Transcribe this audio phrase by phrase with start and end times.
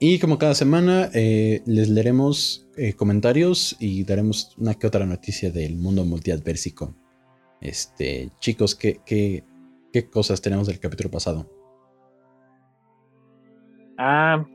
[0.00, 5.50] Y como cada semana, eh, les leeremos eh, comentarios y daremos una que otra noticia
[5.50, 6.94] del mundo multiadversico.
[7.60, 9.42] Este, chicos, ¿qué, qué,
[9.92, 11.50] qué cosas tenemos del capítulo pasado?
[13.98, 14.46] Ah,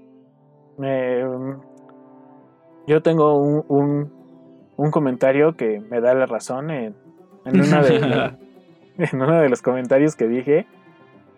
[2.87, 4.09] yo tengo un,
[4.77, 6.95] un, comentario que me da la razón en,
[7.43, 7.97] en, una de,
[8.97, 10.65] en uno de los comentarios que dije,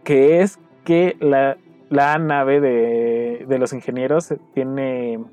[0.03, 1.57] que es que la,
[1.95, 5.23] la nave de, de, los ingenieros tiene,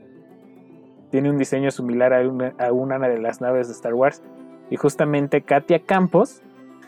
[1.10, 4.22] tiene un diseño similar a una, a una de las naves de Star Wars.
[4.70, 6.40] Y justamente Katia Campos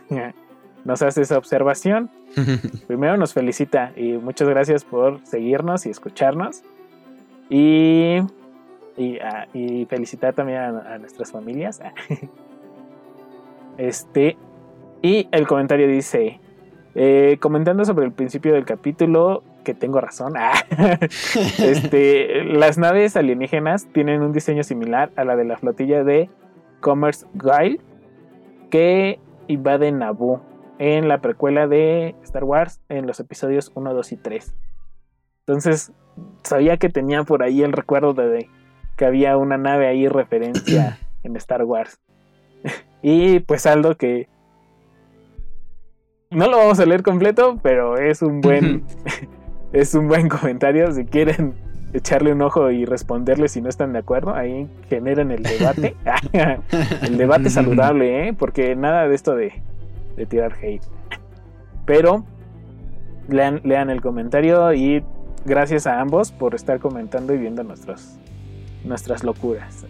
[0.85, 2.09] nos hace esa observación.
[2.87, 6.63] Primero nos felicita y muchas gracias por seguirnos y escucharnos.
[7.51, 8.19] Y,
[8.97, 9.49] y, ah,
[9.89, 11.81] felicitar también a, nuestras familias.
[13.77, 14.37] Este,
[15.03, 16.39] y el comentario dice,
[16.95, 20.35] eh, comentando sobre el principio del capítulo, que tengo razón,
[21.59, 26.31] este, las naves alienígenas tienen un diseño similar a la de la flotilla de
[26.81, 27.81] Commerce Guile
[28.71, 30.41] que invade Naboo
[30.79, 34.55] en la precuela de Star Wars en los episodios 1, 2 y 3.
[35.47, 35.93] Entonces,
[36.43, 38.49] sabía que tenía por ahí el recuerdo de
[38.97, 42.01] que había una nave ahí referencia en Star Wars.
[43.03, 44.29] y pues algo que
[46.31, 48.85] no lo vamos a leer completo, pero es un buen
[49.75, 51.53] es un buen comentario si quieren
[51.93, 55.95] echarle un ojo y responderle si no están de acuerdo, ahí generen el debate.
[57.03, 58.33] el debate saludable, ¿eh?
[58.33, 59.53] Porque nada de esto de
[60.17, 60.83] de tirar hate.
[61.87, 62.25] Pero
[63.29, 65.03] lean, lean el comentario y
[65.45, 68.17] gracias a ambos por estar comentando y viendo nuestros,
[68.85, 69.85] nuestras locuras.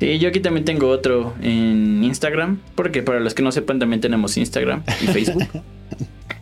[0.00, 4.00] Sí, yo aquí también tengo otro en Instagram, porque para los que no sepan también
[4.00, 5.48] tenemos Instagram y Facebook.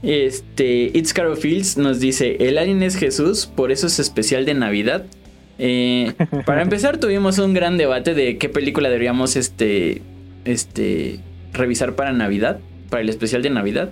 [0.03, 4.55] Este, It's Caro Fields nos dice, el alien es Jesús, por eso es especial de
[4.55, 5.07] Navidad.
[5.59, 6.13] Eh,
[6.45, 10.03] para empezar tuvimos un gran debate de qué película deberíamos este,
[10.45, 11.21] este,
[11.53, 12.59] revisar para Navidad,
[12.91, 13.91] para el especial de Navidad.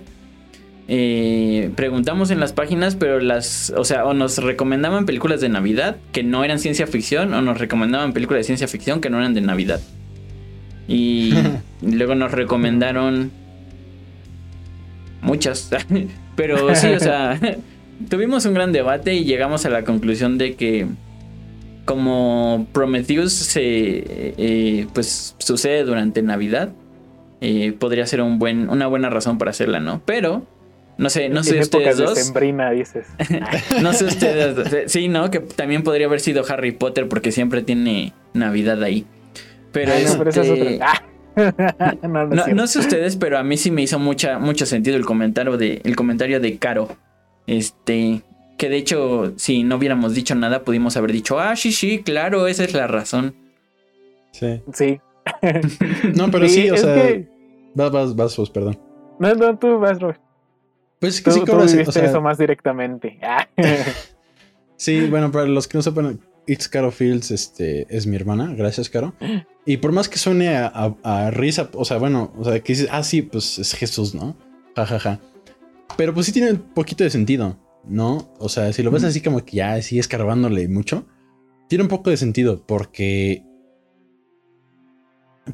[0.87, 5.97] Eh, preguntamos en las páginas, pero las, o sea, o nos recomendaban películas de Navidad
[6.11, 9.33] que no eran ciencia ficción, o nos recomendaban películas de ciencia ficción que no eran
[9.33, 9.81] de Navidad.
[10.87, 11.33] Y
[11.81, 13.31] luego nos recomendaron
[15.25, 15.69] muchas,
[16.35, 17.39] pero sí, o sea,
[18.09, 20.87] tuvimos un gran debate y llegamos a la conclusión de que
[21.85, 26.69] como Prometheus se, eh, pues sucede durante Navidad,
[27.41, 30.01] eh, podría ser un buen, una buena razón para hacerla, ¿no?
[30.05, 30.45] Pero
[30.97, 32.33] no sé, no sé ustedes dos.
[32.73, 33.07] dices.
[33.81, 34.91] no sé ustedes.
[34.91, 35.29] Sí, ¿no?
[35.29, 39.05] Que también podría haber sido Harry Potter porque siempre tiene Navidad ahí.
[39.71, 40.85] Pero, este, no,
[42.53, 45.81] no, sé ustedes, pero a mí sí me hizo mucha, mucho sentido el comentario de,
[45.83, 46.87] el comentario de Caro.
[47.47, 48.21] Este,
[48.57, 52.47] que de hecho, si no hubiéramos dicho nada, pudimos haber dicho, ah, sí, sí, claro,
[52.47, 53.35] esa es la razón.
[54.31, 54.61] Sí.
[54.73, 54.99] Sí.
[56.15, 57.21] no, pero sí, o sea.
[57.73, 58.79] Vas, vas, vas, vos, perdón.
[59.19, 60.21] No, no, tú vas, Robert.
[60.99, 63.19] Pues que sí, tú eso más directamente.
[64.77, 68.53] sí, bueno, para los que no sepan, It's Caro Fields este, es mi hermana.
[68.55, 69.13] Gracias, Caro.
[69.65, 73.03] Y por más que suene a, risa, o sea, bueno, o sea, que dices, ah,
[73.03, 74.35] sí, pues es Jesús, ¿no?
[74.75, 75.19] Ja, ja, ja.
[75.97, 77.57] Pero pues sí tiene un poquito de sentido.
[77.87, 78.29] ¿no?
[78.39, 81.05] O sea, si lo ves así como que ya sigue escarbándole mucho,
[81.67, 83.43] tiene un poco de sentido porque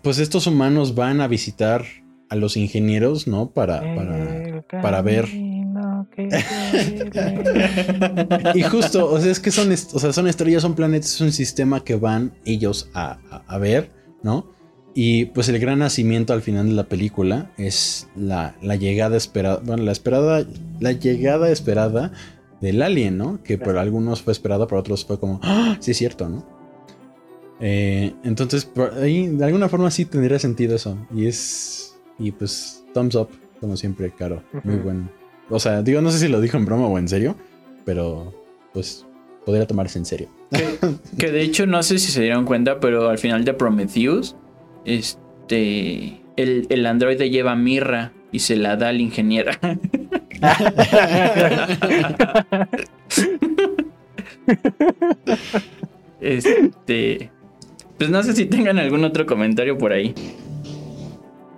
[0.01, 1.85] pues estos humanos van a visitar
[2.29, 3.51] a los ingenieros, ¿no?
[3.51, 5.27] Para, para, para ver.
[8.55, 11.31] y justo, o sea, es que son, o sea, son estrellas, son planetas, es un
[11.31, 13.17] sistema que van ellos a,
[13.47, 13.89] a ver,
[14.23, 14.45] ¿no?
[14.93, 19.83] Y pues el gran nacimiento al final de la película es la, llegada esperada, bueno,
[19.83, 20.45] la esperada,
[20.79, 22.11] la llegada esperada
[22.59, 23.41] del alien, ¿no?
[23.41, 25.77] Que por algunos fue esperada, por otros fue como, ¡Ah!
[25.79, 26.45] sí es cierto, ¿no?
[27.61, 30.97] Eh, entonces, por ahí, de alguna forma sí tendría sentido eso.
[31.15, 34.43] Y es, y pues, thumbs up, como siempre, Caro.
[34.63, 35.09] Muy bueno.
[35.49, 37.35] O sea, digo, no sé si lo dijo en broma o en serio,
[37.85, 38.33] pero
[38.73, 39.05] pues
[39.45, 40.29] podría tomarse en serio.
[40.51, 40.77] Que,
[41.17, 44.35] que de hecho, no sé si se dieron cuenta, pero al final de Prometheus
[44.85, 49.51] este, el, el androide lleva mirra y se la da al ingeniero.
[56.21, 57.31] este,
[57.97, 60.15] pues no sé si tengan algún otro comentario por ahí.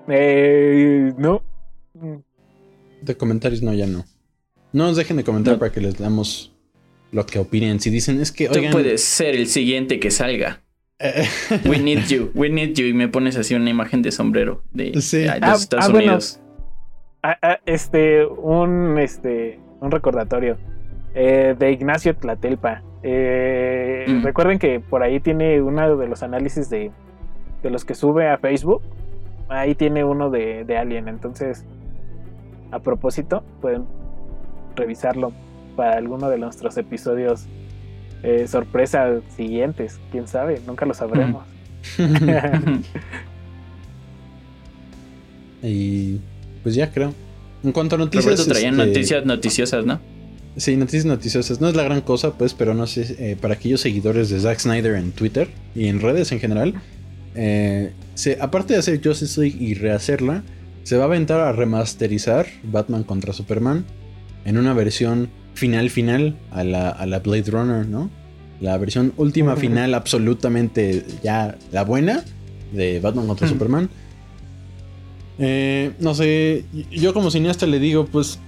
[0.07, 1.41] Eh, no.
[3.01, 4.05] De comentarios no, ya no.
[4.73, 6.52] No nos dejen de comentar para que les damos
[7.13, 7.79] lo que opinen.
[7.79, 8.49] Si dicen es que...
[8.49, 10.61] Tú puedes ser el siguiente que salga.
[11.65, 12.85] We need you, we need you.
[12.85, 14.91] Y me pones así una imagen de sombrero de,
[15.41, 16.39] ah, Estados ah, Unidos.
[17.21, 20.57] Ah, este, un, este, un recordatorio.
[21.15, 22.83] eh, de Ignacio Tlatelpa.
[23.03, 24.23] Eh, Mm.
[24.23, 26.91] Recuerden que por ahí tiene uno de los análisis de,
[27.61, 28.81] de los que sube a Facebook.
[29.49, 31.07] Ahí tiene uno de, de Alien.
[31.07, 31.65] Entonces,
[32.71, 33.85] a propósito, pueden
[34.75, 35.31] revisarlo
[35.75, 37.45] para alguno de nuestros episodios
[38.23, 39.99] eh, sorpresa siguientes.
[40.11, 41.45] Quién sabe, nunca lo sabremos.
[45.61, 46.19] y
[46.63, 47.13] pues ya creo.
[47.63, 48.25] En cuanto a noticias.
[48.25, 49.99] Roberto traían este, noticias noticiosas, ¿no?
[50.55, 51.59] Sí, noticias noticiosas.
[51.59, 54.59] No es la gran cosa, pues, pero no sé, eh, para aquellos seguidores de Zack
[54.59, 56.75] Snyder en Twitter y en redes en general,
[57.35, 60.43] eh, se, aparte de hacer Justice League y rehacerla,
[60.83, 63.85] se va a aventar a remasterizar Batman contra Superman
[64.45, 68.09] en una versión final final a la, a la Blade Runner, ¿no?
[68.61, 72.23] La versión última final absolutamente ya la buena
[72.71, 73.47] de Batman contra.
[73.47, 73.89] Superman.
[75.39, 78.39] Eh, no sé, yo como cineasta le digo, pues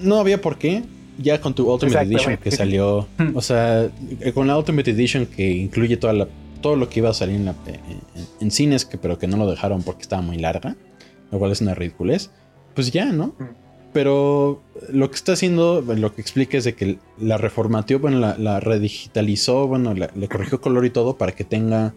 [0.00, 0.82] no había por qué.
[1.20, 3.88] Ya con tu Ultimate Edition que salió, o sea,
[4.20, 6.28] eh, con la Ultimate Edition que incluye toda la,
[6.60, 8.00] todo lo que iba a salir en, la- en-
[8.40, 10.76] en cines, que, pero que no lo dejaron porque estaba muy larga,
[11.32, 12.30] lo cual es una ridiculez.
[12.76, 13.34] Pues ya, ¿no?
[13.92, 14.62] Pero
[14.92, 18.60] lo que está haciendo, lo que explica es de que la reformateó, bueno, la, la
[18.60, 21.94] redigitalizó, bueno, la- le corrigió color y todo para que tenga,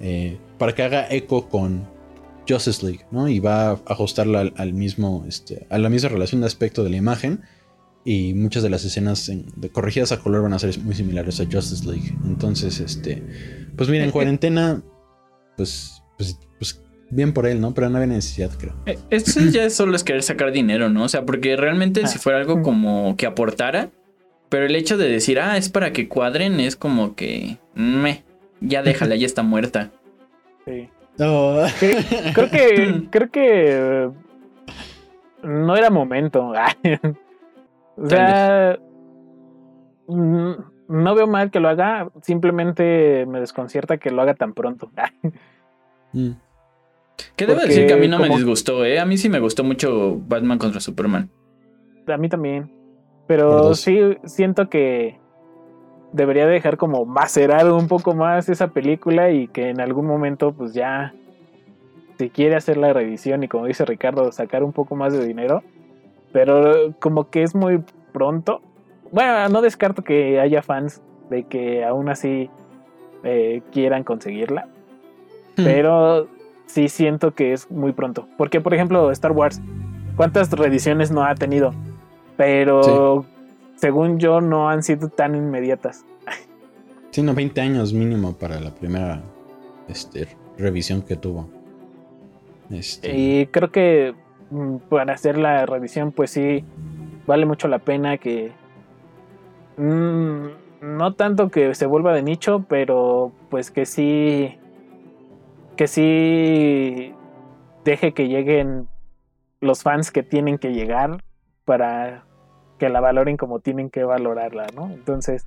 [0.00, 1.86] eh, para que haga eco con
[2.48, 3.28] Justice League, ¿no?
[3.28, 6.90] Y va a ajustarla al, al mismo, este, a la misma relación de aspecto de
[6.90, 7.42] la imagen.
[8.04, 11.40] Y muchas de las escenas en- de corregidas a color van a ser muy similares
[11.40, 12.14] a Justice League.
[12.24, 13.22] Entonces, este,
[13.76, 14.82] pues mira, en cuarentena,
[15.58, 16.80] pues, pues, pues
[17.10, 17.74] bien por él, ¿no?
[17.74, 18.74] Pero no había necesidad, creo.
[18.86, 21.04] Eh, Esto ya solo es querer sacar dinero, ¿no?
[21.04, 22.20] O sea, porque realmente si Ah.
[22.20, 23.90] fuera algo como que aportara,
[24.48, 28.24] pero el hecho de decir, ah, es para que cuadren, es como que, me,
[28.60, 29.90] ya déjala, ya está muerta.
[30.66, 30.88] Sí.
[31.18, 31.56] No.
[32.32, 34.10] Creo que, creo que eh,
[35.42, 36.52] no era momento.
[37.96, 38.78] o sea,
[40.06, 40.52] mm,
[40.86, 44.92] no veo mal que lo haga, simplemente me desconcierta que lo haga tan pronto.
[46.12, 46.30] Mm.
[47.36, 48.98] Que debo decir que a mí no me disgustó, ¿eh?
[48.98, 51.30] A mí sí me gustó mucho Batman contra Superman.
[52.06, 52.70] A mí también.
[53.26, 55.18] Pero sí siento que
[56.12, 60.72] debería dejar como macerar un poco más esa película y que en algún momento pues
[60.72, 61.12] ya
[62.18, 65.62] si quiere hacer la revisión y como dice Ricardo sacar un poco más de dinero.
[66.32, 67.82] Pero como que es muy
[68.12, 68.60] pronto.
[69.12, 71.00] Bueno, no descarto que haya fans
[71.30, 72.50] de que aún así
[73.24, 74.68] eh, quieran conseguirla.
[75.56, 76.28] Pero
[76.68, 78.28] sí siento que es muy pronto.
[78.36, 79.60] Porque, por ejemplo, Star Wars,
[80.16, 81.74] ¿cuántas reediciones no ha tenido?
[82.36, 83.26] Pero
[83.74, 86.04] según yo, no han sido tan inmediatas.
[87.10, 89.22] Sí, no, 20 años mínimo para la primera
[89.88, 90.28] este,
[90.58, 91.48] revisión que tuvo.
[92.70, 94.14] Este, Y creo que
[94.50, 96.64] mm, para hacer la revisión, pues sí,
[97.26, 98.52] vale mucho la pena que.
[99.78, 100.46] mm,
[100.80, 104.58] no tanto que se vuelva de nicho, pero pues que sí.
[105.78, 107.14] Que sí
[107.84, 108.88] deje que lleguen
[109.60, 111.22] los fans que tienen que llegar
[111.64, 112.24] para
[112.78, 114.86] que la valoren como tienen que valorarla, ¿no?
[114.90, 115.46] Entonces,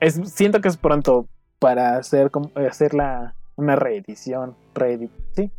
[0.00, 1.26] es, siento que es pronto
[1.58, 4.56] para hacer, como- hacer la, una reedición.
[4.74, 5.50] Reedi sí,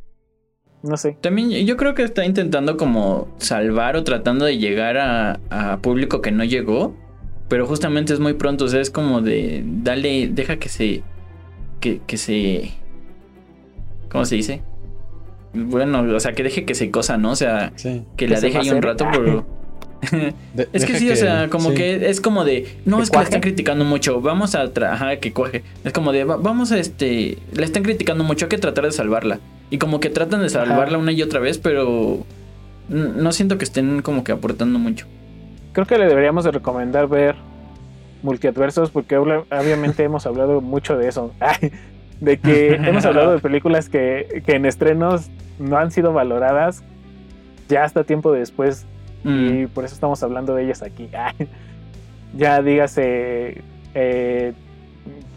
[0.81, 1.17] no sé.
[1.21, 6.21] También yo creo que está intentando como salvar o tratando de llegar a, a público
[6.21, 6.95] que no llegó.
[7.49, 8.65] Pero justamente es muy pronto.
[8.65, 9.63] O sea, es como de.
[9.65, 10.27] Dale.
[10.27, 11.03] Deja que se.
[11.79, 12.71] Que se.
[14.09, 14.61] ¿Cómo se dice?
[15.53, 17.31] Bueno, o sea, que deje que se cosa, ¿no?
[17.31, 18.03] O sea, sí.
[18.17, 19.45] que, Que la deje ahí un rato, pero.
[20.53, 21.75] De- Es que sí, o sea, como sí.
[21.75, 25.33] que es como de, no, es que la están criticando mucho, vamos a trabajar que
[25.33, 25.63] coge.
[25.83, 28.91] Es como de, "Va- vamos a este, la están criticando mucho, hay que tratar de
[28.91, 29.39] salvarla.
[29.71, 32.25] Y como que tratan de salvarla una y otra vez, pero
[32.87, 35.05] no siento que estén como que aportando mucho.
[35.73, 37.35] Creo que le deberíamos de recomendar ver
[38.23, 41.33] multiadversos porque obviamente hemos hablado mucho de eso.
[42.21, 46.83] de que hemos hablado de películas que, que en estrenos no han sido valoradas
[47.67, 48.85] ya hasta tiempo después
[49.21, 51.09] Mm, y por eso estamos hablando de ellas aquí.
[52.37, 53.61] ya dígase,
[53.93, 54.53] eh,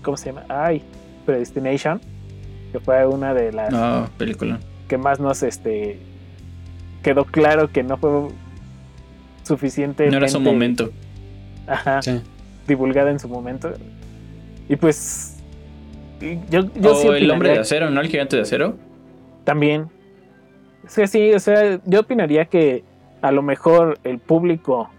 [0.04, 0.44] ¿cómo se llama?
[0.48, 0.84] Ay,
[1.26, 2.00] Predestination,
[2.70, 4.60] que fue una de las No, película.
[4.86, 5.98] que más nos este
[7.02, 8.28] quedó claro que no fue
[9.42, 10.08] suficiente.
[10.10, 10.90] No era su momento.
[11.66, 12.20] Ajá, Sí.
[12.68, 13.72] divulgada en su momento.
[14.68, 15.31] Y pues
[16.50, 18.00] yo, yo o sí el hombre de acero, ¿no?
[18.00, 18.76] El gigante de acero.
[19.44, 19.88] también.
[20.84, 22.84] Es que sí, o sea, yo opinaría que
[23.20, 24.90] a lo mejor el público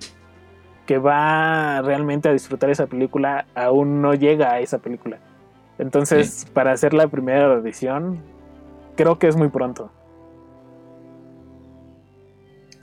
[0.85, 5.19] que va realmente a disfrutar esa película aún no llega a esa película.
[5.77, 8.21] Entonces, para hacer la primera edición,
[8.95, 9.91] creo que es muy pronto.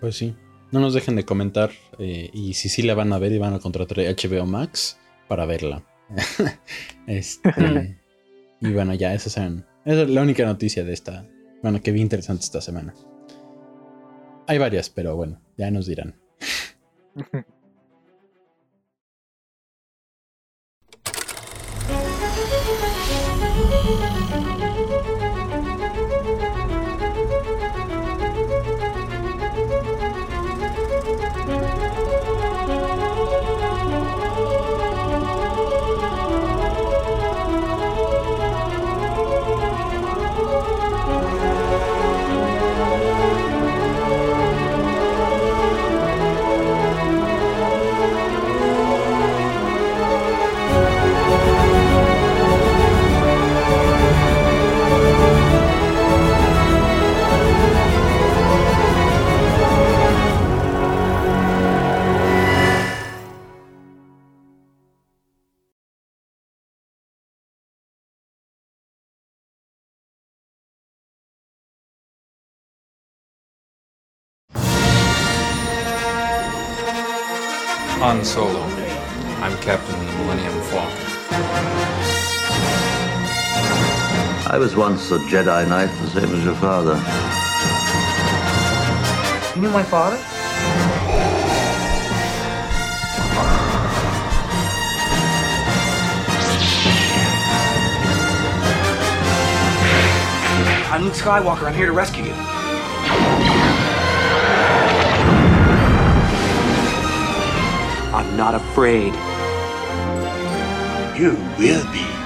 [0.01, 0.35] Pues sí.
[0.73, 3.53] no nos dejen de comentar eh, y si sí la van a ver y van
[3.53, 5.83] a contratar HBO Max para verla.
[7.07, 7.97] este,
[8.61, 11.27] y bueno, ya esas son, esa es la única noticia de esta,
[11.63, 12.95] bueno, que vi interesante esta semana.
[14.47, 16.17] Hay varias, pero bueno, ya nos dirán.
[84.91, 86.97] once a Jedi Knight, the same as your father.
[89.55, 90.17] You knew my father?
[100.93, 101.69] I'm Luke Skywalker.
[101.69, 102.35] I'm here to rescue you.
[108.13, 109.15] I'm not afraid.
[111.17, 112.20] You will be.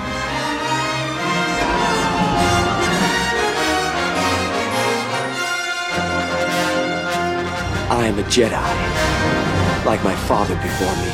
[8.05, 11.11] I am a Jedi, like my father before me.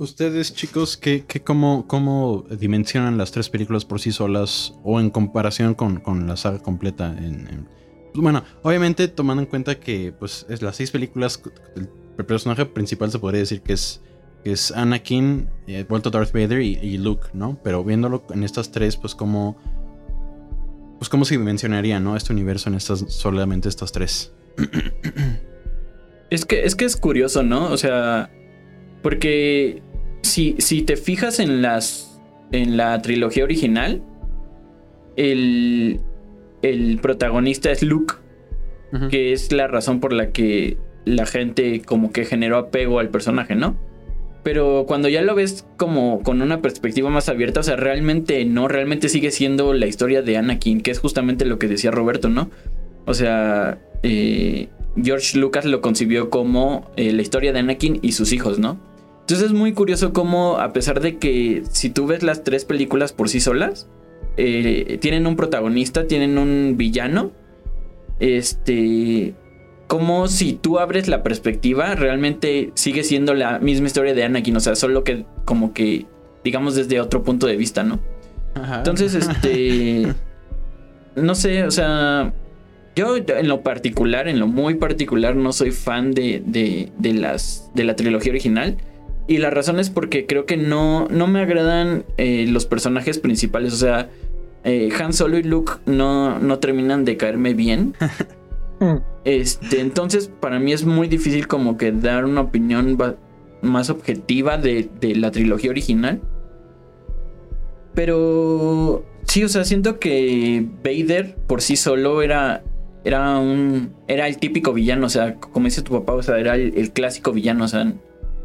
[0.00, 5.74] Ustedes, chicos, ¿qué, cómo, ¿cómo dimensionan las tres películas por sí solas o en comparación
[5.74, 7.08] con, con la saga completa?
[7.18, 7.68] En, en-
[8.14, 11.42] bueno, obviamente tomando en cuenta que pues es las seis películas,
[11.76, 14.00] el, el personaje principal se podría decir que es,
[14.44, 17.58] que es Anakin, eh, vuelto Darth Vader y, y Luke, ¿no?
[17.62, 19.56] Pero viéndolo en estas tres, pues cómo,
[20.98, 22.16] pues cómo se dimensionaría, ¿no?
[22.16, 24.32] Este universo en estas, solamente estas tres.
[26.30, 27.70] Es que, es que es curioso, ¿no?
[27.70, 28.30] O sea,
[29.02, 29.82] porque
[30.22, 32.20] si, si te fijas en las.
[32.52, 34.02] en la trilogía original,
[35.16, 36.00] el.
[36.62, 38.14] el protagonista es Luke,
[39.10, 43.54] que es la razón por la que la gente como que generó apego al personaje,
[43.54, 43.76] ¿no?
[44.42, 48.68] Pero cuando ya lo ves como con una perspectiva más abierta, o sea, realmente no,
[48.68, 52.50] realmente sigue siendo la historia de Anakin, que es justamente lo que decía Roberto, ¿no?
[53.04, 54.68] O sea, eh,
[55.02, 58.78] George Lucas lo concibió como eh, la historia de Anakin y sus hijos, ¿no?
[59.20, 63.12] Entonces es muy curioso cómo, a pesar de que si tú ves las tres películas
[63.12, 63.88] por sí solas,
[64.38, 67.32] eh, tienen un protagonista, tienen un villano,
[68.20, 69.34] este,
[69.88, 74.60] como si tú abres la perspectiva, realmente sigue siendo la misma historia de Anakin, o
[74.60, 76.06] sea, solo que como que,
[76.44, 77.98] digamos, desde otro punto de vista, ¿no?
[78.54, 80.12] Entonces, este.
[81.16, 82.32] No sé, o sea.
[82.94, 87.70] Yo en lo particular, en lo muy particular, no soy fan de, de, de las,
[87.74, 88.76] de la trilogía original.
[89.28, 93.72] Y la razón es porque creo que no, no me agradan eh, los personajes principales.
[93.72, 94.08] O sea,
[94.64, 97.94] eh, Han Solo y Luke no, no terminan de caerme bien.
[99.28, 102.96] Este, entonces, para mí es muy difícil como que dar una opinión
[103.60, 106.22] más objetiva de, la trilogía original.
[107.92, 112.64] Pero sí, o sea, siento que Vader por sí solo era
[113.04, 116.54] era un era el típico villano, o sea, como dice tu papá, o sea, era
[116.54, 117.92] el, el clásico villano, o sea,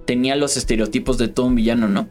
[0.05, 2.09] tenía los estereotipos de todo un villano, ¿no?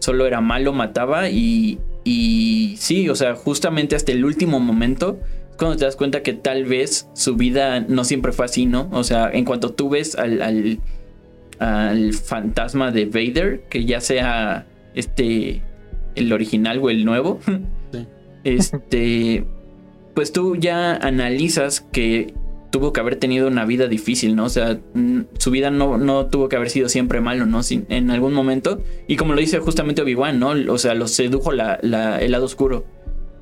[0.00, 5.18] Solo era malo, mataba y y sí, o sea, justamente hasta el último momento
[5.58, 8.88] cuando te das cuenta que tal vez su vida no siempre fue así, ¿no?
[8.92, 10.78] O sea, en cuanto tú ves al, al,
[11.58, 15.62] al fantasma de Vader, que ya sea este
[16.14, 17.40] el original o el nuevo,
[17.92, 18.06] Sí.
[18.44, 19.44] este,
[20.14, 22.34] pues tú ya analizas que
[22.70, 24.44] tuvo que haber tenido una vida difícil, ¿no?
[24.44, 24.78] O sea,
[25.38, 27.62] su vida no, no tuvo que haber sido siempre malo, ¿no?
[27.62, 28.80] Sin- en algún momento.
[29.06, 30.54] Y como lo dice justamente Obi-Wan, ¿no?
[30.72, 32.84] O sea, lo sedujo la, la- el lado oscuro.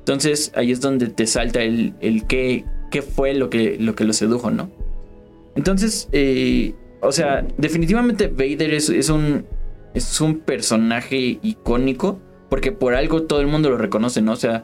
[0.01, 4.03] Entonces ahí es donde te salta el, el qué, qué fue lo que, lo que
[4.03, 4.69] lo sedujo, ¿no?
[5.55, 9.45] Entonces, eh, o sea, definitivamente Vader es, es un
[9.93, 14.33] es un personaje icónico porque por algo todo el mundo lo reconoce, ¿no?
[14.33, 14.63] O sea,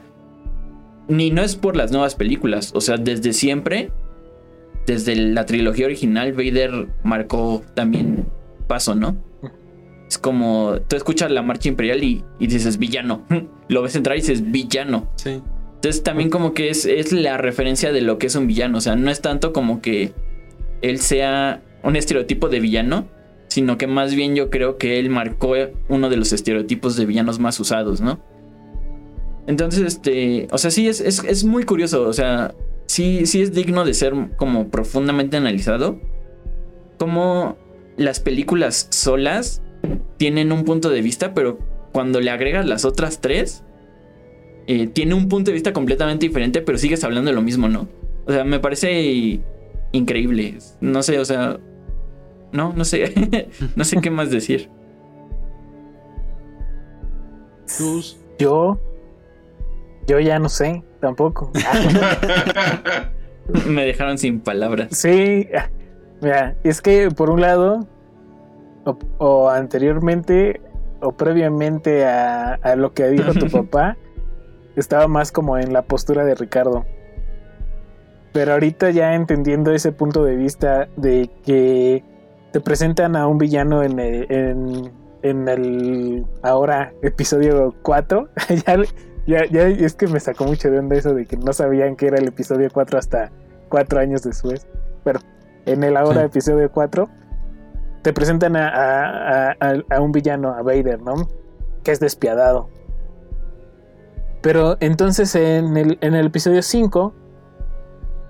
[1.08, 3.90] ni no es por las nuevas películas, o sea, desde siempre,
[4.86, 8.26] desde la trilogía original, Vader marcó también
[8.66, 9.16] paso, ¿no?
[10.08, 13.26] Es como, tú escuchas la marcha imperial y, y dices villano,
[13.68, 15.08] lo ves entrar y dices villano.
[15.16, 15.42] Sí.
[15.74, 18.80] Entonces también como que es, es la referencia de lo que es un villano, o
[18.80, 20.12] sea, no es tanto como que
[20.82, 23.06] él sea un estereotipo de villano,
[23.48, 25.54] sino que más bien yo creo que él marcó
[25.88, 28.20] uno de los estereotipos de villanos más usados, ¿no?
[29.46, 32.54] Entonces, este, o sea, sí, es, es, es muy curioso, o sea,
[32.86, 36.00] sí, sí es digno de ser como profundamente analizado.
[36.98, 37.56] Como
[37.96, 39.62] las películas solas
[40.16, 41.58] tienen un punto de vista, pero
[41.92, 43.64] cuando le agregas las otras tres,
[44.66, 47.88] eh, tiene un punto de vista completamente diferente, pero sigues hablando de lo mismo, ¿no?
[48.26, 49.40] O sea, me parece
[49.92, 50.58] increíble.
[50.80, 51.58] No sé, o sea,
[52.52, 54.68] no, no sé, no sé qué más decir.
[57.66, 58.78] Tus- Yo.
[60.06, 61.50] Yo ya no sé, tampoco.
[63.66, 64.88] Me dejaron sin palabras.
[64.96, 65.48] Sí,
[66.20, 67.86] mira, es que por un lado,
[68.84, 70.60] o, o anteriormente,
[71.00, 73.96] o previamente a, a lo que dijo tu papá,
[74.76, 76.84] estaba más como en la postura de Ricardo.
[78.32, 82.04] Pero ahorita ya entendiendo ese punto de vista de que
[82.52, 84.92] te presentan a un villano en el, en,
[85.22, 88.28] en el ahora episodio 4,
[88.66, 88.76] ya,
[89.26, 92.06] ya, ya es que me sacó mucho de onda eso de que no sabían que
[92.06, 93.30] era el episodio 4 hasta
[93.68, 94.66] cuatro años después.
[95.04, 95.20] Pero
[95.66, 96.26] en el ahora Sí.
[96.26, 97.08] episodio 4
[98.08, 101.28] te presentan a, a- a- a un villano, a Vader, ¿no?
[101.84, 102.70] Que es despiadado.
[104.40, 107.12] Pero entonces en el, en el episodio 5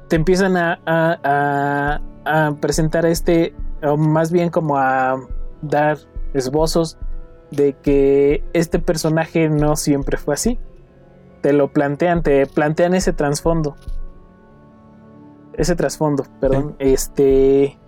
[0.08, 3.54] te empiezan a, a- a- presentar este,
[3.84, 5.20] o más bien como a
[5.62, 5.98] dar
[6.34, 6.98] esbozos
[7.52, 10.58] de que este personaje no siempre fue así.
[11.40, 13.76] Te lo plantean, te plantean ese trasfondo.
[15.52, 16.74] Ese trasfondo, perdón.
[16.80, 17.78] Este.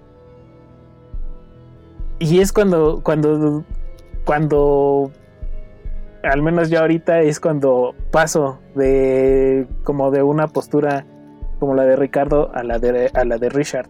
[2.20, 3.00] Y es cuando.
[3.02, 3.64] Cuando.
[4.24, 5.10] Cuando.
[6.22, 9.66] Al menos yo ahorita es cuando paso de.
[9.82, 11.06] como de una postura
[11.58, 13.88] como la de Ricardo a la de, a la de Richard.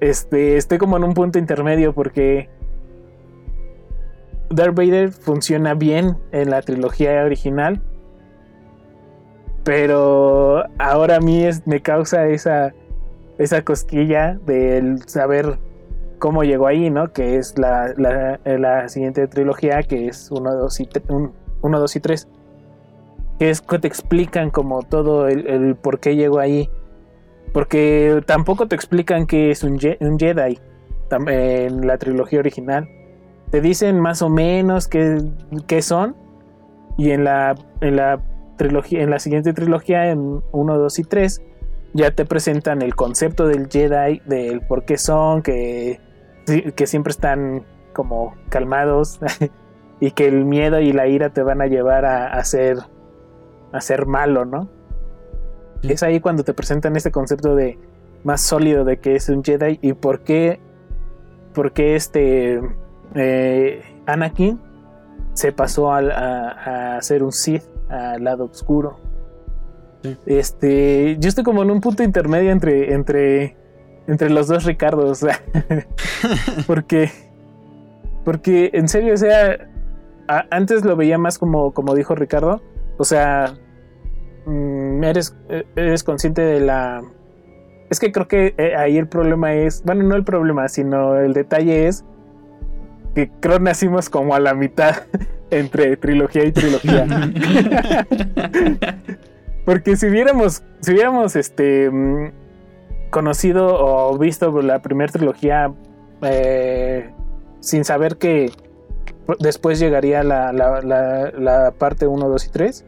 [0.00, 0.56] Este.
[0.56, 2.48] Estoy como en un punto intermedio porque.
[4.50, 7.82] Darth Vader funciona bien en la trilogía original.
[9.64, 12.74] Pero ahora a mí es, me causa esa,
[13.38, 15.58] esa cosquilla del saber
[16.24, 17.12] cómo llegó ahí, ¿no?
[17.12, 20.88] Que es la, la, la siguiente trilogía, que es 1, 2 y
[21.60, 22.28] 2 y 3.
[23.38, 26.70] Que es que te explican como todo el, el por qué llegó ahí.
[27.52, 30.58] Porque tampoco te explican que es un, Je- un Jedi
[31.28, 32.88] en la trilogía original.
[33.50, 35.18] Te dicen más o menos qué,
[35.66, 36.16] qué son.
[36.96, 38.22] Y en la, en la
[38.56, 41.42] trilogía, en la siguiente trilogía, en 1, 2 y 3,
[41.92, 46.00] ya te presentan el concepto del Jedi, del por qué son, que,
[46.44, 49.20] que siempre están como calmados
[50.00, 52.78] y que el miedo y la ira te van a llevar a, a ser
[53.72, 54.68] a ser malo, ¿no?
[55.82, 57.78] Es ahí cuando te presentan este concepto de
[58.22, 60.60] más sólido de que es un Jedi y por qué
[61.52, 62.60] por qué este
[63.14, 64.60] eh, Anakin
[65.34, 68.98] se pasó al- a, a ser un Sith al lado oscuro.
[70.02, 70.16] Sí.
[70.26, 73.56] Este, yo estoy como en un punto intermedio entre entre
[74.06, 75.40] entre los dos Ricardos, o sea,
[76.66, 77.10] porque
[78.24, 79.68] porque en serio, o sea,
[80.28, 82.62] a- antes lo veía más como como dijo Ricardo,
[82.96, 83.54] o sea,
[84.46, 87.02] mm, eres eh, eres consciente de la
[87.90, 91.32] es que creo que eh, ahí el problema es, bueno, no el problema, sino el
[91.34, 92.04] detalle es
[93.14, 95.02] que creo nacimos como a la mitad
[95.50, 97.06] entre trilogía y trilogía.
[99.64, 102.30] Porque si hubiéramos, si hubiéramos este mm,
[103.14, 105.72] conocido o visto la primera trilogía
[106.22, 107.12] eh,
[107.60, 108.50] sin saber que
[109.38, 110.80] después llegaría la, la,
[111.30, 112.84] la, parte 1, 2 y 3,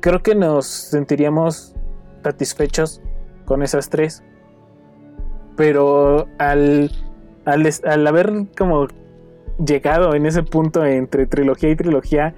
[0.00, 1.76] creo que nos sentiríamos
[2.24, 3.00] satisfechos
[3.44, 4.24] con esas tres.
[5.56, 6.90] Pero al,
[7.44, 8.88] al, al haber como
[9.64, 12.34] llegado en ese punto entre trilogía y trilogía,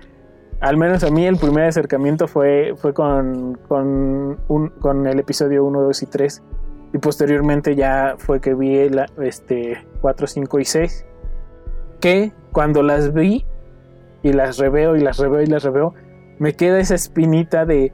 [0.61, 5.65] al menos a mí el primer acercamiento fue, fue con, con, un- con el episodio
[5.65, 6.43] 1, 2 y 3.
[6.93, 11.05] Y posteriormente ya fue que vi la, este, 4, 5 y 6.
[12.01, 13.45] Que cuando las vi
[14.23, 15.95] y las reveo y las reveo y las reveo,
[16.39, 17.93] me queda esa espinita de,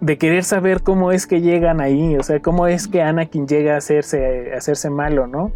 [0.00, 3.74] de querer saber cómo es que llegan ahí, o sea, cómo es que Anakin llega
[3.74, 5.52] a hacerse, a hacerse malo, ¿no?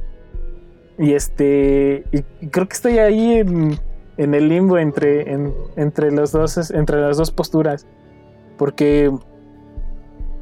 [0.99, 2.05] Y este.
[2.51, 3.79] Creo que estoy ahí en,
[4.19, 7.87] en el limbo entre, en- entre, dos, entre las dos posturas.
[8.59, 9.11] Porque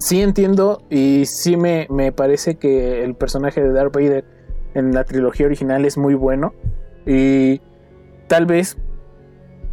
[0.01, 4.25] sí entiendo y sí me, me parece que el personaje de Darth Vader
[4.75, 6.55] en la trilogía original es muy bueno.
[7.07, 7.61] Y
[8.27, 8.79] tal vez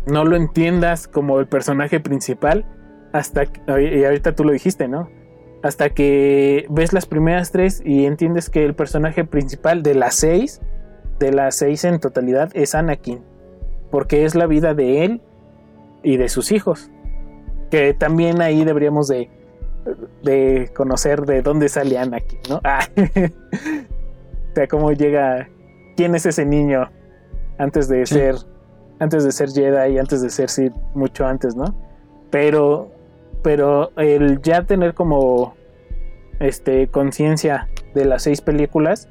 [0.06, 2.66] no lo entiendas como el personaje principal
[3.14, 3.62] hasta que,
[3.96, 5.10] y ahorita tú lo dijiste, ¿no?
[5.64, 10.62] Hasta que ves las primeras tres y entiendes que el personaje principal de las seis,
[11.20, 13.24] de las seis en totalidad, es Anakin.
[13.92, 15.22] Porque es la vida de él
[16.04, 16.92] y de sus hijos.
[17.72, 19.30] Que también ahí deberíamos de,
[20.24, 22.62] de conocer de dónde sale Anakin, ¿no?
[22.64, 22.80] Ah,
[24.52, 25.48] o sea, cómo llega,
[25.96, 26.90] quién es ese niño
[27.60, 28.16] antes de Sí.
[28.16, 28.36] ser,
[29.00, 31.76] antes de ser Jedi, antes de ser Sith, mucho antes, ¿no?
[32.32, 32.90] Pero,
[33.44, 35.56] pero el ya tener como,
[36.40, 39.08] este, conciencia de las seis películas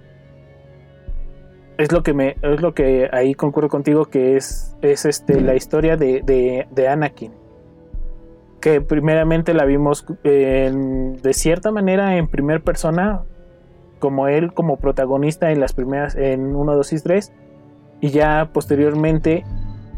[1.79, 5.55] es lo que me, es lo que ahí concurro contigo que es, es este, la
[5.55, 7.33] historia de, de, de Anakin
[8.61, 13.23] que primeramente la vimos en- de cierta manera en primera persona,
[13.99, 17.33] como él como protagonista en las primeras, en 1, 2 y 3,
[18.01, 19.45] y ya posteriormente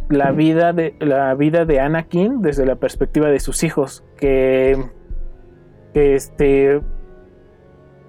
[0.09, 4.77] la vida de la vida de Anakin desde la perspectiva de sus hijos, que,
[5.93, 6.81] que este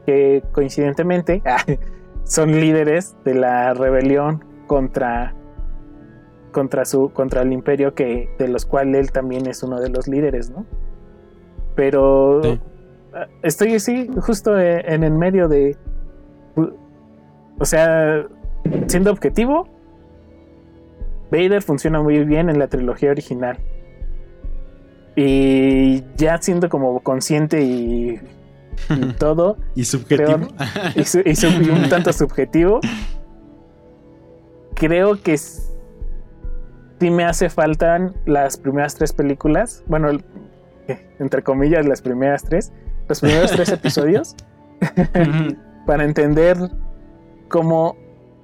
[0.06, 1.44] que coincidentemente
[2.24, 5.36] son líderes de la rebelión contra
[6.52, 10.08] contra su contra el imperio que de los cuales él también es uno de los
[10.08, 10.66] líderes, ¿no?
[11.76, 12.60] Pero Sí.
[13.14, 15.78] ah, estoy así justo eh, en el medio de
[17.60, 18.26] o sea,
[18.88, 19.68] siendo objetivo,
[21.32, 23.58] Vader funciona muy bien en la trilogía original.
[25.16, 28.20] Y ya siendo como consciente y,
[28.90, 30.48] y todo, Y subjetivo.
[30.96, 32.80] y, su- y su- y un tanto subjetivo,
[34.76, 35.38] creo que
[37.00, 39.84] sí me hace faltan las primeras tres películas.
[39.88, 40.10] Bueno,
[41.20, 42.72] entre comillas, las primeras tres.
[43.08, 44.36] Los primeros tres episodios
[45.86, 46.58] para entender
[47.48, 47.96] cómo,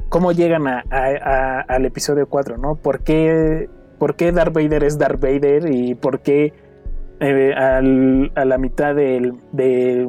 [0.10, 2.76] cómo llegan a- a- a- al episodio 4, ¿no?
[2.76, 6.54] ¿Por qué, por qué Darth Vader es Darth Vader y por qué
[7.20, 10.08] eh, al- a la mitad del, del,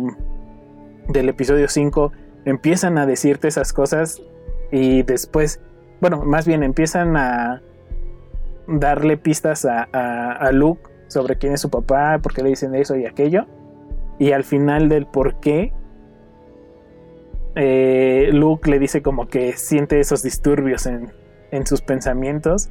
[1.08, 2.12] del episodio 5
[2.46, 4.22] empiezan a decirte esas cosas
[4.72, 5.60] y después,
[6.00, 7.62] bueno, más bien empiezan a
[8.68, 12.74] darle pistas a, a- a Luke sobre quién es su papá, por qué le dicen
[12.74, 13.46] eso y aquello,
[14.18, 15.72] y al final del por qué
[17.54, 21.12] eh, Luke le dice como que siente esos disturbios en,
[21.52, 22.70] en sus pensamientos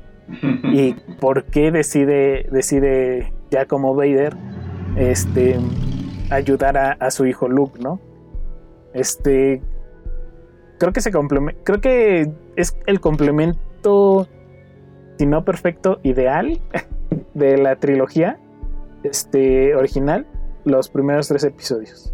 [0.64, 4.36] y por qué decide, decide ya como Vader
[4.96, 5.58] este,
[6.30, 8.00] ayudar a, a su hijo Luke, ¿no?
[8.94, 9.62] Este,
[10.80, 14.28] creo que se complementa, creo que es el complemento,
[15.18, 16.60] si no perfecto, ideal
[17.34, 18.40] de la trilogía
[19.04, 20.26] este, original,
[20.66, 22.12] los primeros tres episodios.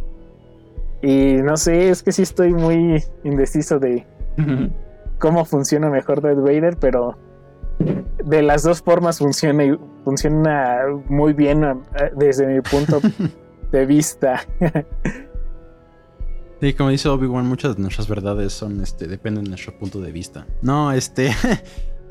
[1.02, 4.06] Y no sé, es que sí estoy muy indeciso de
[5.20, 7.18] cómo funciona mejor Darth Vader, pero
[8.24, 11.76] de las dos formas funciona, y- funciona muy bien eh,
[12.16, 13.00] desde mi punto
[13.72, 14.42] de vista.
[16.60, 20.12] Sí, como dice Obi-Wan, muchas de nuestras verdades son, este, dependen de nuestro punto de
[20.12, 20.46] vista.
[20.62, 21.32] No, este,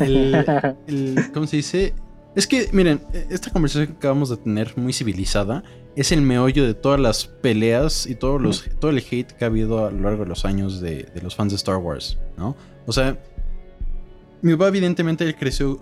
[0.00, 0.34] el,
[0.86, 1.94] el- ¿cómo se dice?
[2.36, 5.64] Es que, miren, esta conversación que acabamos de tener, muy civilizada,
[5.96, 9.48] es el meollo de todas las peleas y todos los, todo el hate que ha
[9.48, 12.56] habido a lo largo de los años de, de los fans de Star Wars, ¿no?
[12.86, 13.18] O sea,
[14.42, 15.80] mi papá evidentemente él creció,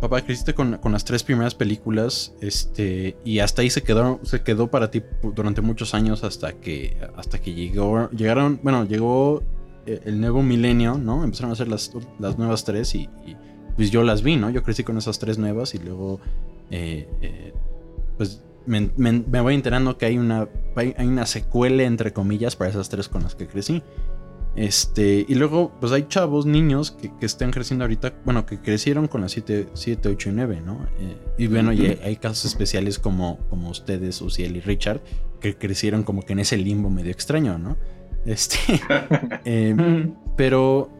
[0.00, 4.42] papá, creciste con, con las tres primeras películas, este, y hasta ahí se quedó, se
[4.42, 5.02] quedó para ti
[5.34, 9.42] durante muchos años hasta que, hasta que llegó, llegaron, bueno, llegó
[9.86, 11.24] eh, el nuevo milenio, ¿no?
[11.24, 13.36] Empezaron a hacer las, las nuevas tres y, y,
[13.80, 14.50] pues yo las vi, ¿no?
[14.50, 16.20] Yo crecí con esas tres nuevas y luego,
[16.70, 17.54] eh, eh,
[18.18, 22.68] pues me, me- me voy enterando que hay una, hay una secuela, entre comillas, para
[22.68, 23.82] esas tres con las que crecí.
[24.54, 29.08] Este, y luego, pues hay chavos, niños que, que están creciendo ahorita, bueno, que crecieron
[29.08, 30.86] con las 7, 7 8 y 9, ¿no?
[30.98, 35.00] Eh, y bueno, y hay, hay casos especiales como, como ustedes, Uciel y Richard,
[35.40, 37.78] que crecieron como que en ese limbo medio extraño, ¿no?
[38.26, 38.58] Este,
[39.46, 39.74] eh,
[40.36, 40.90] pero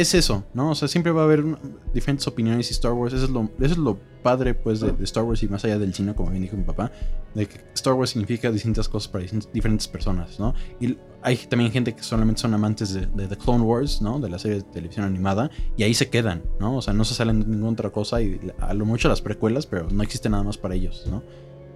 [0.00, 0.70] es eso, ¿no?
[0.70, 1.44] O sea, siempre va a haber
[1.92, 5.24] diferentes opiniones y Star Wars, eso es lo, eso es lo padre, pues, de, Star
[5.24, 6.90] Wars y más allá del cine, como bien dijo mi papá,
[7.34, 10.54] de que Star Wars significa distintas cosas para diferentes personas, ¿no?
[10.80, 14.20] Y hay también gente que solamente son amantes de, The Clone Wars, ¿no?
[14.20, 16.76] De la serie de televisión animada, y ahí se quedan, ¿no?
[16.76, 19.66] O sea, no se salen de ninguna otra cosa y a lo mucho las precuelas,
[19.66, 21.22] pero no existe nada más para ellos, ¿no?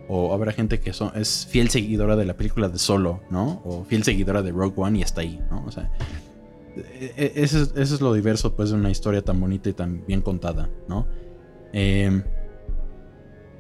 [0.08, 3.62] O habrá gente que son, es fiel seguidora de la película de Solo, ¿no?
[3.64, 5.64] O fiel seguidora de Rogue One y hasta ahí, ¿no?
[5.64, 5.90] O sea,
[7.16, 10.20] Eso es, eso es lo diverso, pues, de una historia tan bonita y tan bien
[10.22, 11.06] contada, ¿no?
[11.72, 12.22] Eh,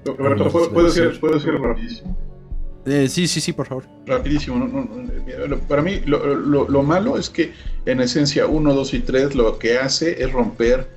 [0.04, 2.16] ¿puedo, puedo decir, puedo decir rapidísimo?
[2.86, 3.84] eh, sí, sí, sí, por favor.
[4.06, 4.58] Rapidísimo.
[4.58, 7.52] no, no, no, mira, lo- para mí lo, lo- lo malo es que
[7.86, 10.88] en esencia 1, 2 y 3 lo que hace es romper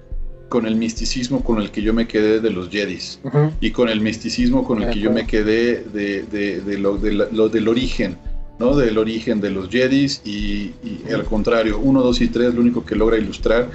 [0.50, 3.20] con el misticismo con el que yo me quedé de los Jedis
[3.62, 7.14] y con el misticismo con el que yo me quedé de, de- de lo, de
[7.14, 8.18] la- lo del origen,
[8.60, 8.76] ¿no?
[8.76, 12.86] Del origen de los Jedis y, y al contrario, 1, 2 y 3 lo único
[12.86, 13.70] que logra ilustrar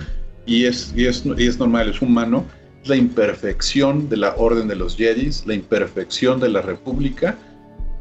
[0.47, 2.45] y es, y es, y es normal, es humano,
[2.83, 7.37] es la imperfección de la orden de los Jedis, la imperfección de la República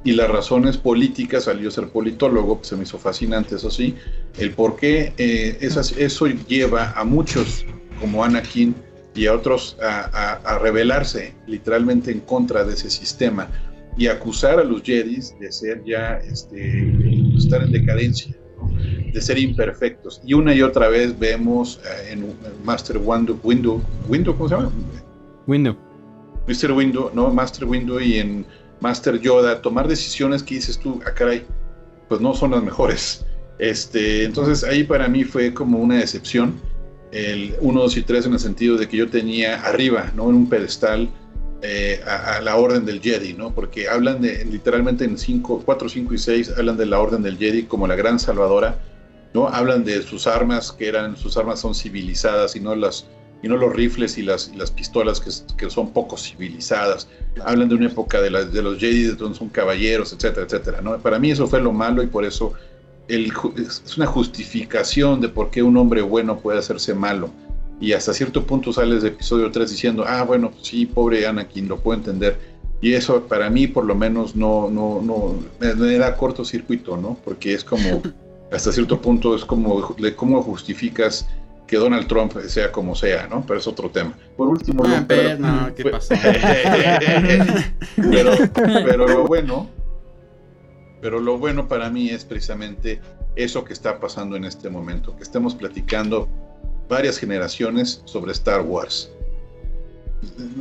[0.06, 3.96] y las razones políticas, al yo ser politólogo, pues se me hizo fascinante, eso sí,
[4.38, 7.66] el por qué eh, esas- eso lleva a muchos,
[8.00, 8.74] como Anakin
[9.14, 13.50] y a otros, a, a- a rebelarse literalmente en contra de ese sistema
[13.98, 18.72] y acusar a los Jedis de ser ya, este, de estar en decadencia, ¿no?
[19.12, 20.22] de ser imperfectos.
[20.26, 24.72] Y una y otra vez vemos eh, en Master Windu, Windu, Windu, ¿cómo se llama?
[25.48, 25.76] Window.
[26.50, 26.72] Mr.
[26.72, 27.32] Window, ¿no?
[27.32, 28.46] Master Window y en
[28.82, 31.46] Master Yoda, tomar decisiones que dices tú, ah, caray,
[32.08, 33.26] pues no son las mejores.
[33.60, 36.60] Este, entonces ahí para mí fue como una decepción,
[37.12, 40.30] el 1, 2 y 3 en el sentido de que yo tenía arriba, ¿no?
[40.30, 41.10] En un pedestal
[41.62, 43.54] eh, a, la orden del Jedi, ¿no?
[43.54, 47.38] Porque hablan de, literalmente en 5, 4, 5 y 6, hablan de la orden del
[47.38, 48.80] Jedi como la gran salvadora,
[49.34, 49.48] ¿no?
[49.48, 53.08] Hablan de sus armas, que eran, sus armas son civilizadas y no las
[53.42, 57.08] y no los rifles y las, pistolas que, son poco civilizadas.
[57.46, 60.82] Hablan de una época de, de los Jedi donde son caballeros, etcétera, etcétera.
[60.82, 60.98] ¿no?
[61.00, 62.54] Para mí eso fue lo malo y por eso
[63.08, 67.30] es una justificación de por qué un hombre bueno puede hacerse malo.
[67.82, 71.68] Y hasta cierto punto sales de episodio 3 diciendo, ah, bueno, pues sí, pobre Anakin,
[71.68, 72.38] lo puedo entender.
[72.82, 77.18] Y eso para mí por lo menos no, no, no, me, me da cortocircuito, ¿no?
[77.24, 78.02] Porque es como,
[78.52, 81.28] hasta cierto punto es como, de cómo justificas
[81.68, 83.46] que Donald Trump sea como sea, ¿no?
[83.46, 84.14] Pero es otro tema.
[84.36, 86.16] Por último, Ah, lo- pero, no, ¿qué pasó?
[87.96, 89.70] pero, pero lo bueno,
[91.02, 93.00] pero lo bueno para mí es precisamente
[93.36, 96.28] eso que está pasando en este momento, que estemos platicando
[96.90, 99.10] varias generaciones sobre Star Wars.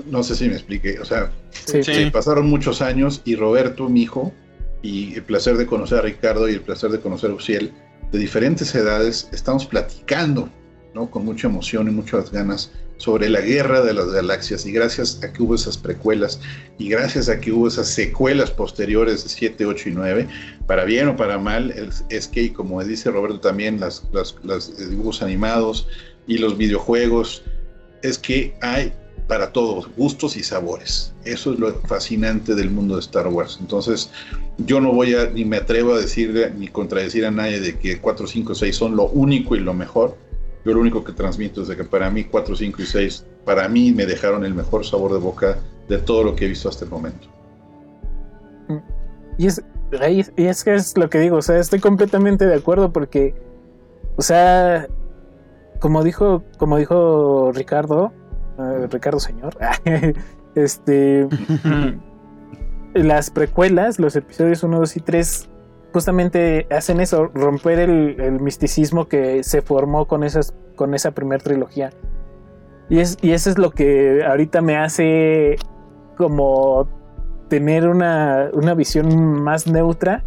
[0.06, 1.82] No sé si me expliqué, o sea, Sí.
[1.82, 1.94] Sí.
[1.94, 4.32] Sí, pasaron muchos años y Roberto, mi hijo,
[4.82, 7.72] y el placer de conocer a Ricardo y el placer de conocer a Uciel,
[8.12, 10.48] de diferentes edades, estamos platicando,
[10.94, 11.10] ¿no?
[11.10, 15.32] Con mucha emoción y muchas ganas sobre la guerra de las galaxias y gracias a
[15.32, 16.40] que hubo esas precuelas
[16.78, 20.28] y gracias a que hubo esas secuelas posteriores de 7, 8 y 9,
[20.66, 24.76] para bien o para mal, es, es que, como dice Roberto también, las, las, las
[24.90, 25.86] dibujos animados
[26.28, 27.42] y los videojuegos,
[28.02, 28.92] es que hay
[29.26, 31.12] para todos, gustos y sabores.
[31.24, 33.58] Eso es lo fascinante del mundo de Star Wars.
[33.60, 34.10] Entonces,
[34.58, 38.00] yo no voy a, ni me atrevo a decir, ni contradecir a nadie de que
[38.00, 40.16] 4, 5, 6 son lo único y lo mejor.
[40.64, 43.68] Yo lo único que transmito es de que para mí 4, 5 y 6, para
[43.68, 46.84] mí me dejaron el mejor sabor de boca de todo lo que he visto hasta
[46.84, 47.28] el momento.
[49.38, 49.62] Y es,
[50.36, 53.34] y es que es lo que digo, o sea, estoy completamente de acuerdo porque,
[54.16, 54.88] o sea,
[55.80, 58.12] como dijo, como dijo Ricardo,
[58.58, 59.56] eh, Ricardo señor,
[60.54, 61.28] este,
[62.94, 65.48] las precuelas, los episodios 1, 2 y 3,
[65.92, 71.42] justamente hacen eso, romper el, el misticismo que se formó con, esas, con esa primera
[71.42, 71.90] trilogía.
[72.90, 75.56] Y, es, y eso es lo que ahorita me hace
[76.16, 76.88] como
[77.48, 80.24] tener una, una visión más neutra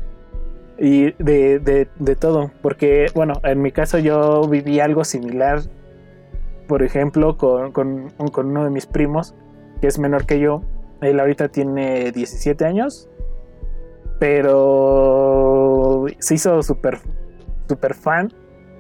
[0.82, 2.50] y de, de- de todo.
[2.62, 5.60] Porque, bueno, en mi caso yo viví algo similar,
[6.68, 9.36] por ejemplo, con, con- con uno de mis primos,
[9.80, 10.64] que es menor que yo.
[11.02, 13.08] Él ahorita tiene 17 años,
[14.20, 17.00] pero se hizo súper
[17.68, 18.32] super fan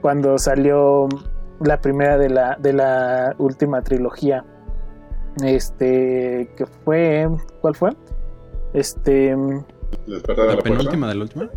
[0.02, 1.08] cuando salió
[1.64, 4.44] la primera de la, de la última trilogía.
[5.44, 7.28] Este, que fue,
[7.62, 7.92] ¿cuál fue?
[8.74, 9.36] Este,
[10.08, 11.50] ¿La la penúltima de la última?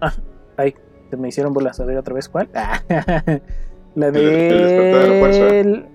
[0.56, 0.74] ay,
[1.10, 2.48] se me hicieron bolas a ver otra vez cuál.
[3.94, 5.48] la de el despertar de la fuerza.
[5.48, 5.86] el,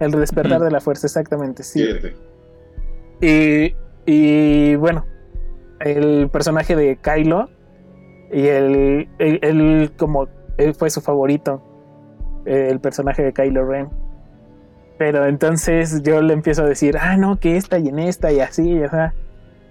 [0.00, 1.84] el despertar de la fuerza, exactamente, sí.
[1.84, 2.16] Siete.
[3.20, 5.06] Y, y bueno,
[5.80, 7.48] el personaje de Kylo
[8.30, 11.62] y el, el, el como él fue su favorito,
[12.44, 13.88] el personaje de Kylo Ren.
[14.98, 18.40] Pero entonces yo le empiezo a decir, ah, no, que esta y en esta y
[18.40, 19.14] así, y, ajá.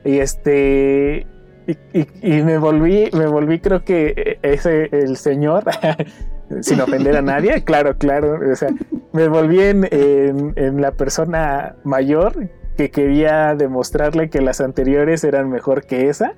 [0.04, 1.26] y este
[1.68, 2.08] y, y-
[2.40, 5.64] y me volví, me volví creo que ese el señor,
[6.62, 8.70] sin ofender a nadie, claro, claro, o sea,
[9.14, 15.50] me volví en, en- en la persona mayor que quería demostrarle que las anteriores eran
[15.50, 16.34] mejor que esa.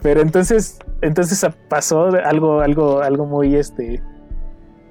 [0.00, 4.00] Pero entonces, entonces pasó algo, algo, algo muy este,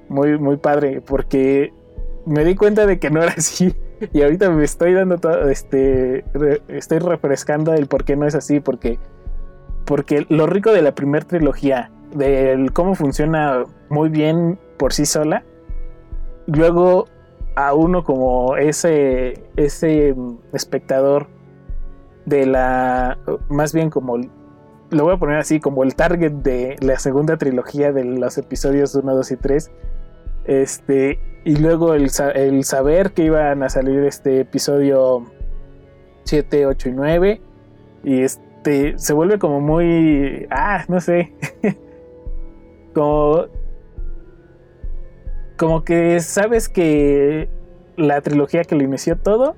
[0.08, 1.72] muy, muy padre, porque
[2.26, 3.74] me di cuenta de que no era así.
[4.12, 8.34] Y ahorita me estoy dando todo, este, re- estoy refrescando el por qué no es
[8.34, 8.98] así, porque,
[9.92, 15.44] porque lo rico de la primera trilogía, del cómo funciona muy bien por sí sola,
[16.46, 17.08] luego
[17.56, 20.14] a uno como ese, ese
[20.54, 21.26] espectador
[22.24, 23.18] de la,
[23.50, 27.92] más bien como, lo voy a poner así, como el target de la segunda trilogía
[27.92, 29.70] de los episodios 1, 2 y 3,
[30.46, 35.26] este, y luego el, el saber que iban a salir este episodio
[36.24, 37.40] 7, 8 y 9.
[38.04, 40.46] Y este se vuelve como muy.
[40.50, 41.32] Ah, no sé.
[42.94, 43.46] como.
[45.56, 47.48] Como que sabes que
[47.96, 49.54] la trilogía que lo inició todo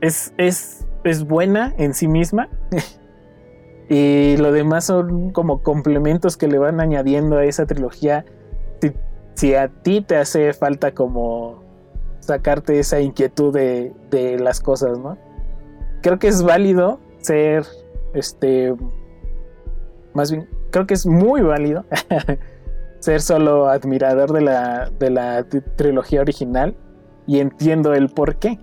[0.00, 2.48] es, es, es buena en sí misma.
[3.88, 8.26] y lo demás son como complementos que le van añadiendo a esa trilogía
[8.82, 8.92] si,
[9.34, 11.62] si a ti te hace falta como
[12.20, 15.16] sacarte esa inquietud de, de las cosas, ¿no?
[16.02, 17.64] Creo que es válido ser,
[18.14, 18.74] este,
[20.14, 21.84] más bien, creo que es muy válido
[23.00, 26.76] ser solo admirador de la, de la tri- trilogía original
[27.26, 28.58] y entiendo el por qué.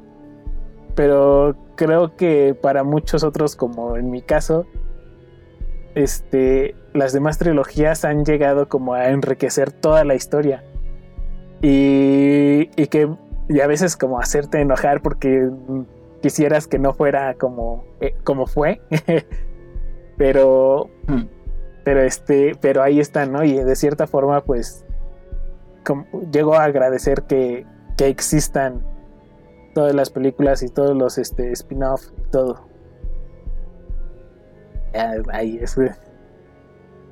[0.95, 4.65] Pero creo que para muchos otros, como en mi caso,
[5.93, 10.63] este, las demás trilogías han llegado como a enriquecer toda la historia.
[11.62, 13.10] Y, y que
[13.48, 15.50] y a veces como hacerte enojar porque
[16.26, 18.82] quisieras que no fuera como, eh, como fue.
[20.18, 20.90] pero,
[21.84, 23.44] pero este, pero ahí está, ¿no?
[23.44, 24.84] Y de cierta forma, pues,
[25.86, 28.84] como, llego a agradecer que, que existan
[29.76, 32.68] todas las películas y todos los este, spin-off y todo.
[34.96, 35.78] Ya, ahí es.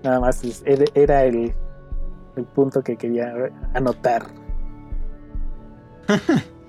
[0.04, 1.54] Nada más era- era el,
[2.36, 3.32] el punto que quería
[3.76, 4.24] anotar.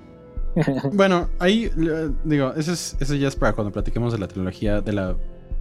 [0.93, 4.81] Bueno, ahí eh, digo, eso, es, eso ya es para cuando platiquemos de la trilogía,
[4.81, 5.17] de la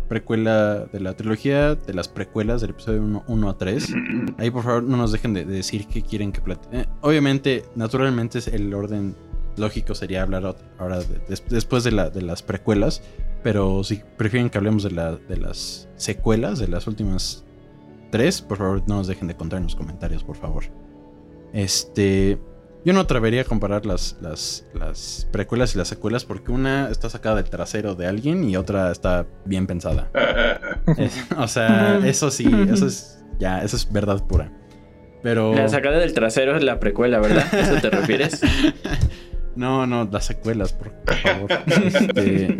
[0.07, 3.93] precuela, de la trilogía de las precuelas del episodio 1, a 3.
[4.37, 6.87] Ahí por favor no nos dejen de, de decir qué quieren que platiquemos.
[7.01, 9.15] obviamente, naturalmente es el orden
[9.55, 13.03] lógico sería hablar ahora de- des- después de, la, de las precuelas,
[13.43, 17.43] pero si prefieren que hablemos de, la, de las secuelas, de las últimas
[18.11, 20.63] tres, por favor no nos dejen de contar en los comentarios, por favor.
[21.53, 22.39] Este...
[22.85, 27.09] Yo no atrevería a comparar las, las, las precuelas y las secuelas porque una está
[27.09, 30.09] sacada del trasero de alguien y otra está bien pensada.
[30.97, 34.51] Es- o sea, eso sí, eso es ya, eso es verdad pura.
[35.21, 37.45] Pero La sacada del trasero es la precuela, ¿verdad?
[37.53, 38.41] ¿A ¿Eso te refieres?
[39.55, 40.91] no, no, las secuelas, por,
[41.21, 41.49] favor.
[41.85, 42.57] Este,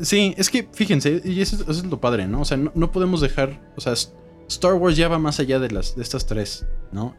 [0.00, 2.42] sí, es que fíjense, y eso, es- eso es lo padre, ¿no?
[2.42, 3.94] O sea, no, no podemos dejar, o sea,
[4.48, 7.16] Star Wars ya va más allá de las de estas tres, ¿no?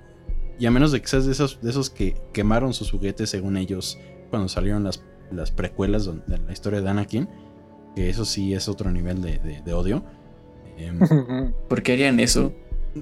[0.60, 3.58] Y a menos de que seas de esos, de esos que quemaron sus juguetes según
[3.58, 3.98] ellos
[4.30, 7.28] cuando salieron las, las precuelas de la historia de Anakin,
[7.96, 10.04] que eso sí es otro nivel de, de- de odio.
[10.78, 11.00] Em,
[11.70, 12.54] ¿Por qué harían eso?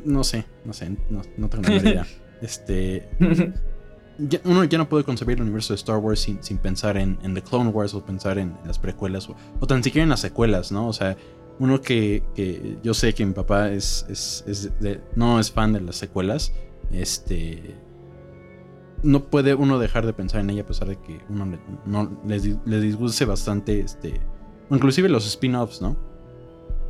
[0.05, 2.05] no sé, no sé, no, no tengo ni idea.
[2.41, 3.07] Este,
[4.17, 7.19] ya- uno ya no puede concebir el universo de Star Wars sin, sin pensar en,
[7.23, 10.09] en The Clone Wars o pensar en, en las precuelas o, o tan siquiera en
[10.09, 10.87] las secuelas, ¿no?
[10.87, 11.15] O sea,
[11.59, 15.73] uno que, que yo sé que mi papá es, es, es de- no es fan
[15.73, 16.51] de las secuelas,
[16.93, 17.75] este...
[19.03, 22.21] No puede uno dejar de pensar en ella a pesar de que uno le, no,
[22.27, 24.21] les, di- le disguste bastante, este...
[24.69, 25.97] Inclusive los spin-offs, ¿no?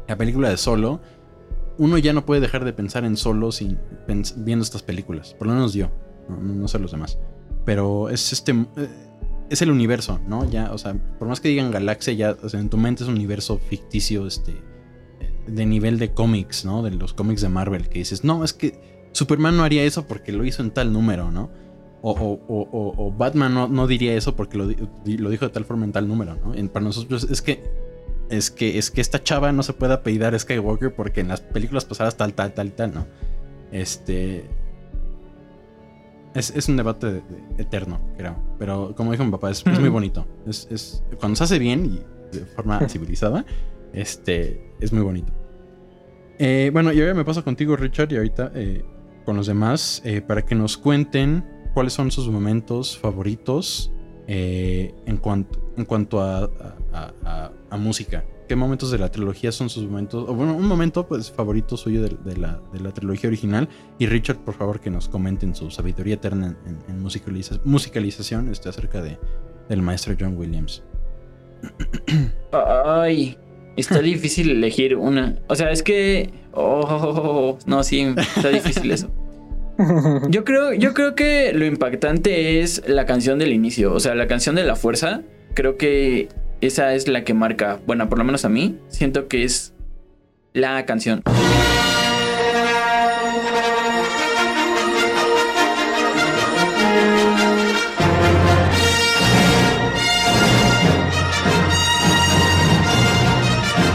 [0.08, 1.00] La película de Solo,
[1.78, 3.80] uno ya no puede dejar de pensar en Solo sin
[4.36, 5.34] viendo estas películas.
[5.34, 5.90] Por lo menos yo,
[6.30, 7.18] no, no sé los demás.
[7.66, 8.90] Pero es este eh,
[9.50, 10.50] es el universo, ¿no?
[10.50, 13.10] Ya, o sea, por más que digan galaxia, ya, o sea, en tu mente es
[13.10, 16.84] un universo ficticio, este, eh, de nivel de cómics, ¿no?
[16.84, 20.32] De los cómics de Marvel, que dices, no, es que Superman no haría eso porque
[20.32, 21.50] lo hizo en tal número, ¿no?
[22.02, 25.66] O, o- o- o- Batman no, no diría eso porque lo, lo dijo de tal
[25.66, 26.54] forma en tal número, ¿no?
[26.56, 27.64] En- para nosotros es que
[28.30, 31.84] es que es que esta chava no se puede apellidar Skywalker porque en las películas
[31.86, 33.06] pasadas tal, tal, tal, tal, ¿no?
[33.72, 34.46] Este.
[36.34, 38.36] Es, es un debate de- de- eterno, creo.
[38.58, 40.26] Pero como dijo mi papá, es, es muy bonito.
[40.48, 43.46] Es, es- cuando se hace bien y de forma civilizada,
[43.94, 45.34] este, es muy bonito.
[46.40, 48.84] Eh, bueno, y ahora me paso contigo, Richard, y ahorita eh,
[49.32, 53.90] con los demás, eh, para que nos cuenten cuáles son sus momentos favoritos
[54.28, 56.50] eh, en, cuanto, en cuanto a,
[57.78, 58.26] música.
[58.50, 60.28] ¿Qué momentos de la trilogía son sus momentos?
[60.36, 63.70] Bueno, un momento pues favorito suyo de, la, de la trilogía original.
[64.00, 68.68] Y Richard, por favor, que nos comenten su sabiduría eterna en, en musicaliza- musicalización este,
[68.68, 69.18] acerca de,
[69.70, 70.84] del maestro John Williams.
[72.52, 73.38] Ay,
[73.78, 75.36] Está difícil elegir una.
[75.48, 76.32] O sea, es que.
[76.54, 79.12] Oh, no, sí, está difícil eso.
[80.30, 83.94] Yo creo, yo creo que lo impactante es la canción del inicio.
[83.94, 85.22] O sea, la canción de la fuerza.
[85.56, 86.30] Creo que
[86.62, 87.80] esa es la que marca.
[87.88, 88.78] Bueno, por lo menos a mí.
[88.90, 89.74] Siento que es
[90.54, 91.24] la canción.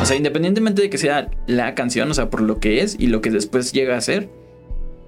[0.07, 3.09] O sea, independientemente de que sea la canción, o sea, por lo que es y
[3.09, 4.29] lo que después llega a ser,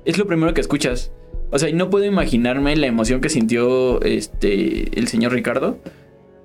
[0.05, 1.13] es lo primero que escuchas.
[1.53, 5.79] O sea, y no puedo imaginarme la emoción que sintió este el señor Ricardo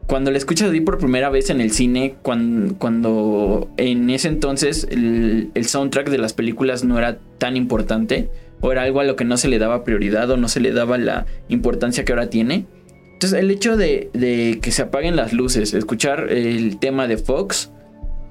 [0.06, 4.88] cuando la escuchas ahí por primera vez en el cine, cuando, cuando en ese entonces
[4.92, 8.30] el, el, soundtrack de las películas no era tan importante,
[8.62, 10.74] o era algo a lo que no se le daba prioridad o no se le
[10.74, 12.68] daba la importancia que ahora tiene.
[13.14, 17.72] Entonces el hecho de, de que se apaguen las luces, escuchar el tema de Fox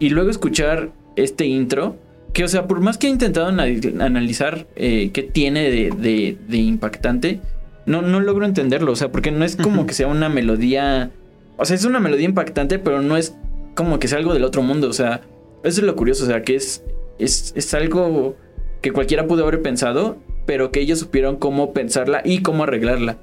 [0.04, 1.96] y luego escuchar este intro,
[2.32, 6.56] que o sea, por más que he intentado analizar eh, qué tiene de, de, de
[6.56, 7.40] impactante,
[7.86, 11.10] no, no logro entenderlo, o sea, porque no es como que sea una melodía
[11.56, 13.36] o sea, es una melodía impactante, pero no es
[13.74, 14.88] como que sea algo del otro mundo.
[14.88, 15.20] O sea,
[15.62, 16.24] eso es lo curioso.
[16.24, 16.84] O sea, que es,
[17.18, 18.36] es, es algo
[18.80, 23.18] que cualquiera pudo haber pensado, pero que ellos supieron cómo pensarla y cómo arreglarla.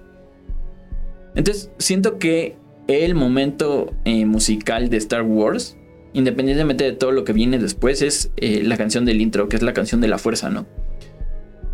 [1.35, 2.55] Entonces, siento que
[2.87, 5.77] el momento eh, musical de Star Wars,
[6.13, 9.61] independientemente de todo lo que viene después, es eh, la canción del intro, que es
[9.61, 10.65] la canción de la fuerza, ¿no?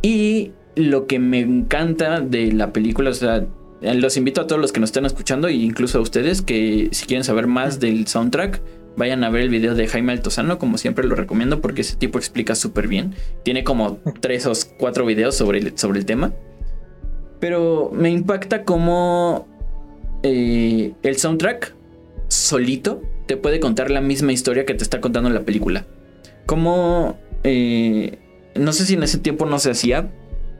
[0.01, 3.45] Y lo que me encanta de la película, o sea,
[3.81, 7.05] los invito a todos los que nos estén escuchando e incluso a ustedes que si
[7.05, 8.61] quieren saber más del soundtrack,
[8.97, 12.17] vayan a ver el video de Jaime Altozano, como siempre lo recomiendo porque ese tipo
[12.17, 13.13] explica súper bien.
[13.43, 16.33] Tiene como tres o cuatro videos sobre el, sobre el tema.
[17.39, 19.47] Pero me impacta como
[20.23, 21.75] eh, el soundtrack
[22.27, 25.85] solito te puede contar la misma historia que te está contando la película.
[26.45, 27.17] Como...
[27.43, 28.17] Eh,
[28.55, 30.09] no sé si en ese tiempo no se hacía,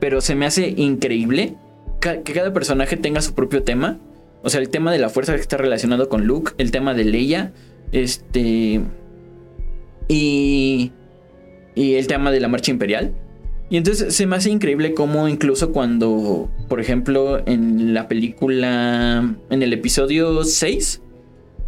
[0.00, 1.56] pero se me hace increíble
[2.00, 3.98] que cada personaje tenga su propio tema.
[4.42, 7.04] O sea, el tema de la fuerza que está relacionado con Luke, el tema de
[7.04, 7.52] Leia,
[7.92, 8.80] este.
[10.08, 10.92] Y.
[11.74, 13.14] Y el tema de la marcha imperial.
[13.68, 19.62] Y entonces se me hace increíble cómo incluso cuando, por ejemplo, en la película, en
[19.62, 21.02] el episodio 6,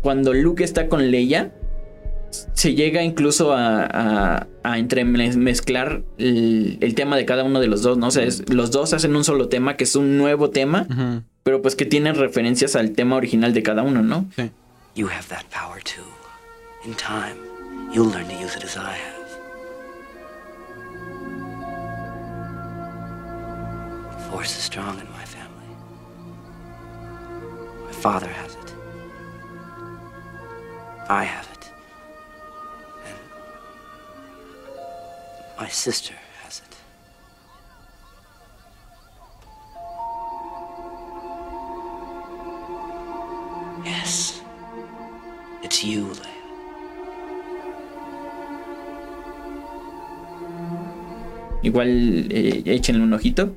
[0.03, 1.53] cuando Luke está con Leia,
[2.31, 8.09] se llega incluso a, a, entremezclar el, tema de cada uno de los dos, ¿no?
[8.09, 10.87] O sea, los dos hacen un solo tema que es un nuevo tema,
[11.43, 14.27] pero pues que tienen referencias al tema original de cada uno, ¿no?
[14.37, 14.51] Sí.
[14.95, 16.03] You have that power too.
[16.85, 17.37] In time,
[17.93, 19.19] you'll learn to use it as I have.
[24.13, 25.71] The force is strong in my family.
[27.87, 28.58] My father has it.
[31.11, 31.71] I have it.
[35.59, 36.77] My sister has it.
[43.87, 44.43] Yes.
[45.63, 46.29] It's you, Leia.
[51.63, 51.89] Igual
[52.31, 53.57] eh, échenle un ojito.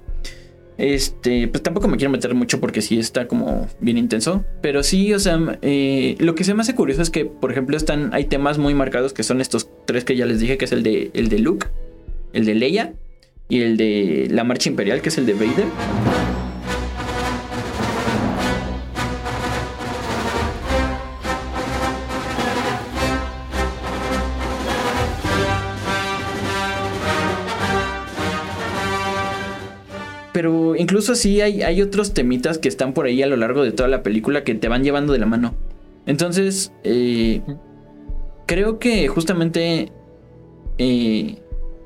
[0.82, 4.44] Este, pues tampoco me quiero meter mucho porque sí está como bien intenso.
[4.62, 7.78] Pero sí, o sea, eh, lo que se me hace curioso es que, por ejemplo,
[7.78, 10.72] están, hay temas muy marcados que son estos tres que ya les dije, que es
[10.72, 11.68] el de, el de Luke,
[12.34, 12.94] el de Leia
[13.48, 15.68] y el de la Marcha Imperial, que es el de Vader.
[30.92, 33.88] Incluso así hay, hay otros temitas que están por ahí a lo largo de toda
[33.88, 35.56] la película que te van llevando de la mano.
[36.06, 37.42] Entonces, eh,
[38.46, 39.89] creo que justamente
[40.78, 41.38] eh,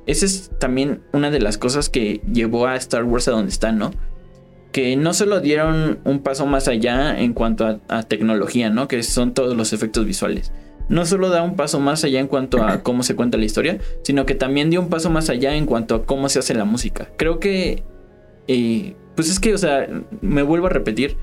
[0.07, 3.71] esa es también una de las cosas que llevó a Star Wars a donde está,
[3.71, 3.91] ¿no?
[4.71, 8.87] Que no solo dieron un paso más allá en cuanto a, tecnología, ¿no?
[8.87, 10.51] Que son todos los efectos visuales.
[10.89, 13.77] No solo da un paso más allá en cuanto a cómo se cuenta la historia,
[14.01, 16.65] sino que también dio un paso más allá en cuanto a cómo se hace la
[16.65, 17.09] música.
[17.17, 17.83] Creo que,
[18.47, 19.87] eh, pues es que, o sea,
[20.21, 21.17] me vuelvo a repetir,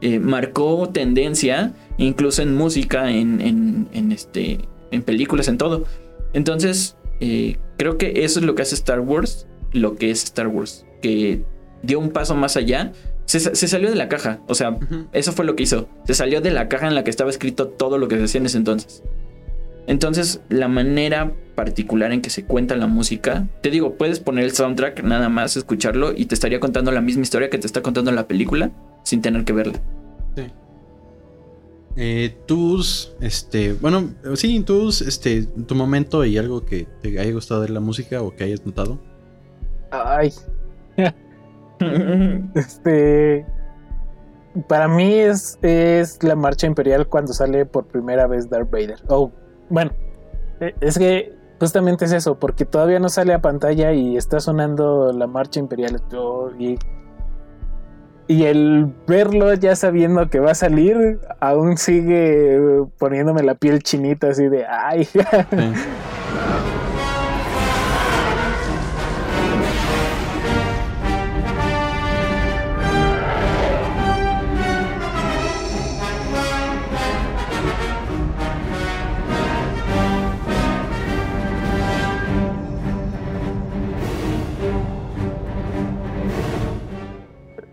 [0.00, 4.60] eh, marcó tendencia incluso en música, en, en, en, este,
[4.90, 5.84] en películas, en todo.
[6.32, 10.48] Entonces, eh, creo que eso es lo que hace Star Wars, lo que es Star
[10.48, 11.44] Wars, que
[11.82, 12.92] dio un paso más allá.
[13.26, 14.76] Se, salió de la caja, o sea,
[15.12, 15.88] eso fue lo que hizo.
[16.04, 18.40] Se salió de la caja en la que estaba escrito todo lo que se hacía
[18.40, 19.04] en ese entonces.
[19.86, 24.52] Entonces, la manera particular en que se cuenta la música, te digo, puedes poner el
[24.52, 28.12] soundtrack nada más, escucharlo y te estaría contando la misma historia que te está contando
[28.12, 28.70] la película
[29.02, 29.80] sin tener que verla.
[30.36, 30.42] Sí.
[31.96, 37.62] Eh, tus, este, bueno, sí, tus, este, tu momento y algo que te haya gustado
[37.62, 38.98] de la música o que hayas notado.
[39.90, 40.32] Ay.
[42.54, 43.44] este.
[44.68, 48.98] Para mí es, es la marcha imperial cuando sale por primera vez Darth Vader.
[49.08, 49.30] Oh,
[49.70, 49.92] bueno,
[50.60, 55.12] eh, es que justamente es eso, porque todavía no sale a pantalla y está sonando
[55.12, 56.02] la marcha imperial.
[56.58, 56.78] Y,
[58.26, 64.28] y el verlo ya sabiendo que va a salir, aún sigue poniéndome la piel chinita
[64.28, 65.04] así de, ay.
[65.04, 65.20] Sí.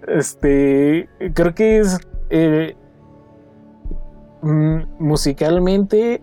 [0.08, 2.00] Este, creo que es
[2.30, 2.76] eh,
[4.42, 6.22] mm, musicalmente.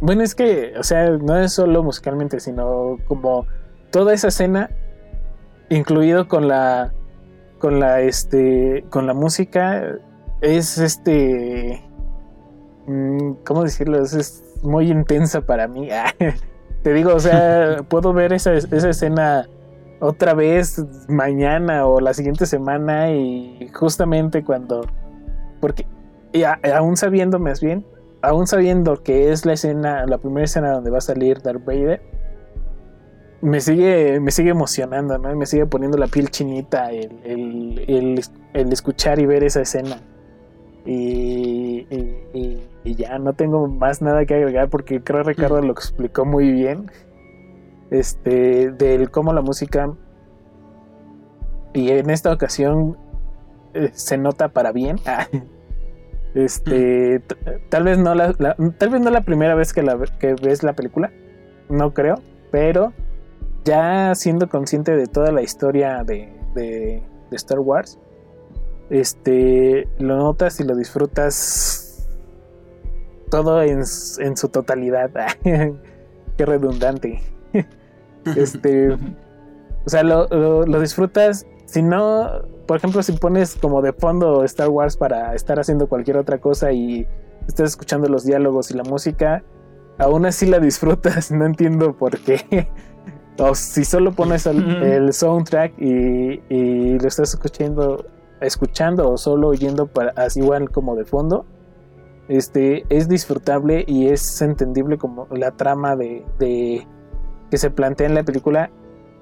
[0.00, 3.46] Bueno, es que, o sea, no es solo musicalmente, sino como
[3.90, 4.70] toda esa escena,
[5.70, 6.92] incluido con la,
[7.58, 9.98] con la, este, con la música,
[10.40, 11.82] es este,
[12.86, 14.00] mm, ¿cómo decirlo?
[14.00, 15.88] Es, es muy intensa para mí.
[16.82, 19.48] Te digo, o sea, puedo ver esa, esa escena
[20.00, 24.86] otra vez mañana o la siguiente semana y justamente cuando
[25.60, 25.86] porque
[26.32, 27.84] y a- aún sabiendo más bien
[28.22, 32.00] aún sabiendo que es la escena la primera escena donde va a salir Darth Vader
[33.40, 35.32] me sigue me sigue emocionando ¿no?
[35.32, 38.20] Y me sigue poniendo la piel chinita el, el- el-
[38.54, 40.00] el escuchar y ver esa escena
[40.84, 45.60] y, y- y- y ya no tengo más nada que agregar porque creo que Ricardo
[45.62, 46.90] lo explicó muy bien
[47.90, 49.92] este, del cómo la música
[51.74, 52.96] y en esta ocasión
[53.74, 54.96] eh, se nota para bien.
[55.06, 55.26] Ah,
[56.34, 57.22] Este,
[57.70, 60.74] tal vez no la, tal vez no la primera vez que, la, que ves la
[60.74, 61.10] película,
[61.70, 62.16] no creo,
[62.52, 62.92] pero
[63.64, 67.98] ya siendo consciente de toda la historia de, de- de Star Wars,
[68.90, 72.08] este, lo notas y lo disfrutas
[73.30, 75.10] todo en, en su totalidad.
[75.42, 77.20] Qué redundante.
[78.36, 78.98] Este, o
[79.88, 81.46] sea, lo, lo- lo disfrutas.
[81.66, 82.30] Si no,
[82.66, 86.72] por ejemplo, si pones como de fondo Star Wars para estar haciendo cualquier otra cosa
[86.72, 87.06] y
[87.46, 89.42] estás escuchando los diálogos y la música,
[89.98, 91.30] aún así la disfrutas.
[91.32, 92.68] No entiendo por qué.
[93.38, 98.04] O si solo pones el, el soundtrack y, y lo estás escuchando,
[98.40, 101.46] escuchando o solo oyendo para, así igual como de fondo,
[102.28, 106.86] este es disfrutable y es entendible como la trama de, de-
[107.50, 108.70] que se plantea en la película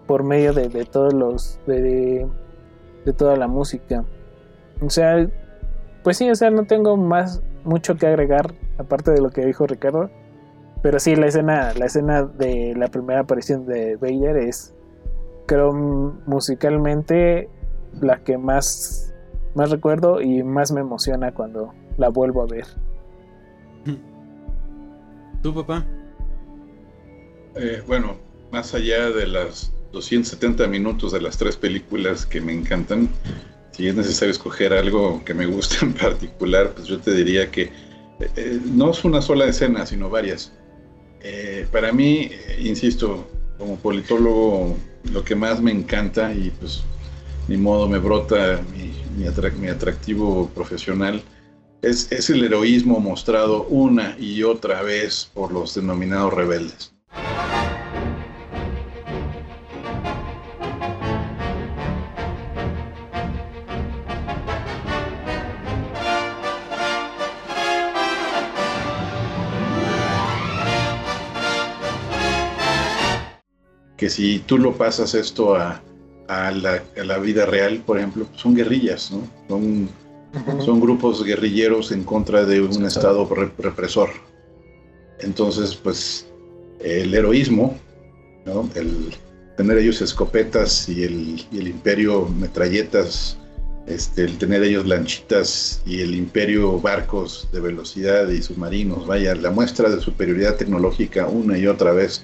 [0.07, 2.27] por medio de, todos los de,
[3.17, 4.05] toda la música
[4.81, 5.29] o sea
[6.03, 9.67] pues sí o sea no tengo más mucho que agregar aparte de lo que dijo
[9.67, 10.11] Ricardo
[10.83, 14.75] pero sí la escena la escena de la primera aparición de Vader es
[15.47, 17.49] creo musicalmente
[18.01, 19.15] la que más
[19.55, 22.67] más recuerdo y más me emociona cuando la vuelvo a ver
[25.43, 25.85] ¿Tú, papá?
[27.57, 28.17] Eh, bueno,
[28.53, 33.09] más allá de las 270 minutos de las tres películas que me encantan,
[33.73, 37.63] si es necesario escoger algo que me guste en particular, pues yo te diría que
[37.63, 37.71] eh,
[38.37, 40.53] eh, no es una sola escena, sino varias.
[41.23, 43.27] Eh, para mí, insisto,
[43.59, 44.77] como politólogo,
[45.13, 46.83] lo que más me encanta y pues
[47.49, 51.23] ni modo me brota mi, mi atrac- mi atractivo profesional
[51.83, 56.96] es, es el heroísmo mostrado una y otra vez por los denominados rebeldes.
[73.97, 75.81] Que si tú lo pasas esto a,
[76.29, 79.23] a la, a la vida real, por ejemplo, son guerrillas, ¿no?
[79.49, 79.89] Son,
[80.63, 84.11] son grupos guerrilleros en contra de un estado re- represor.
[85.21, 86.31] Entonces, pues,
[86.81, 87.79] el heroísmo.
[88.75, 89.13] El
[89.57, 93.39] tener ellos escopetas y el, y el imperio metralletas,
[93.87, 99.51] este, el tener ellos lanchitas y el imperio barcos de velocidad y submarinos, vaya, la
[99.51, 102.23] muestra de superioridad tecnológica una y otra vez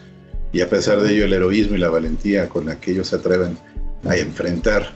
[0.53, 3.17] y a pesar de ello el heroísmo y la valentía con la que ellos se
[3.17, 3.57] atreven
[4.05, 4.93] a enfrentar,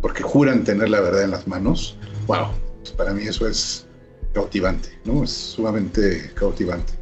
[0.00, 1.96] porque juran tener la verdad en las manos,
[2.26, 2.48] wow,
[2.80, 3.86] pues para mí eso es
[4.32, 5.22] cautivante, ¿no?
[5.22, 6.97] Es sumamente cautivante.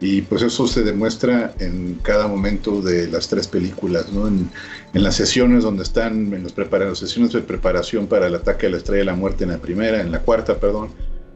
[0.00, 4.28] Y pues eso se demuestra en cada momento de las tres películas, ¿no?
[4.28, 4.48] En,
[4.94, 8.70] en las sesiones donde están, en las, las sesiones de preparación para el ataque a
[8.70, 10.90] la Estrella de la Muerte en la primera, en la cuarta, perdón,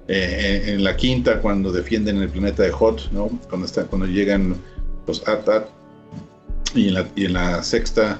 [0.06, 3.28] eh, en, en la quinta cuando defienden el planeta de Hot, ¿no?
[3.48, 4.56] Cuando, están, cuando llegan
[5.06, 5.68] los AT-AT.
[6.74, 8.18] Y en la, y en la sexta,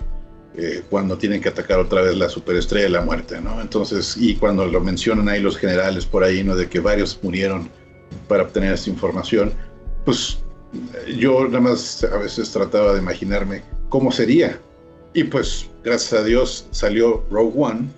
[0.57, 3.61] eh, cuando tienen que atacar otra vez la superestrella de la muerte, ¿no?
[3.61, 6.55] Entonces, y cuando lo mencionan ahí los generales por ahí, ¿no?
[6.55, 7.71] De que varios murieron
[8.29, 9.55] para obtener esta información,
[10.05, 10.39] pues
[11.17, 14.59] yo nada más a veces trataba de imaginarme cómo sería.
[15.15, 17.89] Y pues, gracias a Dios, salió Rogue One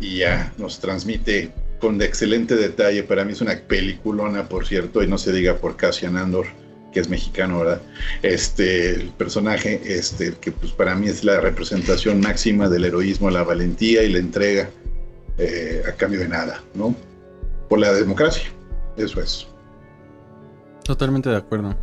[0.00, 3.02] y ya nos transmite con excelente detalle.
[3.02, 6.46] Para mí es una peliculona, por cierto, y no se diga por Cassian Andor,
[6.92, 7.82] que es mexicano, ¿verdad?
[8.22, 13.42] Este, el personaje, este, que pues para mí es la representación máxima del heroísmo, la
[13.42, 14.70] valentía y la entrega
[15.38, 16.94] eh, a cambio de nada, ¿no?
[17.68, 18.44] Por la democracia,
[18.96, 19.48] eso es.
[20.84, 21.74] Totalmente de acuerdo.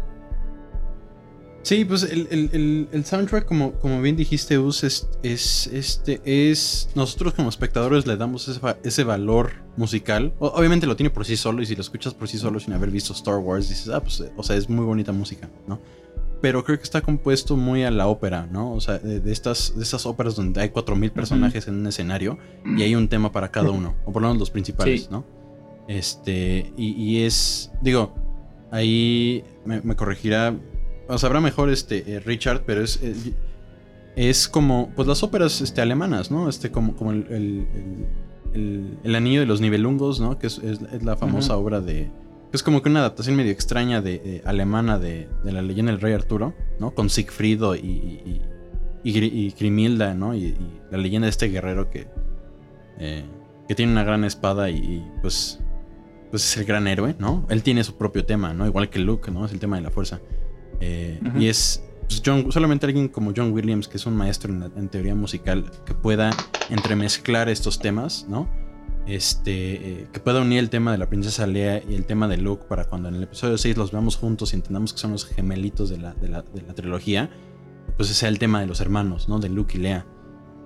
[1.63, 6.19] Sí, pues el, el- el- el soundtrack, como, como bien dijiste, Us, es, es, este,
[6.25, 6.89] es.
[6.95, 10.33] Nosotros como espectadores le damos ese, ese valor musical.
[10.39, 12.73] O- obviamente lo tiene por sí solo, y si lo escuchas por sí solo sin
[12.73, 15.79] haber visto Star Wars, dices, ah, pues, o sea, es muy bonita música, ¿no?
[16.41, 18.73] Pero creo que está compuesto muy a la ópera, ¿no?
[18.73, 22.39] O sea, de, de estas, de estas óperas donde hay 4000 personajes en un escenario
[22.65, 25.07] y hay un tema para cada uno, o por lo menos los principales, Sí.
[25.11, 25.23] ¿no?
[25.87, 28.15] Este, y, y es, digo,
[28.71, 30.55] ahí me, me corregirá,
[31.07, 33.13] o sabrá mejor este eh, Richard, pero es, eh,
[34.15, 36.49] es como, pues las óperas este, alemanas, ¿no?
[36.49, 37.27] Este, como, como el,
[38.53, 40.37] el, el- anillo de los nivelungos, ¿no?
[40.37, 42.09] Que es, es- es la famosa obra de...
[42.53, 46.01] Es como que una adaptación medio extraña de, de- alemana de, de la leyenda del
[46.01, 46.91] rey Arturo, ¿no?
[46.93, 48.41] Con Siegfriedo y, y,
[49.03, 50.35] y, y Gri- y Grimilda, ¿no?
[50.35, 50.57] Y, y
[50.91, 52.07] la leyenda de este guerrero que,
[52.99, 53.23] eh,
[53.69, 55.60] que tiene una gran espada y, pues,
[56.31, 57.45] pues es el gran héroe, ¿no?
[57.49, 58.65] Él tiene su propio tema, ¿no?
[58.65, 59.45] Igual que Luke, ¿no?
[59.45, 60.19] Es el tema de la fuerza.
[60.79, 61.19] Eh.
[61.37, 64.71] Y es pues, John, solamente alguien como John Williams, que es un maestro en, la-
[64.75, 66.31] en teoría musical, que pueda
[66.69, 68.49] entremezclar estos temas, ¿no?
[69.07, 72.37] Este, eh, que pueda unir el tema de la princesa Lea y el tema de
[72.37, 75.25] Luke para cuando en el episodio 6 los veamos juntos y entendamos que son los
[75.25, 77.29] gemelitos de la, de la, de la trilogía,
[77.97, 79.39] pues sea el tema de los hermanos, ¿no?
[79.39, 80.05] De Luke y Lea,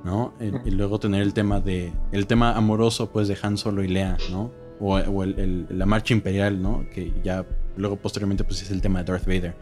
[0.04, 0.34] ¿no?
[0.66, 4.18] Y luego tener el tema de, el tema amoroso, pues, de Han Solo y Lea,
[4.32, 4.52] ¿no?
[4.80, 6.86] O, o el- el- la marcha imperial, ¿no?
[6.94, 7.46] Que ya
[7.78, 9.56] luego posteriormente, pues, es el tema de Darth Vader.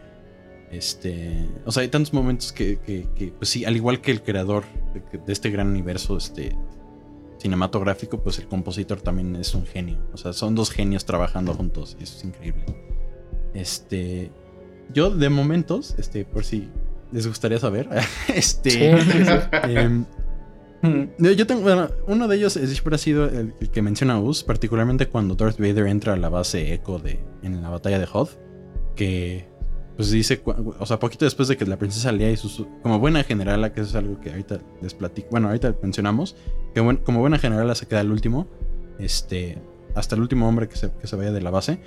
[0.70, 4.22] Este, o sea, hay tantos momentos que, que- que, pues sí, al igual que el
[4.22, 6.56] creador de, de este gran universo este,
[7.38, 9.98] cinematográfico, pues el compositor también es un genio.
[10.12, 12.64] O sea, son dos genios trabajando juntos y eso es increíble.
[13.54, 14.30] Este,
[14.92, 16.68] yo de momentos, este, por si
[17.12, 17.88] les gustaría saber,
[18.34, 18.90] este,
[19.62, 20.13] em, yo
[21.18, 25.34] yo tengo, bueno, uno de ellos siempre ha sido el, que menciona Us, particularmente cuando
[25.34, 28.30] Darth Vader entra a la base Echo de, en la batalla de Hoth,
[28.94, 29.46] que
[29.96, 33.22] pues dice, o sea, poquito después de que la princesa Leia y sus, como buena
[33.22, 36.36] generala, que eso es algo que ahorita les platico, bueno, ahorita mencionamos,
[36.74, 38.48] que como buena generala se queda el último,
[38.98, 39.58] este,
[39.94, 41.80] hasta el último hombre que se, que se vaya de la base,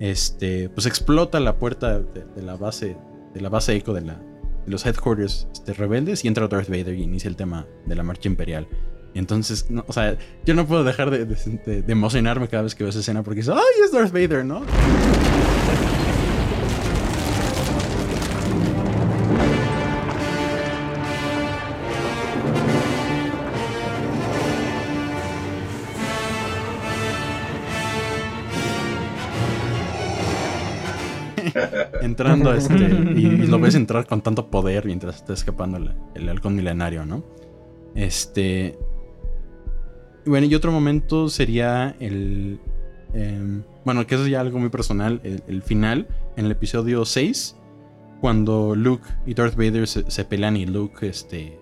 [0.00, 2.96] este, pues explota la puerta de, de la base,
[3.32, 4.20] de la base Echo de la,
[4.66, 8.28] los headquarters este, rebeldes y entra Darth Vader y inicia el tema de la marcha
[8.28, 8.68] imperial.
[9.14, 12.82] Entonces, no, o sea, yo no puedo dejar de, de- de- emocionarme cada vez que
[12.84, 14.62] veo esa escena porque es, ¡ay, es Darth Vader, ¿no?
[32.02, 32.74] Entrando este,
[33.16, 37.06] y, y lo ves entrar con tanto poder mientras está escapando el, el halcón milenario,
[37.06, 37.24] ¿no?
[37.94, 38.78] Este.
[40.24, 42.60] Bueno, y otro momento sería el.
[43.14, 45.20] em, bueno, que eso es ya algo muy personal.
[45.24, 47.56] El, el final, en el episodio 6,
[48.20, 51.58] cuando Luke y Darth Vader se, se pelean y Luke, este.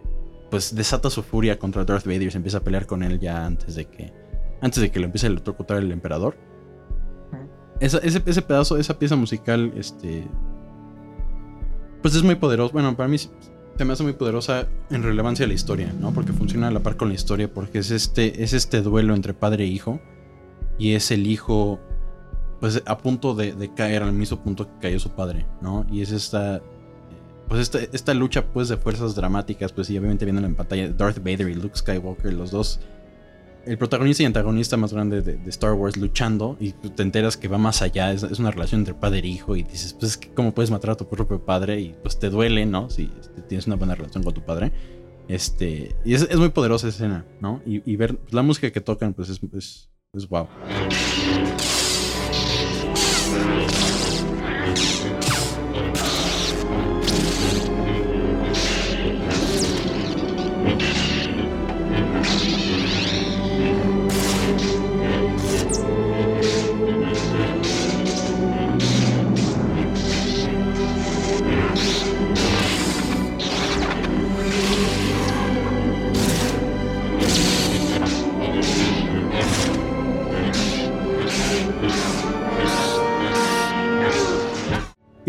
[0.50, 3.46] Pues desata su furia contra Darth Vader y se empieza a pelear con él ya
[3.46, 4.12] antes de que.
[4.60, 6.36] Antes de que lo empiece a electrocutar el emperador.
[7.80, 10.26] Ese, ese pedazo, esa pieza musical, este.
[12.02, 12.72] Pues es muy poderoso.
[12.72, 13.30] Bueno, para mí se
[13.84, 16.12] me hace muy poderosa en relevancia a la historia, ¿no?
[16.12, 19.32] Porque funciona a la par con la historia, porque es este, es este duelo entre
[19.32, 20.00] padre e hijo.
[20.78, 21.80] Y es el hijo,
[22.60, 25.86] pues a punto de, de caer al mismo punto que cayó su padre, ¿no?
[25.90, 26.60] Y es esta.
[27.48, 31.18] Pues esta, esta lucha, pues, de fuerzas dramáticas, pues, y obviamente viendo en pantalla Darth
[31.18, 32.78] Vader y Luke Skywalker, los dos
[33.66, 37.48] el protagonista y antagonista más grande de, Star Wars luchando y tú te enteras que
[37.48, 40.54] va más allá, es, es una relación entre padre e hijo y dices, pues, ¿cómo
[40.54, 41.80] puedes matar a tu propio padre?
[41.80, 42.90] Y pues te duele, ¿no?
[42.90, 44.72] Si este, tienes una buena relación con tu padre.
[45.28, 47.60] Este, y es, es muy poderosa escena, ¿no?
[47.64, 50.48] Y, y ver pues, la música que tocan, pues es, es, es wow.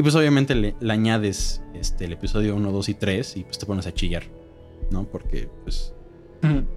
[0.02, 3.60] Y pues obviamente le, le añades este, el episodio 1, 2 y 3 y pues
[3.60, 4.24] te pones a chillar,
[4.90, 5.04] ¿no?
[5.04, 5.94] Porque pues,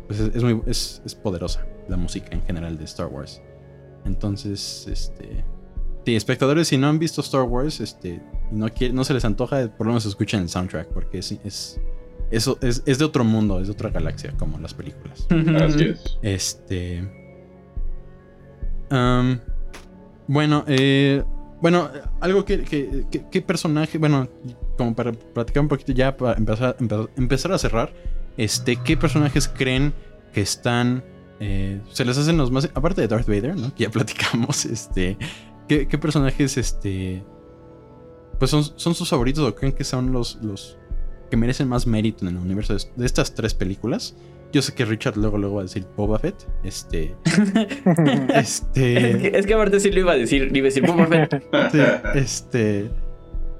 [0.06, 3.40] pues es, es muy, es, es poderosa la música en general de Star Wars.
[4.04, 5.42] Entonces, este...
[6.04, 8.20] Sí, espectadores, si no han visto Star Wars, este,
[8.52, 11.32] y no, quiere- no se les antoja, por lo menos escuchen el soundtrack, porque es,
[11.44, 11.80] es,
[12.30, 15.26] eso es, es de otro mundo, es de otra galaxia, como las películas.
[15.62, 16.18] Así es.
[16.20, 17.08] Este.
[20.26, 21.22] bueno, eh,
[21.64, 21.88] bueno,
[22.20, 23.96] algo que, que- que- ¿qué personaje?
[23.96, 24.28] Bueno,
[24.76, 27.90] como para platicar un poquito ya, para empezar, empezar, empezar a cerrar,
[28.36, 29.94] este, ¿qué personajes creen
[30.34, 31.02] que están.
[31.40, 32.68] eh, se les hacen los más.
[32.74, 33.74] Aparte de Darth Vader, ¿no?
[33.74, 35.16] Que ya platicamos, este.
[35.66, 37.24] ¿Qué, qué personajes, este.
[38.38, 40.76] Pues son, son sus favoritos o creen que son los, los
[41.30, 44.14] que merecen más mérito en el universo de, de estas tres películas?
[44.54, 46.46] Yo sé que Richard luego, luego va a decir Boba Fett.
[46.62, 47.14] Este.
[48.34, 49.10] este.
[49.10, 51.42] Es que, es que aparte sí lo iba a decir, iba a decir Boba Fett.
[51.72, 51.78] Sí,
[52.14, 52.90] este.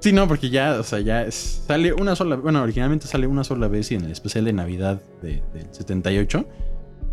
[0.01, 2.37] Sí, no, porque ya, o sea, ya es- sale una sola.
[2.37, 6.47] Bueno, originalmente sale una sola vez y en el especial de Navidad de- del 78.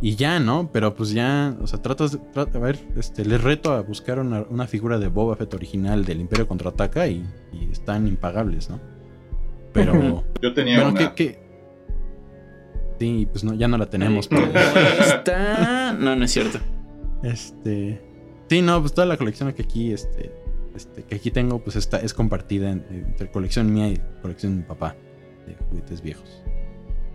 [0.03, 0.69] Y ya, ¿no?
[0.73, 2.19] Pero pues ya, o sea, tratas de.
[2.19, 6.05] tra- a ver, este, les reto a buscar una, una figura de Boba Fett original
[6.05, 7.23] del Imperio contraataca y,
[7.53, 8.79] y están impagables, ¿no?
[9.73, 10.23] Pero.
[10.41, 11.15] Yo tenía bueno, una.
[11.15, 11.39] ¿qué,
[13.01, 13.05] qué?
[13.19, 14.27] Sí, pues no, ya no la tenemos.
[14.27, 14.45] pero-
[14.99, 15.93] Está.
[15.93, 16.59] No, no es cierto.
[17.23, 18.01] Este.
[18.49, 20.31] Sí, no, pues toda la colección que aquí, este.
[20.75, 24.57] Este, que aquí tengo, pues está, es compartida en- entre colección mía y colección de
[24.61, 24.95] mi papá.
[25.47, 26.43] De juguetes viejos.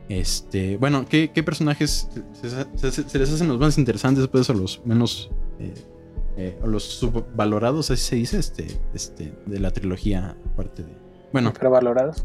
[0.08, 0.76] Este.
[0.76, 2.50] Bueno, ¿qué, qué personajes se,
[2.92, 4.22] se- se les hacen los más interesantes?
[4.22, 5.30] Después o los menos.
[5.58, 5.74] eh,
[6.38, 8.66] eh, o los subvalorados, así se dice, este.
[8.94, 9.32] Este.
[9.46, 10.92] De la trilogía, aparte de.
[11.32, 12.24] Bueno, Infravalorados.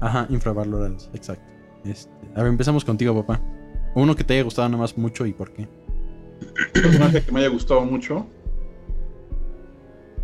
[0.00, 1.44] ajá, infravalorados, exacto.
[1.84, 3.40] Este, a ver, empezamos contigo, papá.
[3.94, 5.68] Uno que te haya gustado nada más mucho y por qué.
[6.72, 8.26] Personaje que me haya gustado mucho.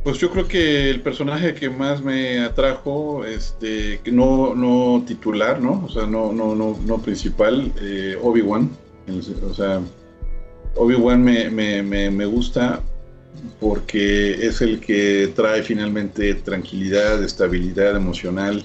[0.04, 5.60] Pues yo creo que el personaje que más me atrajo, este, que no, no titular,
[5.60, 5.84] ¿no?
[5.84, 8.70] O sea, no, no, no, no principal, eh, Obi-Wan.
[9.50, 9.80] O sea,
[10.76, 12.82] Obi-Wan me, me, me, me gusta
[13.60, 18.64] porque es el que trae finalmente tranquilidad, estabilidad emocional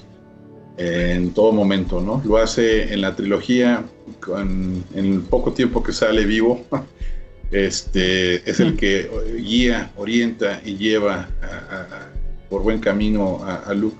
[0.76, 2.20] en todo momento, ¿no?
[2.24, 3.84] Lo hace en la trilogía,
[4.20, 6.64] con, en el poco tiempo que sale vivo,
[7.50, 12.12] este, es el que guía, orienta y lleva a- a-
[12.48, 13.96] por buen camino a, a Luke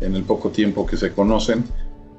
[0.00, 1.64] en el poco tiempo que se conocen.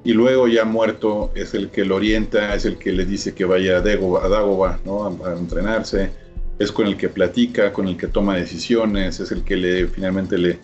[0.03, 3.45] Y luego ya muerto es el que lo orienta, es el que le dice que
[3.45, 5.05] vaya a Dagoba, a, Dagobah, ¿no?
[5.05, 6.11] a, a entrenarse,
[6.59, 10.37] es con el que platica, con el que toma decisiones, es el que le, finalmente
[10.39, 10.59] le,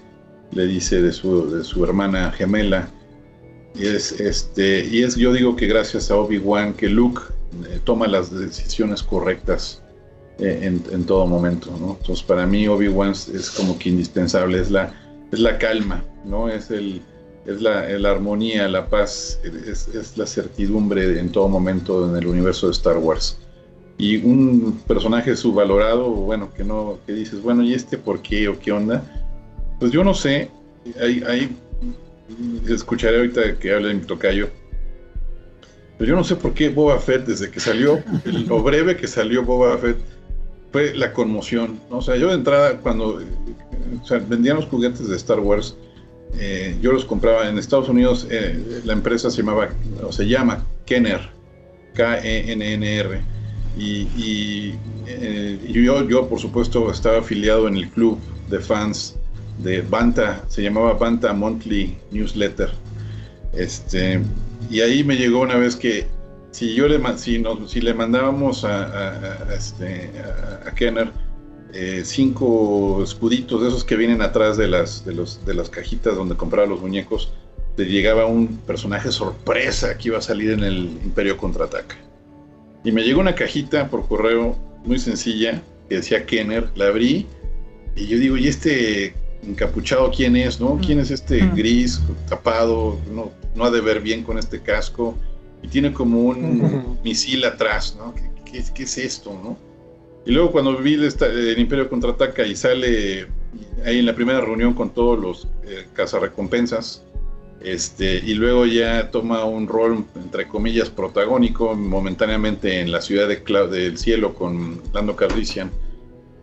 [0.52, 2.90] le dice de su, de su hermana gemela.
[3.78, 7.22] Y es, este, y es, yo digo que gracias a Obi-Wan que Luke
[7.66, 9.84] eh, toma las decisiones correctas
[10.40, 11.98] eh, en, en todo momento, ¿no?
[12.00, 14.94] Entonces para mí Obi-Wan es, como que indispensable, es la,
[15.32, 16.50] es la calma, ¿no?
[16.50, 17.02] Es el,
[17.46, 22.26] es la, la armonía, la paz, es, es la certidumbre en todo momento en el
[22.26, 23.38] universo de Star Wars.
[24.00, 28.60] Y un personaje subvalorado, bueno, que no, que dices, bueno, ¿y este por qué o
[28.60, 29.04] qué onda?
[29.80, 30.50] Pues yo no sé,
[31.00, 31.58] hay, hay
[32.68, 34.50] escucharé ahorita que hable mi tocayo.
[35.98, 39.44] Pero yo no sé por qué Boba Fett, desde que salió, lo breve que salió
[39.44, 39.98] Boba Fett,
[40.72, 41.80] fue la conmoción.
[41.90, 41.98] ¿no?
[41.98, 43.20] O sea, yo de entrada, cuando
[44.02, 45.76] o sea, vendían los juguetes de Star Wars,
[46.40, 49.70] eh, yo los compraba en Estados Unidos, eh, la empresa se llamaba,
[50.04, 51.30] o se llama Kenner,
[51.96, 53.22] K-E-N-N-R.
[53.78, 54.76] Y, y,
[55.08, 58.20] eh, y yo, yo, por supuesto, estaba afiliado en el club
[58.50, 59.17] de fans
[59.60, 62.70] de Banta, se llamaba Banta Monthly Newsletter.
[63.54, 64.22] Este,
[64.70, 66.06] y ahí me llegó una vez que
[66.52, 70.12] si yo le, si nos- si le mandábamos a, a- a- este,
[70.66, 71.12] a- Kenner
[71.74, 76.16] eh, cinco escuditos de esos que vienen atrás de las, de, los, de las cajitas
[76.16, 77.34] donde compraba los muñecos,
[77.76, 81.96] le llegaba un personaje sorpresa que iba a salir en el Imperio Contraataca.
[82.84, 84.56] Y me llegó una cajita por correo
[84.86, 87.26] muy sencilla que decía Kenner, la abrí
[87.96, 89.14] y yo digo, ¿y este
[89.48, 90.60] encapuchado quién es?
[90.60, 90.80] ¿No?
[90.84, 91.56] ¿Quién es este Ujú.
[91.56, 93.00] gris, tapado?
[93.12, 95.16] No, no ha de ver bien con este casco.
[95.64, 98.14] Y tiene como un misil atrás, ¿no?
[98.14, 99.58] ¿Qué, qué, qué es esto, no?
[100.26, 103.28] Y luego cuando vi esta- el Imperio Contraataca y sale
[103.86, 107.04] ahí en la primera reunión con todos los eh, cazarrecompensas,
[107.62, 113.44] este, y luego ya toma un rol, entre comillas, protagónico momentáneamente en la ciudad de
[113.44, 115.72] Cla- del cielo con Lando Calrissian.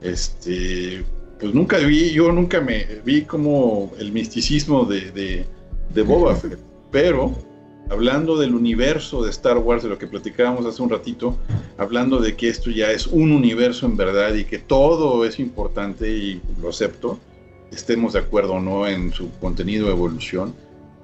[0.03, 1.05] Este,
[1.41, 5.45] pues nunca vi, yo nunca me vi como el misticismo de, de,
[5.93, 6.59] de Boba Fett,
[6.91, 7.35] pero
[7.91, 11.37] hablando del universo de Star Wars, de lo que platicábamos hace un ratito,
[11.77, 16.09] hablando de que esto ya es un universo en verdad y que todo es importante
[16.09, 17.19] y lo acepto,
[17.71, 20.55] estemos de acuerdo o no en su contenido evolución.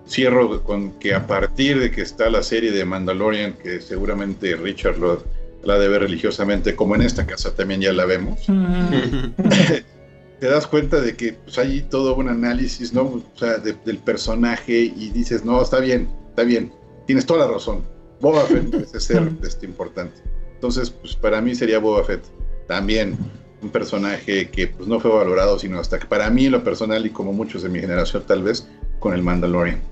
[0.08, 4.98] Cierro con que a partir de que está la serie de Mandalorian, que seguramente Richard
[4.98, 5.22] lo,
[5.62, 8.40] la de ver religiosamente, como en esta casa también ya la vemos,
[10.40, 13.02] te das cuenta de que pues, hay todo un análisis ¿no?
[13.02, 16.72] o sea, de- del personaje y dices, no, está bien, está bien,
[17.06, 17.84] tienes toda la razón.
[18.20, 20.20] Boba Fett parece ser este, importante.
[20.54, 22.24] Entonces, pues para mí sería Boba Fett
[22.66, 23.16] también
[23.62, 27.04] un personaje que pues, no fue valorado, sino hasta que para mí en lo personal
[27.04, 28.66] y como muchos de mi generación tal vez,
[28.98, 29.82] con el Mandalorian.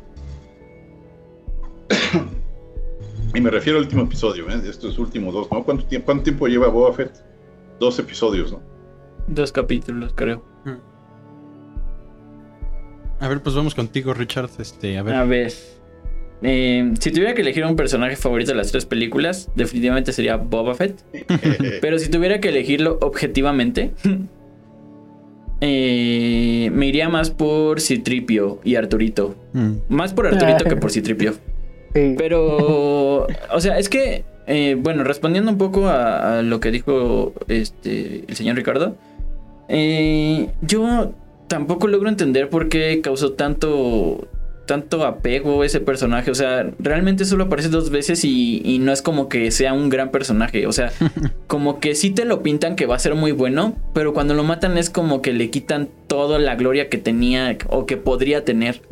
[3.35, 4.63] y me refiero al último episodio, ¿eh?
[4.67, 5.63] estos últimos dos, ¿no?
[5.63, 7.13] ¿Cuánto tiempo, ¿Cuánto tiempo lleva Boba Fett?
[7.79, 8.78] Dos episodios, ¿no?
[9.29, 10.43] Dos capítulos, creo.
[13.21, 14.51] A ver, pues vamos contigo, Richard.
[14.59, 15.15] Este, a ver.
[15.15, 15.53] A ver.
[16.43, 20.75] eh, si tuviera que elegir un personaje favorito de las tres películas, definitivamente sería Boba
[20.75, 21.03] Fett.
[21.81, 23.91] Pero si tuviera que elegirlo objetivamente,
[25.61, 29.35] eh, me iría más por Citripio y Arturito.
[29.53, 29.73] Mm.
[29.89, 31.35] Más por Arturito que por Citripio.
[31.95, 32.15] Sí.
[32.19, 37.33] Pero, o sea, es que, eh, bueno, respondiendo un poco a, a lo que dijo
[37.49, 38.95] este, el señor Ricardo,
[39.69, 41.13] eh, yo
[41.47, 44.29] tampoco logro entender por qué causó tanto,
[44.67, 46.31] tanto apego ese personaje.
[46.31, 49.89] O sea, realmente solo aparece dos veces y, y no es como que sea un
[49.89, 50.67] gran personaje.
[50.67, 50.93] O sea,
[51.47, 54.45] como que sí te lo pintan que va a ser muy bueno, pero cuando lo
[54.45, 58.83] matan es como que le quitan toda la gloria que tenía o que podría tener.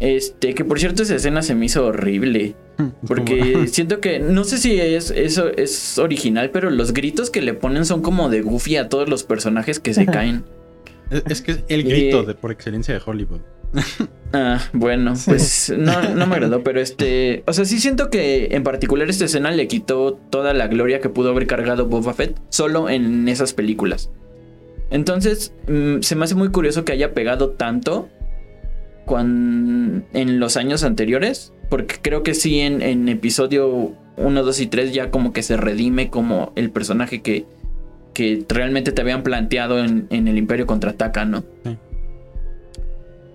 [0.00, 2.54] Este, que por cierto esa escena se me hizo horrible.
[3.06, 7.54] Porque siento que, no sé si es, eso es original, pero los gritos que le
[7.54, 10.44] ponen son como de Goofy a todos los personajes que se caen.
[11.10, 13.40] Es, es que es el grito Eh, de por excelencia de Hollywood.
[14.36, 18.64] Ah, bueno, pues no, no me agradó, pero este, o sea, sí siento que en
[18.64, 22.88] particular esta escena le quitó toda la gloria que pudo haber cargado Boba Fett solo
[22.88, 24.10] en esas películas.
[24.90, 28.08] Entonces, mm, se me hace muy curioso que haya pegado tanto
[29.04, 34.66] cuan- en los años anteriores, porque creo que sí en, en episodio 1, 2 y
[34.66, 37.44] 3 ya como que se redime como el personaje que,
[38.12, 41.44] que realmente te habían planteado en, en el Imperio Contraataca, ¿no?
[41.64, 41.76] Sí.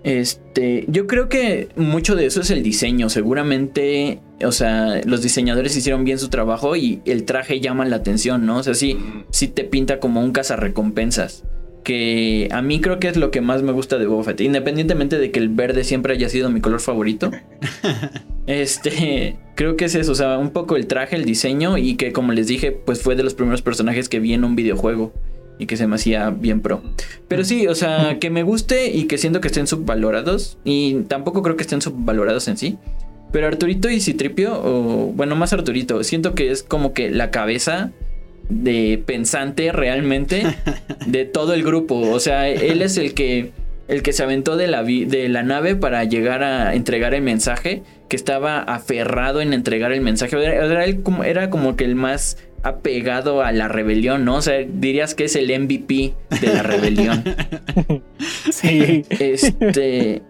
[0.02, 3.10] Este, yo creo que mucho de eso es el diseño.
[3.10, 8.46] Seguramente, o sea, los diseñadores hicieron bien su trabajo y el traje llama la atención,
[8.46, 8.58] ¿no?
[8.58, 8.98] O sea, sí,
[9.30, 11.44] sí te pinta como un cazarrecompensas.
[11.84, 14.40] Que a mí creo que es lo que más me gusta de Boba Fett.
[14.40, 17.30] Independientemente de que el verde siempre haya sido mi color favorito.
[18.46, 22.12] Este, creo que es eso, o sea, un poco el traje, el diseño y que
[22.12, 25.12] como les dije, pues fue de los primeros personajes que vi en un videojuego
[25.60, 26.82] y que se me hacía bien pro.
[27.28, 31.42] Pero sí, o sea, que me guste y que siento que estén subvalorados y tampoco
[31.42, 32.78] creo que estén subvalorados en sí.
[33.30, 37.92] Pero Arturito y Citripio, o bueno, más Arturito, siento que es como que la cabeza
[38.50, 40.42] de pensante realmente
[41.06, 41.98] de todo el grupo.
[41.98, 43.52] O sea, él es el que
[43.88, 47.82] el que se aventó de la, de la nave para llegar a entregar el mensaje,
[48.08, 50.36] que estaba aferrado en entregar el mensaje.
[50.36, 54.36] Era, era él como, era como que el más apegado a la rebelión, ¿no?
[54.36, 57.24] O sea, dirías que es el MVP de la rebelión.
[58.50, 59.04] Sí.
[59.08, 60.22] Este.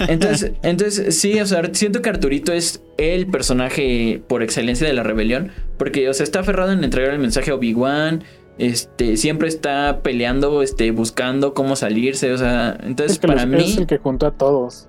[0.00, 5.02] Entonces, entonces, sí, o sea, siento que Arturito es el personaje por excelencia de la
[5.02, 5.52] rebelión.
[5.78, 8.24] Porque, o sea, está aferrado en entregar el mensaje a Obi-Wan.
[8.58, 12.32] Este, siempre está peleando, este, buscando cómo salirse.
[12.32, 13.58] O sea, entonces Es que para mí.
[13.62, 14.88] es el que juntó a todos.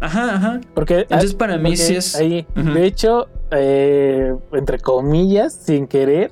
[0.00, 0.60] Ajá, ajá.
[0.74, 6.30] Porque Entonces, para mí porque sí es- ahí, de hecho, eh, entre comillas, sin querer,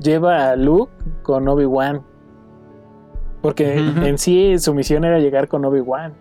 [0.00, 2.02] lleva a Luke con Obi Wan.
[3.42, 6.14] Porque en sí su misión era llegar con Obi Wan.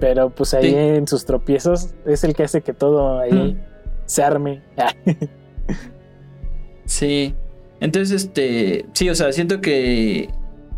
[0.00, 0.76] Pero pues ahí Sí.
[0.76, 3.58] en sus tropiezos es el que hace que todo ahí.
[6.84, 7.34] Sí.
[7.80, 8.84] Entonces, este.
[8.92, 10.28] Sí, o sea, siento que.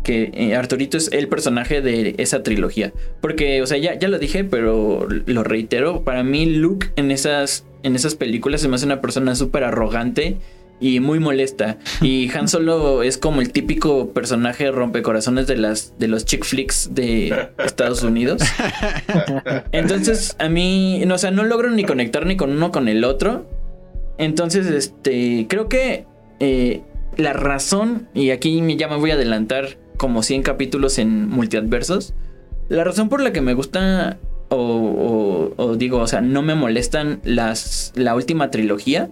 [0.03, 2.93] Que eh, Arturito es el personaje de esa trilogía.
[3.21, 6.03] Porque, o sea, ya, ya lo dije, pero lo reitero.
[6.03, 10.37] Para mí, Luke en esas, en esas películas se me hace una persona súper arrogante
[10.79, 11.77] y muy molesta.
[12.01, 16.89] Y Han Solo es como el típico personaje rompecorazones de las de los chick flicks
[16.93, 18.41] de Estados Unidos.
[19.71, 23.03] Entonces, a mí, no, o sea, no logro ni conectar ni con uno con el
[23.03, 23.47] otro.
[24.17, 26.05] Entonces, este, creo que
[26.39, 26.81] eh,
[27.17, 32.13] la razón, y aquí me- ya me voy a adelantar como 100 capítulos en multiadversos,
[32.69, 34.17] la razón por la que me gusta,
[34.49, 34.57] o,
[35.57, 39.09] o- o digo, o sea, no me molestan las, la última trilogía,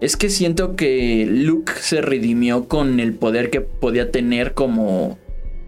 [0.00, 5.18] es que siento que Luke se redimió con el poder que podía tener como,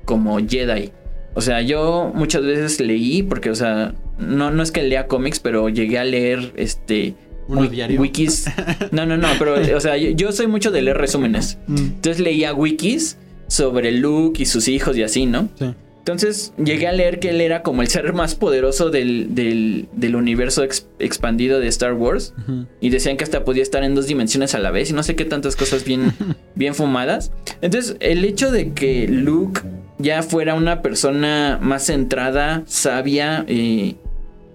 [0.04, 0.92] como Jedi.
[1.34, 5.38] O sea, yo muchas veces leí, porque, o sea, no, no es que lea cómics,
[5.40, 7.14] pero llegué a leer este
[7.46, 8.00] ¿Uno wi- diario?
[8.00, 8.46] wikis.
[8.90, 11.58] No, no, no, pero, o sea, yo, yo soy mucho de leer resúmenes.
[11.66, 11.76] Mm.
[11.76, 15.48] Entonces leía wikis sobre Luke y sus hijos y así, ¿no?
[15.58, 15.66] Sí.
[16.08, 20.16] Entonces llegué a leer que él era como el ser más poderoso del, del, del
[20.16, 22.32] universo ex- expandido de Star Wars.
[22.80, 25.16] Y decían que hasta podía estar en dos dimensiones a la vez y no sé
[25.16, 26.12] qué tantas cosas bien,
[26.54, 27.30] bien fumadas.
[27.60, 29.60] Entonces, el hecho de que Luke
[29.98, 33.96] ya fuera una persona más centrada, sabia eh,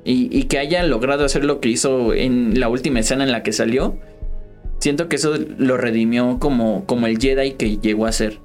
[0.06, 3.44] y, y que haya logrado hacer lo que hizo en la última escena en la
[3.44, 4.00] que salió,
[4.80, 8.40] siento que eso lo redimió como, como el Jedi que llegó a ser.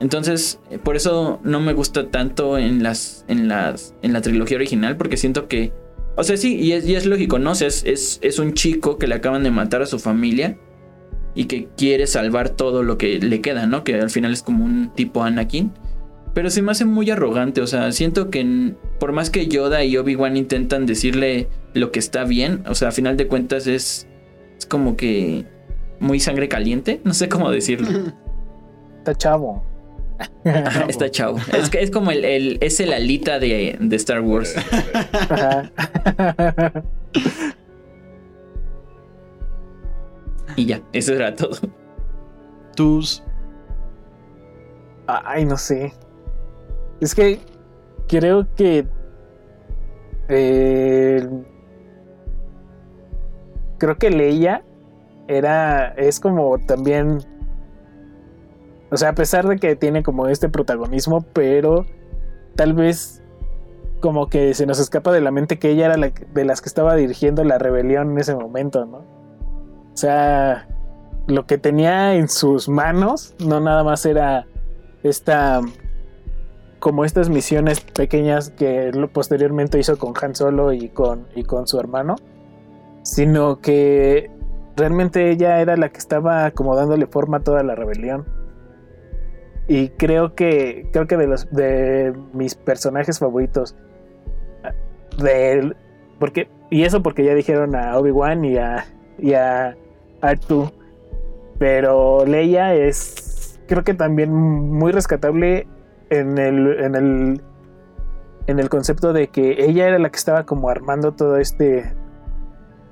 [0.00, 4.96] Entonces, por eso no me gusta tanto en las, en las, en la trilogía original,
[4.96, 5.72] porque siento que
[6.18, 7.52] o sea, sí, y es, y es lógico, ¿no?
[7.52, 10.58] Es, es, es un chico que le acaban de matar a su familia
[11.36, 13.84] y que quiere salvar todo lo que le queda, ¿no?
[13.84, 15.70] Que al final es como un tipo Anakin.
[16.34, 19.96] Pero se me hace muy arrogante, o sea, siento que por más que Yoda y
[19.96, 24.08] Obi-Wan intentan decirle lo que está bien, o sea, a final de cuentas es,
[24.58, 25.46] es como que
[26.00, 28.12] muy sangre caliente, no sé cómo decirlo.
[28.98, 29.64] Está chavo.
[30.88, 31.38] Está chavo.
[31.52, 34.54] Es, que es como el, el- es el alita de, de Star Wars.
[40.56, 41.56] Y ya, eso era todo.
[42.74, 43.22] Tus.
[45.06, 45.92] Ay, no sé.
[47.00, 47.38] Es que
[48.08, 48.86] creo que.
[50.28, 51.26] eh,
[53.78, 54.64] creo que Leia
[55.28, 55.88] era.
[55.96, 57.18] Es como también.
[58.90, 61.86] O sea, a pesar de que tiene como este protagonismo, pero
[62.56, 63.22] tal vez
[64.00, 66.94] como que se nos escapa de la mente que ella era de las que estaba
[66.94, 68.98] dirigiendo la rebelión en ese momento, ¿no?
[68.98, 70.68] O sea,
[71.26, 74.46] lo que tenía en sus manos no nada más era
[75.02, 75.60] esta
[76.78, 81.78] como estas misiones pequeñas que posteriormente hizo con Han Solo y con, y con su
[81.80, 82.16] hermano,
[83.02, 84.30] sino que
[84.76, 88.37] realmente ella era la que estaba como dándole forma a toda la rebelión.
[89.68, 93.76] Y creo que creo que de los de mis personajes favoritos
[95.18, 95.74] de
[96.18, 98.86] porque y eso porque ya dijeron a Obi-Wan y a
[99.18, 99.76] y a
[100.22, 100.72] R2
[101.58, 105.66] pero Leia es creo que también muy rescatable
[106.08, 107.42] en el en el
[108.46, 111.92] en el concepto de que ella era la que estaba como armando todo este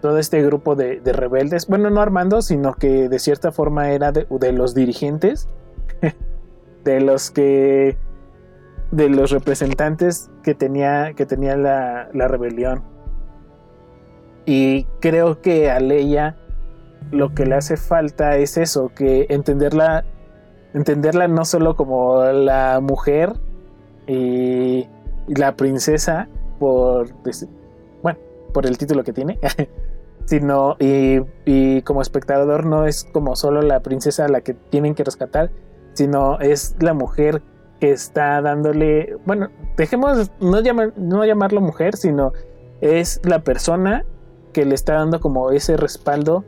[0.02, 1.66] todo este grupo de, de rebeldes.
[1.66, 5.48] Bueno no armando sino que de cierta forma era de, de los dirigentes
[6.86, 7.98] de los que
[8.92, 12.82] de los representantes que tenía que tenía la, la rebelión.
[14.46, 16.36] Y creo que a Leia
[17.10, 20.04] lo que le hace falta es eso, que entenderla,
[20.74, 23.34] entenderla no solo como la mujer
[24.06, 24.86] y,
[25.28, 26.28] la princesa
[26.60, 27.08] por,
[28.00, 28.18] bueno,
[28.52, 29.40] por el título que tiene,
[30.24, 34.94] sino y, y como espectador no es como solo la princesa a la que tienen
[34.94, 35.50] que rescatar,
[35.96, 37.42] sino es la mujer
[37.80, 42.32] que está dándole, bueno, dejemos no llamar, no llamarlo mujer, sino
[42.80, 44.04] es la persona
[44.52, 46.44] que le está dando como ese respaldo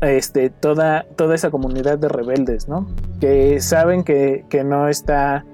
[0.00, 2.86] este, toda, toda esa comunidad de rebeldes, ¿no?
[3.20, 5.44] Que saben que, que no está,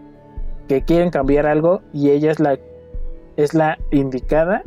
[0.68, 2.58] que quieren cambiar algo y ella es la,
[3.36, 4.62] es la indicada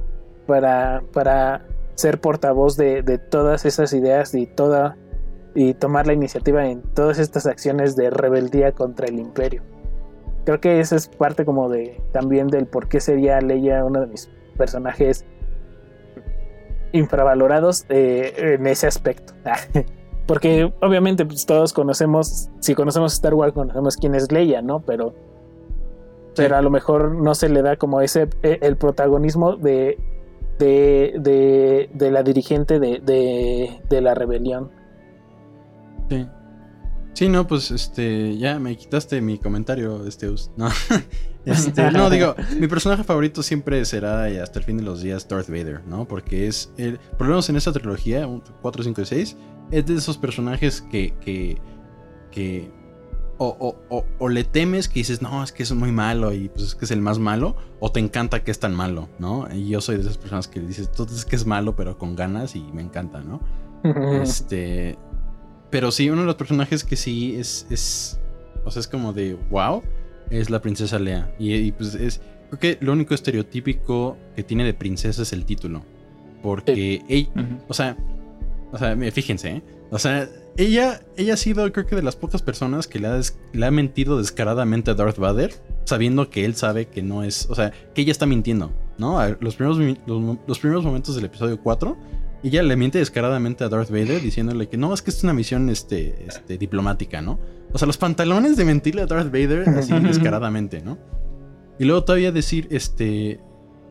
[0.46, 1.66] para, para
[1.96, 4.98] ser portavoz de, de todas esas ideas y toda
[5.54, 9.64] y tomar la iniciativa en todas estas acciones de rebeldía contra el imperio.
[10.46, 14.08] Creo que esa es parte como de también del por qué sería Leia uno de
[14.08, 15.26] mis personajes
[16.94, 19.34] infravalorados eh, en ese aspecto.
[20.26, 24.80] Porque obviamente pues, todos conocemos, si conocemos Star Wars, conocemos quién es Leia, ¿no?
[24.80, 25.14] Pero,
[26.36, 29.98] pero a lo mejor no se le da como ese eh, el protagonismo de,
[30.58, 34.72] de, de, de la dirigente de, de, de la rebelión.
[36.12, 36.28] Sí.
[37.14, 40.52] Sí, no, pues este, ya me quitaste mi comentario, Esteus.
[40.58, 40.68] No,
[41.46, 45.28] este, no, digo, mi personaje favorito siempre será y hasta el fin de los días
[45.28, 46.06] Darth Vader, ¿no?
[46.06, 48.28] Porque es, el, por lo menos en esta trilogía,
[48.62, 49.38] 4, 5 y 6,
[49.72, 51.62] es de esos personajes que, que,
[52.30, 52.72] que
[53.38, 56.50] o, o, o, o, le temes que dices, no, es que es muy malo y
[56.50, 59.48] pues es que es el más malo, o te encanta que es tan malo, ¿no?
[59.54, 62.16] Y yo soy de esas personas que dices, entonces es que es malo, pero con
[62.16, 63.42] ganas y me encanta, ¿no?
[64.22, 64.98] este...
[65.72, 68.20] Pero sí, uno de los personajes que sí es, es.
[68.66, 69.82] O sea, es como de wow.
[70.30, 71.34] Es la princesa Lea.
[71.40, 72.22] Y, y, pues es.
[72.50, 75.84] Creo que lo único estereotípico que tiene de princesa es el título.
[76.44, 77.02] Porque Sí.
[77.08, 77.30] ella.
[77.36, 77.64] Ujú.
[77.68, 77.98] O sea.
[78.74, 79.62] O sea, fíjense, ¿eh?
[79.90, 83.20] O sea, ella, ella ha sido, creo que de las pocas personas que le ha,
[83.52, 85.54] le ha mentido descaradamente a Darth Vader,
[85.84, 87.50] sabiendo que él sabe que no es.
[87.50, 89.18] O sea, que ella está mintiendo, ¿no?
[89.42, 93.70] Los primeros, los, los primeros momentos del episodio 4 y ella le miente descaradamente a
[93.70, 97.40] Darth Vader diciéndole que no, es que es una misión este, este, diplomática, ¿no?
[97.74, 100.98] O sea, los pantalones de mentirle a Darth Vader así descaradamente, ¿no?
[101.80, 103.40] Y luego todavía decir, este.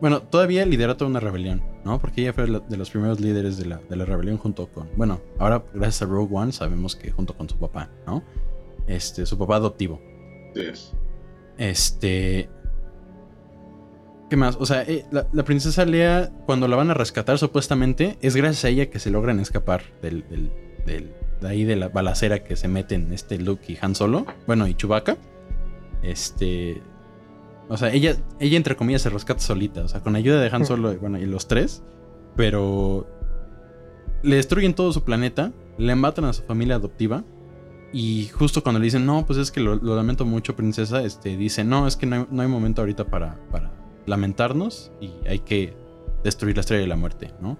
[0.00, 1.98] Bueno, todavía lideró toda una rebelión, ¿no?
[2.00, 4.88] Porque ella fue la- de los primeros líderes de la, de la rebelión junto con.
[4.96, 8.22] Bueno, ahora gracias a Rogue One sabemos que junto con su papá, ¿no?
[8.86, 10.00] Este, su papá adoptivo.
[10.54, 10.92] Es-
[11.58, 12.48] Este.
[14.30, 14.56] ¿Qué más?
[14.60, 18.64] O sea, eh, la, la princesa Lea, cuando la van a rescatar, supuestamente, es gracias
[18.64, 20.52] a ella que se logran escapar del, del-
[20.86, 24.26] del- de ahí de la balacera que se meten este Luke y Han Solo.
[24.46, 25.16] Bueno, y Chewbacca.
[26.02, 26.82] Este.
[27.68, 29.82] O sea, ella, ella entre comillas se rescata solita.
[29.82, 31.82] O sea, con ayuda de Han Solo y, bueno, y los tres.
[32.36, 33.06] Pero.
[34.22, 35.52] Le destruyen todo su planeta.
[35.78, 37.24] Le matan a su familia adoptiva.
[37.92, 41.36] Y justo cuando le dicen, no, pues es que lo, lo lamento mucho, princesa, este,
[41.36, 43.72] dice, no, es que no hay, no hay momento ahorita para, para
[44.06, 45.74] lamentarnos y hay que
[46.24, 47.58] destruir la estrella de la muerte, ¿no?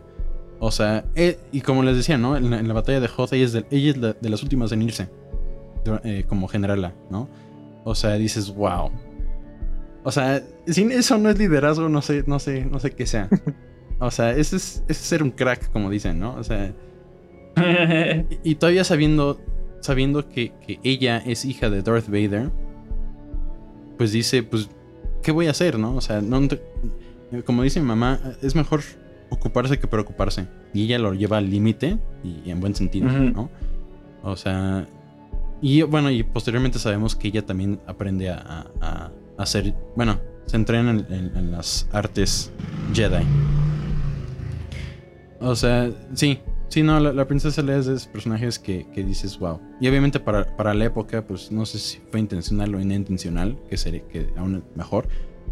[0.59, 2.36] O sea, eh, y como les decía, ¿no?
[2.36, 4.43] En la, en la batalla de Hoth, ella es, de, ella es la- de las
[4.43, 5.09] últimas en irse,
[6.05, 7.28] eh, como generala, ¿no?
[7.84, 8.91] O sea, dices, wow.
[10.05, 13.28] O sea, sin eso no es liderazgo, no sé, no sé, no sé qué sea.
[14.03, 16.34] O sea, ese es, ese es ser un crack, como dicen, ¿no?
[16.36, 16.72] O sea,
[18.43, 19.38] y, y todavía sabiendo,
[19.80, 22.51] sabiendo que, que ella es hija de Darth Vader,
[23.99, 24.70] pues dice, pues,
[25.22, 25.94] ¿qué voy a hacer, no?
[25.96, 26.40] O sea, no,
[27.44, 28.80] como dice mi mamá, es mejor
[29.30, 30.46] ocuparse que preocuparse.
[30.74, 33.08] Y ella lo lleva al límite y en buen sentido.
[33.08, 33.50] ¿no?
[34.22, 34.86] O sea,
[35.62, 40.56] y bueno, y posteriormente sabemos que ella también aprende a, a- a hacer, bueno, se
[40.56, 42.50] entrena en, en- en las artes
[42.92, 43.24] Jedi.
[45.40, 46.38] O sea, sí,
[46.70, 49.60] sí, no, la, princesa Leia es de esos personajes que, que dices, wow.
[49.80, 53.76] Y obviamente para, para la época, pues no sé si fue intencional o inintencional, que
[53.76, 55.06] sería que aún mejor.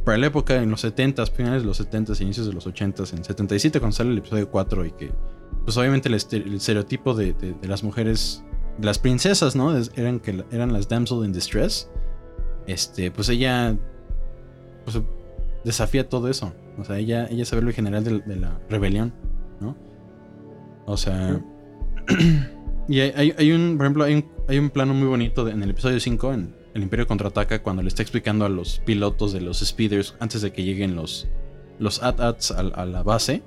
[0.05, 3.25] Para la época, en los 70s, finales de los 70s, inicios de los 80s, en
[3.25, 5.11] 77 cuando sale el episodio 4 y que,
[5.65, 8.43] pues obviamente el, este- estereotipo de, de- las mujeres,
[8.79, 9.77] de las princesas, ¿no?
[9.97, 11.91] Eran, que, eran las damsel in distress.
[12.67, 13.77] Este, pues ella,
[14.85, 15.01] pues
[15.65, 16.53] desafía todo eso.
[16.79, 19.13] O sea, ella, ella sabe lo general de la rebelión,
[19.61, 19.77] ¿no?
[20.89, 21.41] O sea...
[22.89, 25.53] y hay, hay- hay un, por ejemplo, hay un, hay un plano muy bonito de-
[25.53, 29.33] en el episodio 5, en El Imperio Contraataca, cuando le está explicando a los pilotos
[29.33, 31.29] de los speeders, antes de que lleguen los,
[31.79, 33.43] los AT-ATs a, a la base,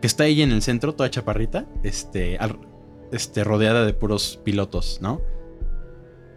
[0.00, 2.58] que está ella en el centro, toda chaparrita, este, al-
[3.10, 5.20] este, rodeada de puros pilotos, ¿no?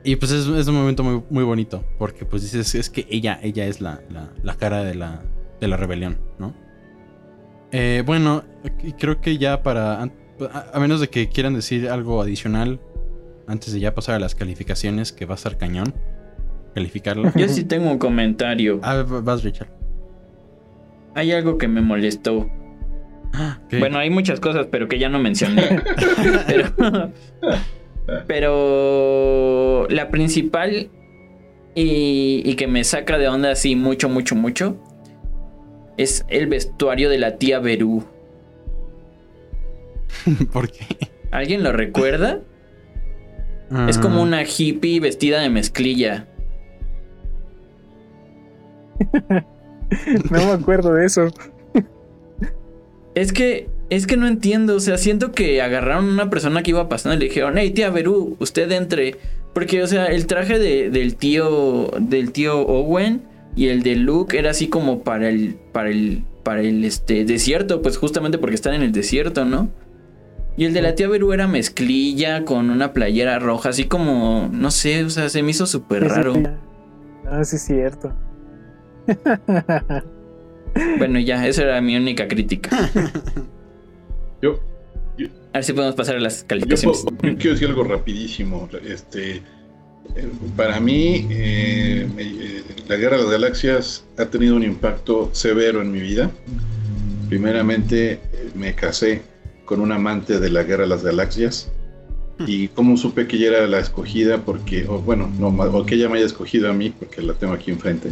[0.04, 3.40] Y pues es, es un momento muy, muy bonito, porque pues dices, es que ella,
[3.44, 5.22] ella es la, la- la cara de la,
[5.60, 6.56] de la rebelión, ¿no?
[7.74, 8.44] Eh, bueno,
[9.00, 10.02] creo que ya para,
[10.54, 12.80] a, a menos de que quieran decir algo adicional,
[13.48, 15.94] antes de ya pasar a las calificaciones, que va a estar cañón,
[16.74, 17.32] calificarlo.
[17.36, 18.80] Yo sí tengo un comentario.
[18.84, 19.70] Ah, vas, Richard.
[21.16, 22.50] Hay algo que me molestó.
[23.70, 23.80] ¿Qué?
[23.80, 25.64] Bueno, hay muchas cosas, pero que ya no mencioné.
[26.48, 27.12] pero,
[28.28, 30.90] pero la principal
[31.76, 34.78] y, y que me saca de onda así mucho, mucho, mucho
[35.98, 38.04] es el vestuario de la tía Berú.
[40.52, 40.86] ¿Por qué?
[41.32, 42.40] ¿Alguien lo recuerda?
[43.88, 46.28] Es como Ah, una hippie vestida de mezclilla.
[50.32, 51.28] No me acuerdo de eso.
[53.14, 54.76] Es que, es que no entiendo.
[54.76, 57.72] O sea, siento que agarraron a una persona que iba pasando y le dijeron, hey,
[57.72, 59.18] tía Berú, usted entre.
[59.54, 61.92] Porque, o sea, el traje de- del tío.
[62.00, 63.22] del tío Owen
[63.56, 65.56] y el de Luke era así como para el.
[65.74, 66.24] para el.
[66.44, 67.82] para el este desierto.
[67.82, 69.70] Pues justamente porque están en el desierto, ¿no?
[70.58, 74.50] Y el de la tía Berú era mezclilla con una playera roja, así como.
[74.52, 76.34] no sé, o sea, se me hizo súper raro.
[77.26, 78.14] Ah, sí, es cierto.
[80.98, 82.90] Bueno, ya, esa era mi única crítica.
[84.42, 84.60] Yo,
[85.54, 87.04] A ver si podemos pasar a las calificaciones.
[87.04, 88.68] yo quiero decir algo rapidísimo.
[88.84, 89.36] Este,
[90.16, 95.82] eh, para mí, eh, eh, la Guerra de las Galaxias ha tenido un impacto severo
[95.82, 96.32] en mi vida.
[97.30, 98.20] Primeramente,
[98.56, 99.22] me casé
[99.66, 101.72] con un amante de la Guerra de las Galaxias.
[102.48, 106.10] Y como supe que ella era la escogida, porque, o bueno, no, o que ella
[106.10, 108.12] me haya escogido a mí, porque la tengo aquí enfrente.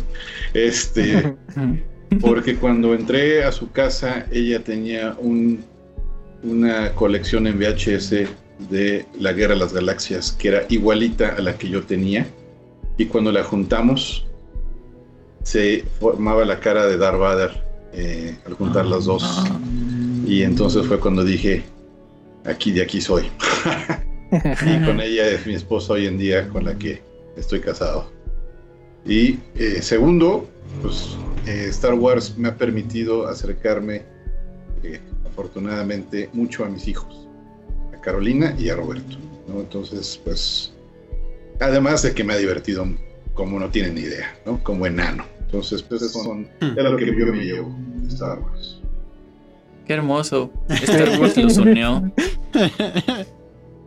[0.54, 1.36] Este,
[2.22, 5.64] porque cuando entré a su casa, ella tenía un,
[6.44, 8.28] una colección en VHS
[8.70, 12.28] de la Guerra de las Galaxias, que era igualita a la que yo tenía.
[12.98, 14.28] Y cuando la juntamos,
[15.44, 17.64] se formaba la cara de Darth Vader
[17.94, 19.44] eh, al juntar las dos.
[20.30, 21.64] Y entonces fue cuando dije,
[22.46, 23.32] aquí de aquí soy.
[24.32, 27.02] y con ella es mi esposa hoy en día con la que
[27.36, 28.12] estoy casado.
[29.08, 30.48] Y eh, segundo,
[30.84, 34.04] pues eh, Star Wars me ha permitido acercarme
[34.84, 37.28] eh, afortunadamente mucho a mis hijos,
[37.92, 39.18] a Carolina y a Roberto.
[39.48, 39.62] ¿no?
[39.62, 40.72] Entonces, pues
[41.60, 42.86] Además de que me ha divertido
[43.34, 44.64] como no tienen ni idea, ¿no?
[44.64, 45.26] Como enano.
[45.42, 48.79] Entonces, pues eso son, es lo que yo me llevo de Star Wars.
[49.90, 50.52] Qué hermoso.
[50.70, 52.12] Star Wars los unió.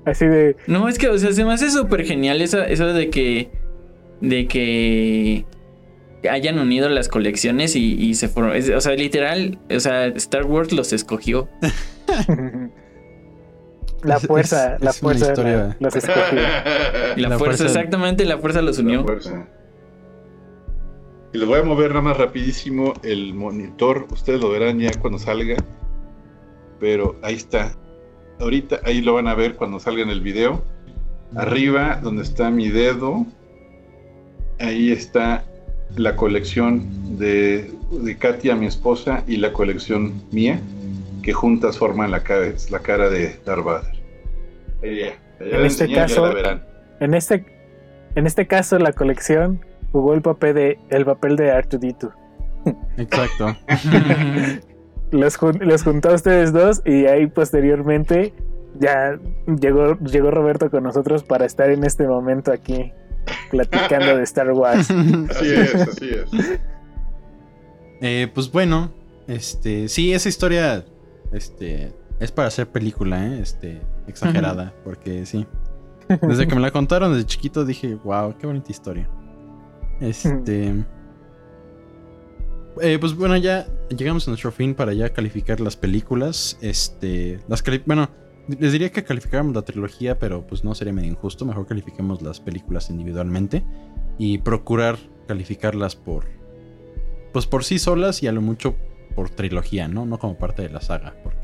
[0.05, 0.57] Así de.
[0.67, 3.53] No, es que, o sea, se me hace súper genial eso, eso de que.
[4.21, 5.47] De que.
[6.29, 8.53] Hayan unido las colecciones y, y se fueron.
[8.77, 11.49] O sea, literal, o sea, Star Wars los escogió.
[14.03, 15.57] La fuerza, es- la es fuerza historia.
[15.57, 16.33] la- los escogió.
[17.17, 18.99] La, La fuerza, fuerza- exactamente, la fuerza los unió.
[19.03, 19.47] La fuerza.
[21.33, 24.09] Y les voy a mover nada más rapidísimo el monitor.
[24.11, 25.55] Ustedes lo verán ya cuando salga.
[26.83, 27.71] Pero ahí está.
[28.41, 30.65] Ahorita ahí lo van a ver cuando salga en el video.
[31.37, 33.25] Arriba, donde está mi dedo,
[34.59, 35.45] ahí está
[35.97, 40.59] la colección de, de Katia, mi esposa, y la colección mía,
[41.23, 43.95] que juntas forman la cara, la cara de Darth Vader.
[44.83, 46.65] Ahí ya, ya En este caso- la verán.
[46.99, 47.45] En este,
[48.17, 52.13] en este caso, la colección jugó el papel de el papel de R2D2.
[52.97, 53.57] Exacto.
[55.13, 58.35] Los, los juntó a ustedes dos y ahí posteriormente
[58.79, 62.93] ya llegó, llegó Roberto con nosotros para estar en este momento aquí
[63.51, 64.91] platicando de Star Wars.
[65.31, 66.61] Así es, así es.
[68.01, 68.91] Eh, pues bueno,
[69.29, 70.85] este, sí, esa historia,
[71.33, 73.41] este, es para hacer película, ¿eh?
[73.41, 75.47] Este, exagerada, porque sí.
[76.21, 79.09] Desde que me la contaron desde chiquito dije, wow, qué bonita historia.
[80.01, 80.85] Este,
[82.81, 83.67] eh, pues bueno, ya
[83.97, 86.59] llegamos a nuestro fin para ya calificar las películas.
[86.61, 88.09] Este, las bueno,
[88.49, 91.45] les diría que calificáramos la trilogía, pero pues no sería medio injusto.
[91.45, 93.65] Mejor califiquemos las películas individualmente
[94.19, 96.27] y procurar calificarlas por,
[97.33, 98.77] pues por sí solas y a lo mucho
[99.15, 100.07] por trilogía, ¿no?
[100.07, 101.43] No como parte de la saga, porque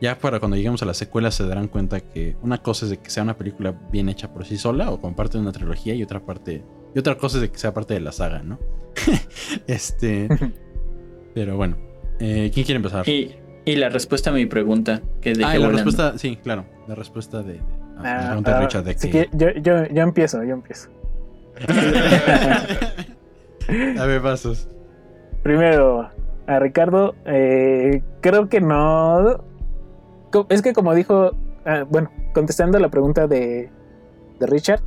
[0.00, 2.98] ya para cuando lleguemos a la secuela se darán cuenta que una cosa es de
[2.98, 5.94] que sea una película bien hecha por sí sola o como parte de una trilogía
[5.94, 8.58] y otra parte y otra cosa es de que sea parte de la saga, ¿no?
[9.66, 10.28] este,
[11.34, 11.76] pero bueno,
[12.20, 13.08] eh, ¿quién quiere empezar?
[13.08, 15.90] Y, y la respuesta a mi pregunta, que dejé ah, y la volando.
[15.90, 17.60] respuesta, sí, claro, la respuesta de, de-
[17.98, 20.42] a la Ah, pregunta de ah, Richard de si que- quiere- yo, yo, yo empiezo,
[20.44, 20.88] yo empiezo.
[23.98, 24.68] a ver, pasos.
[25.42, 26.08] Primero,
[26.46, 29.44] a Ricardo, eh, creo que no.
[30.48, 31.32] Es que como dijo,
[31.64, 33.70] ah, bueno, contestando la pregunta de,
[34.40, 34.80] de Richard,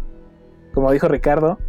[0.74, 1.60] como dijo Ricardo,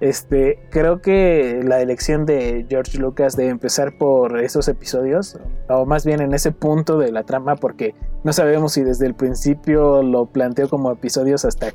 [0.00, 6.04] este, creo que la elección de George Lucas de empezar por esos episodios, o más
[6.04, 7.94] bien en ese punto de la trama, porque
[8.24, 11.72] no sabemos si desde el principio lo planteó como episodios hasta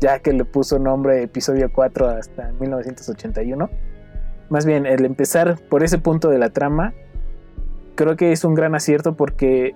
[0.00, 3.70] ya que le puso nombre episodio 4 hasta 1981
[4.48, 6.94] más bien el empezar por ese punto de la trama,
[7.94, 9.74] creo que es un gran acierto porque...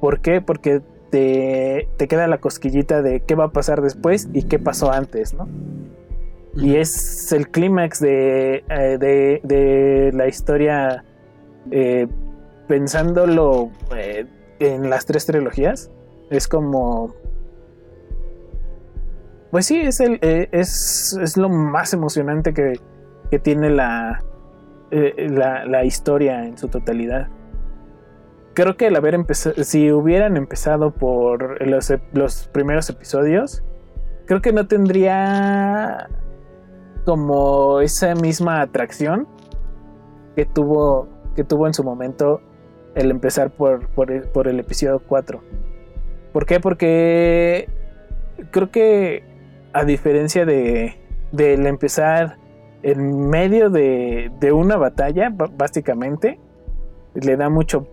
[0.00, 0.42] ¿Por qué?
[0.42, 4.92] Porque te, te queda la cosquillita de qué va a pasar después y qué pasó
[4.92, 5.48] antes, ¿no?
[6.56, 11.04] Y es el clímax de, eh, de, de la historia
[11.70, 12.06] eh,
[12.66, 14.26] pensándolo eh,
[14.58, 15.90] en las tres trilogías.
[16.30, 17.14] Es como...
[19.50, 22.80] Pues sí, es, el, eh, es, es lo más emocionante que,
[23.30, 24.22] que tiene la,
[24.90, 27.28] la, la historia en su totalidad.
[28.54, 33.62] Creo que el haber empezado, si hubieran empezado por los, los primeros episodios,
[34.24, 36.08] creo que no tendría
[37.06, 39.28] como esa misma atracción
[40.34, 42.40] que tuvo, que tuvo en su momento
[42.96, 45.40] el empezar por, por, el, episodio 4.
[46.32, 46.58] ¿Por qué?
[46.58, 47.68] Porque
[48.50, 49.22] creo que
[49.72, 51.00] a diferencia de
[51.32, 52.38] del empezar
[52.82, 56.40] en medio de, de una batalla, básicamente,
[57.14, 57.86] le da mucho,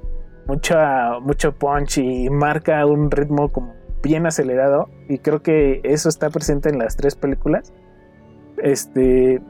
[0.48, 4.90] mucho punch y marca un ritmo como bien acelerado.
[5.08, 7.74] Y creo que eso está presente en las tres películas.
[8.64, 9.42] Este.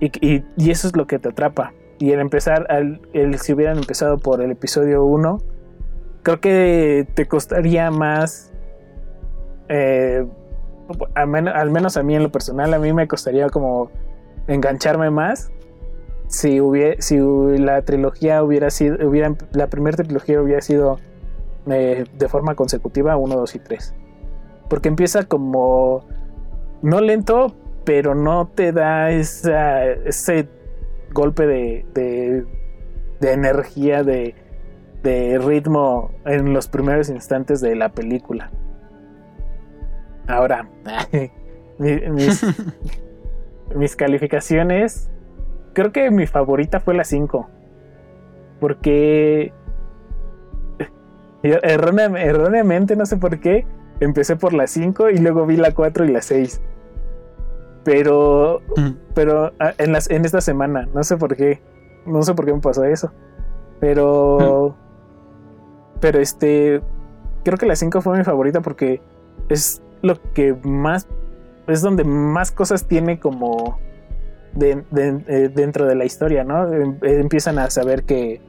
[0.00, 0.10] Y,
[0.56, 1.72] y- eso es lo que te atrapa.
[1.98, 5.38] Y el empezar, al, el, si hubieran empezado por el episodio 1,
[6.22, 8.52] creo que te costaría más.
[9.68, 10.26] eh,
[11.14, 13.90] al, men- al menos a mí en lo personal, a mí me costaría como
[14.48, 15.50] engancharme más
[16.28, 17.16] si hubiera, si
[17.58, 20.98] la trilogía hubiera sido, hubiera, la primera trilogía hubiera sido
[21.68, 23.94] eh, de forma consecutiva 1, 2 y 3.
[24.68, 26.04] Porque empieza como
[26.82, 27.54] no lento,
[27.84, 30.48] pero no te da esa, ese
[31.12, 32.44] golpe de, de,
[33.20, 34.34] de energía, de,
[35.02, 38.50] de ritmo en los primeros instantes de la película.
[40.26, 40.68] Ahora,
[41.78, 42.44] mi- mis,
[43.76, 45.10] mis calificaciones,
[45.74, 47.48] creo que mi favorita fue la 5.
[48.60, 49.52] Porque
[51.42, 53.66] erróneamente, no sé por qué,
[54.00, 56.60] empecé por la 5 y luego vi la 4 y la 6.
[57.84, 58.94] Pero, Ujú.
[59.14, 61.60] pero ah, en, las, en esta semana, no sé por qué.
[62.06, 63.12] No sé por qué me pasó eso.
[63.80, 64.74] Pero.
[66.00, 66.80] Pero este.
[67.44, 69.02] Creo que la 5 fue mi favorita porque
[69.48, 71.06] es lo que más.
[71.66, 73.78] Es donde más cosas tiene como.
[74.54, 76.72] de- de- eh, dentro de la historia, ¿no?
[76.72, 78.40] Em- eh, empiezan a saber que.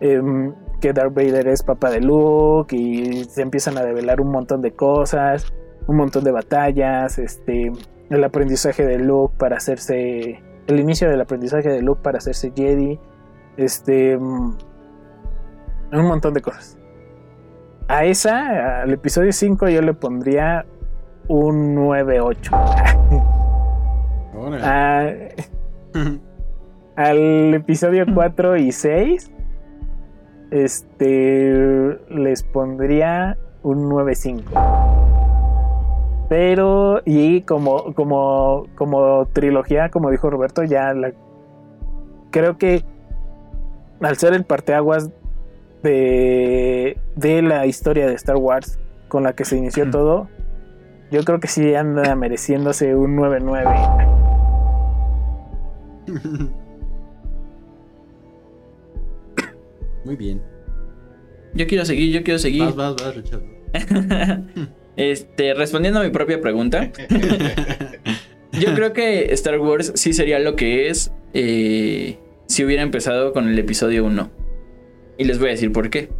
[0.00, 4.60] em, que Darth Vader es papá de Luke y se empiezan a develar un montón
[4.60, 5.46] de cosas,
[5.86, 7.72] un montón de batallas, este,
[8.10, 12.98] el aprendizaje de Luke para hacerse, el inicio del aprendizaje de Luke para hacerse Jedi,
[13.56, 14.56] este, mm,
[15.92, 16.78] un montón de cosas.
[17.88, 20.64] A esa, al episodio 5 yo le pondría
[21.28, 22.50] un 9-8.
[24.36, 24.64] Órale.
[24.64, 25.10] Ah,
[26.96, 29.30] al episodio 4 y 6
[30.50, 35.23] este les pondría un 9.5
[36.34, 41.12] pero y como como como trilogía como dijo Roberto ya la
[42.32, 42.84] creo que
[44.00, 45.12] al ser el parteaguas
[45.84, 50.26] de de la historia de Star Wars con la que se inició todo
[51.12, 54.10] yo creo que sí anda mereciéndose un 9.9
[60.04, 60.42] Muy bien.
[61.54, 62.62] Yo quiero seguir, yo quiero seguir.
[62.62, 63.40] Vas, vas, vas, Richard.
[64.96, 66.90] este, respondiendo a mi propia pregunta,
[68.52, 73.48] yo creo que Star Wars sí sería lo que es eh, si hubiera empezado con
[73.48, 74.30] el episodio 1.
[75.18, 76.10] Y les voy a decir por qué.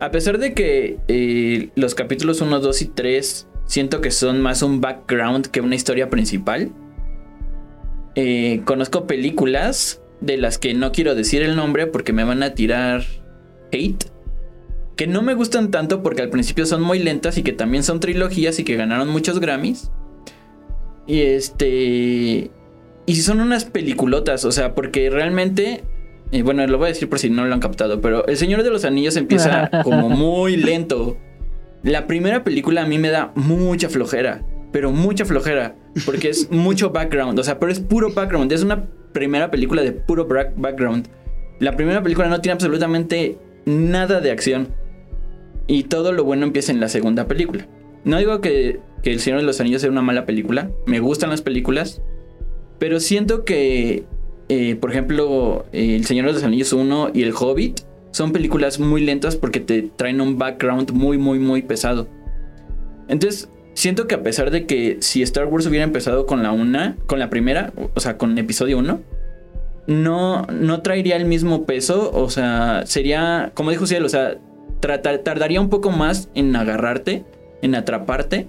[0.00, 4.62] A pesar de que eh, los capítulos 1, 2 y 3 siento que son más
[4.62, 6.72] un background que una historia principal,
[8.14, 12.54] eh, conozco películas de las que no quiero decir el nombre porque me van a
[12.54, 13.04] tirar
[13.72, 14.06] hate
[15.00, 18.00] que no me gustan tanto porque al principio son muy lentas y que también son
[18.00, 19.90] trilogías y que ganaron muchos Grammys.
[21.06, 22.50] Y este.
[23.06, 25.84] Y son unas peliculotas, o sea, porque realmente.
[26.32, 28.62] eh, bueno, lo voy a decir por si no lo han captado, pero El Señor
[28.62, 31.16] de los Anillos empieza como muy lento.
[31.82, 36.90] La primera película a mí me da mucha flojera, pero mucha flojera, porque es mucho
[36.90, 41.08] background, o sea, pero es puro background, es una primera película de puro background.
[41.58, 44.78] La primera película no tiene absolutamente nada de acción.
[45.70, 47.68] Y todo lo bueno empieza en la segunda película.
[48.02, 50.68] No digo que, que El Señor de los Anillos sea una mala película.
[50.84, 52.02] Me gustan las películas.
[52.80, 54.02] Pero siento que,
[54.48, 59.04] eh, por ejemplo, El Señor de los Anillos 1 y El Hobbit son películas muy
[59.04, 62.08] lentas porque te traen un background muy, muy, muy pesado.
[63.06, 66.96] Entonces, siento que a pesar de que si Star Wars hubiera empezado con la una,
[67.06, 69.00] con la primera, o sea, con episodio 1,
[69.86, 72.10] no, no traería el mismo peso.
[72.12, 74.36] O sea, sería, como dijo Cielo, o sea,
[74.80, 77.24] tardaría un poco más en agarrarte,
[77.62, 78.48] en atraparte.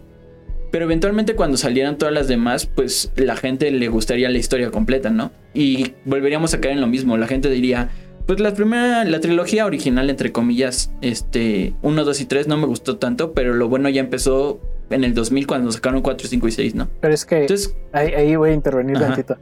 [0.72, 5.10] Pero eventualmente cuando salieran todas las demás, pues la gente le gustaría la historia completa,
[5.10, 5.32] ¿no?
[5.54, 7.18] Y volveríamos a caer en lo mismo.
[7.18, 7.90] La gente diría,
[8.26, 12.68] pues la primera, la trilogía original, entre comillas, este, 1, 2 y 3 no me
[12.68, 16.52] gustó tanto, pero lo bueno ya empezó en el 2000 cuando sacaron 4, 5 y
[16.52, 16.88] 6, ¿no?
[17.00, 19.38] pero es que Entonces, Ahí, ahí voy a intervenir tantito.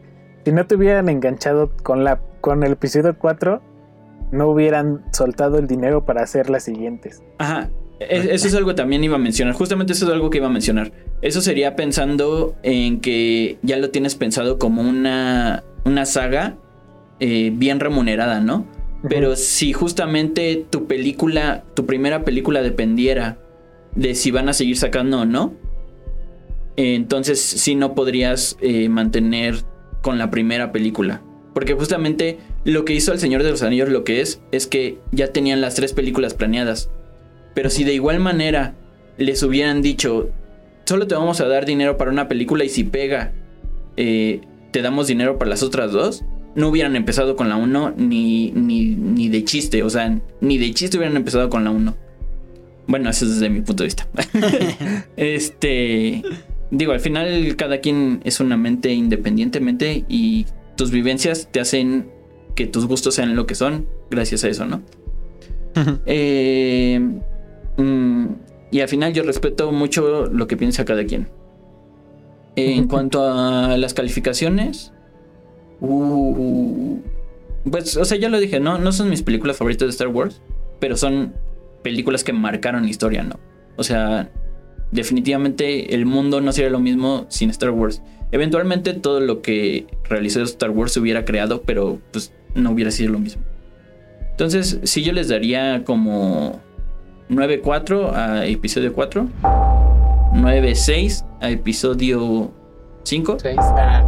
[0.46, 3.62] Si no te hubieran enganchado con la con el episodio 4,
[4.32, 7.22] no hubieran soltado el dinero para hacer las siguientes.
[7.38, 7.70] Ajá.
[8.00, 9.54] E- Eso es algo que también iba a mencionar.
[9.54, 10.92] Justamente eso es algo que iba a mencionar.
[11.22, 16.58] Eso sería pensando en que ya lo tienes pensado como una, una saga
[17.20, 18.66] eh, bien remunerada, ¿no?
[19.08, 23.38] Pero si justamente tu película, tu primera película dependiera
[23.96, 25.54] de si van a seguir sacando o no,
[26.78, 29.56] eh, entonces sí no podrías eh, mantener
[30.02, 31.22] con la primera película.
[31.54, 35.00] Porque justamente lo que hizo El Señor de los Anillos lo que es, es que
[35.12, 36.90] ya tenían las tres películas planeadas.
[37.54, 38.76] Pero si de igual manera
[39.18, 40.30] les hubieran dicho,
[40.86, 43.34] solo te vamos a dar dinero para una película y si pega,
[43.98, 46.24] eh, te damos dinero para las otras dos,
[46.56, 49.84] no hubieran empezado con la 1 ni, ni, ni de chiste.
[49.84, 51.96] O sea, ni de chiste hubieran empezado con la 1.
[52.88, 54.08] Bueno, eso es desde mi punto de vista.
[55.18, 56.24] este.
[56.72, 60.46] Digo, al final cada quien es una mente independientemente y
[60.80, 62.10] tus vivencias te hacen
[62.56, 64.82] que tus gustos sean lo que son gracias a eso, ¿no?
[66.06, 66.98] Eh,
[67.76, 68.26] mm,
[68.72, 71.28] y al final yo respeto mucho lo que piensa cada quien.
[72.56, 74.94] En cuanto a las calificaciones,
[75.82, 76.98] uh,
[77.70, 78.78] pues, o sea, ya lo dije, ¿no?
[78.78, 80.42] No son mis películas favoritas de Star Wars,
[80.80, 81.34] pero son
[81.84, 83.38] películas que marcaron la historia, ¿no?
[83.76, 84.32] O sea,
[84.94, 88.02] definitivamente el mundo no sería lo mismo sin Star Wars.
[88.32, 93.14] Eventualmente todo lo que realizó Star Wars se hubiera creado, pero pues no hubiera sido
[93.14, 93.42] lo mismo.
[94.32, 96.62] Entonces, sí yo les daría como
[97.30, 99.28] 9-4 a episodio 4,
[100.34, 102.52] 9-6 a episodio
[103.04, 103.38] ¿Cinco?
[103.40, 103.58] Seis.
[103.60, 104.06] Ah,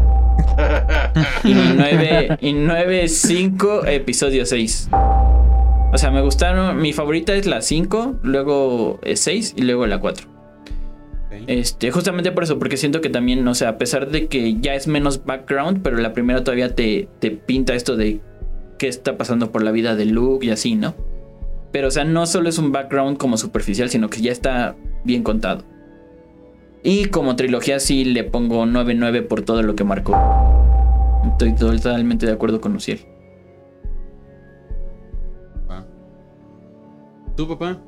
[1.44, 4.90] Y nueve, y nueve, cinco, episodio 6.
[4.92, 6.78] O sea, me gustaron.
[6.78, 10.28] Mi favorita es la 5, luego es 6 y luego la 4.
[11.48, 14.76] Este, justamente por eso, porque siento que también, o sea, a pesar de que ya
[14.76, 18.20] es menos background, pero la primera todavía te, te pinta esto de
[18.78, 20.94] qué está pasando por la vida de Luke y así, ¿no?
[21.72, 24.76] Pero, o sea, no solo es un background como superficial, sino que ya está
[25.06, 25.64] bien contado.
[26.84, 30.16] Y como trilogía sí le pongo 9-9 por todo lo que marcó.
[31.32, 33.00] Estoy totalmente de acuerdo con Luciel.
[37.36, 37.80] ¿Tú, papá?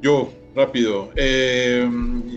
[0.00, 1.10] Yo, rápido.
[1.14, 1.88] Eh,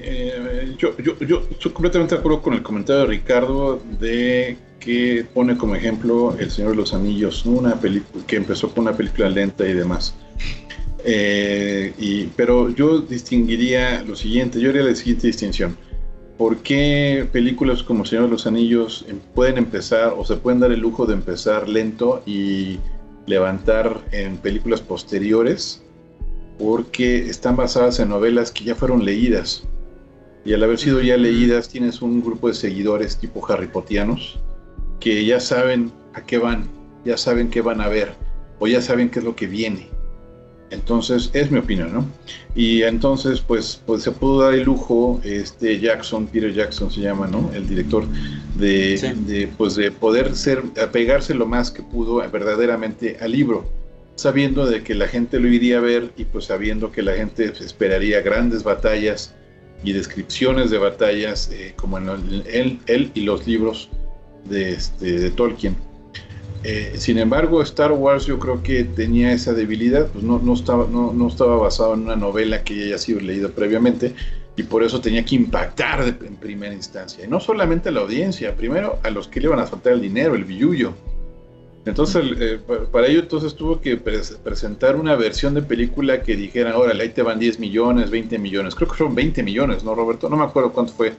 [0.04, 5.26] eh, yo, yo, yo estoy completamente de acuerdo con el comentario de Ricardo de que
[5.34, 9.30] pone como ejemplo El Señor de los Anillos, una película que empezó con una película
[9.30, 10.14] lenta y demás.
[11.06, 15.78] Eh, y, pero yo distinguiría lo siguiente, yo haría la siguiente distinción.
[16.38, 20.60] ¿Por qué películas como El Señor de los Anillos em- pueden empezar o se pueden
[20.60, 22.80] dar el lujo de empezar lento y
[23.28, 25.82] levantar en películas posteriores?
[26.60, 29.64] Porque están basadas en novelas que ya fueron leídas.
[30.46, 34.40] Y al haber sido ya leídas, tienes un grupo de seguidores tipo Harry Potianos
[35.00, 36.68] que ya saben a qué van,
[37.06, 38.14] ya saben qué van a ver,
[38.60, 39.88] o ya saben qué es lo que viene.
[40.72, 42.06] Entonces, es mi opinión, ¿no?
[42.54, 47.28] Y entonces, pues, pues se pudo dar el lujo, este Jackson, Peter Jackson se llama,
[47.28, 47.50] ¿no?
[47.56, 48.06] El director,
[48.56, 49.08] de, Sí.
[49.26, 53.66] de, pues, de poder ser, apegarse lo más que pudo verdaderamente al libro,
[54.20, 57.46] sabiendo de que la gente lo iría a ver y pues sabiendo que la gente
[57.60, 59.34] esperaría grandes batallas
[59.84, 63.90] y descripciones de batallas, eh, como en el- él, y los libros
[64.46, 65.76] de, este, Tolkien.
[66.64, 70.88] Eh, sin embargo, Star Wars yo creo que tenía esa debilidad, pues no, no, estaba,
[70.92, 74.14] no, no estaba basado en una novela que ya haya sido leída previamente
[74.58, 77.24] y por eso tenía que impactar en primera instancia.
[77.24, 80.02] Y no solamente a la audiencia, primero a los que le iban a faltar el
[80.02, 80.94] dinero, el billullo.
[81.90, 86.36] Entonces, eh, pa- para ello entonces tuvo que pres- presentar una versión de película que
[86.36, 88.76] dijera, órale, ahí te van 10 millones, 20 millones.
[88.76, 90.30] Creo que fueron 20 millones, ¿no, Roberto?
[90.30, 91.14] No me acuerdo cuánto fue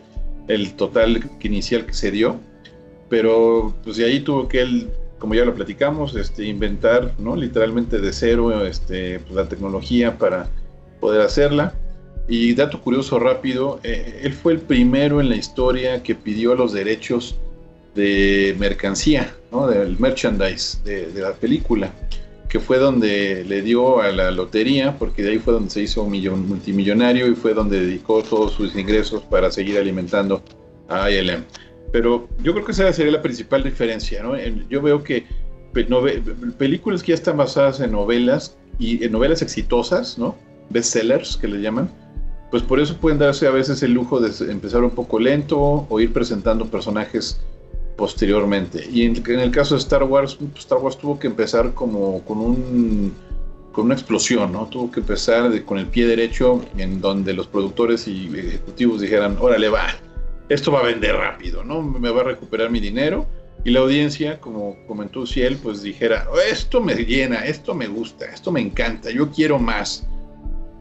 [0.48, 2.36] el total inicial que se dio
[3.08, 4.88] pero pues de ahí tuvo que él,
[5.18, 7.34] como ya lo platicamos, este, inventar, ¿no?
[7.34, 10.48] Literalmente de cero, este, pues, la tecnología para
[11.00, 11.74] poder hacerla.
[12.28, 16.72] Y dato curioso rápido, eh, él fue el primero en la historia que pidió los
[16.72, 17.36] derechos
[17.94, 19.66] de mercancía, ¿no?
[19.66, 21.92] Del merchandise de, la película,
[22.48, 26.06] que fue donde le dio a la lotería, porque de ahí fue donde se hizo
[26.06, 30.42] millon- multimillonario y fue donde dedicó todos sus ingresos para seguir alimentando
[30.88, 31.44] a ILM.
[31.92, 34.34] Pero yo creo que esa sería la principal diferencia, ¿no?
[34.68, 35.26] Yo veo que
[36.58, 40.36] películas que ya están basadas en novelas y en novelas exitosas, ¿no?
[40.70, 41.90] Bestsellers que le llaman,
[42.50, 46.00] pues por eso pueden darse a veces el lujo de empezar un poco lento o
[46.00, 47.40] ir presentando personajes
[48.00, 48.88] posteriormente.
[48.90, 52.24] Y en, en el caso de Star Wars, pues, Star Wars tuvo que empezar como
[52.24, 53.12] con un
[53.72, 54.66] con una explosión, ¿no?
[54.66, 59.36] Tuvo que empezar de- con el pie derecho en donde los productores y ejecutivos dijeran,
[59.38, 59.86] órale va,
[60.48, 61.80] esto va a vender rápido, ¿no?
[61.80, 63.26] Me va a recuperar mi dinero.
[63.64, 68.50] Y la audiencia, como comentó Ciel, pues dijera, esto me llena, esto me gusta, esto
[68.50, 70.04] me encanta, yo quiero más.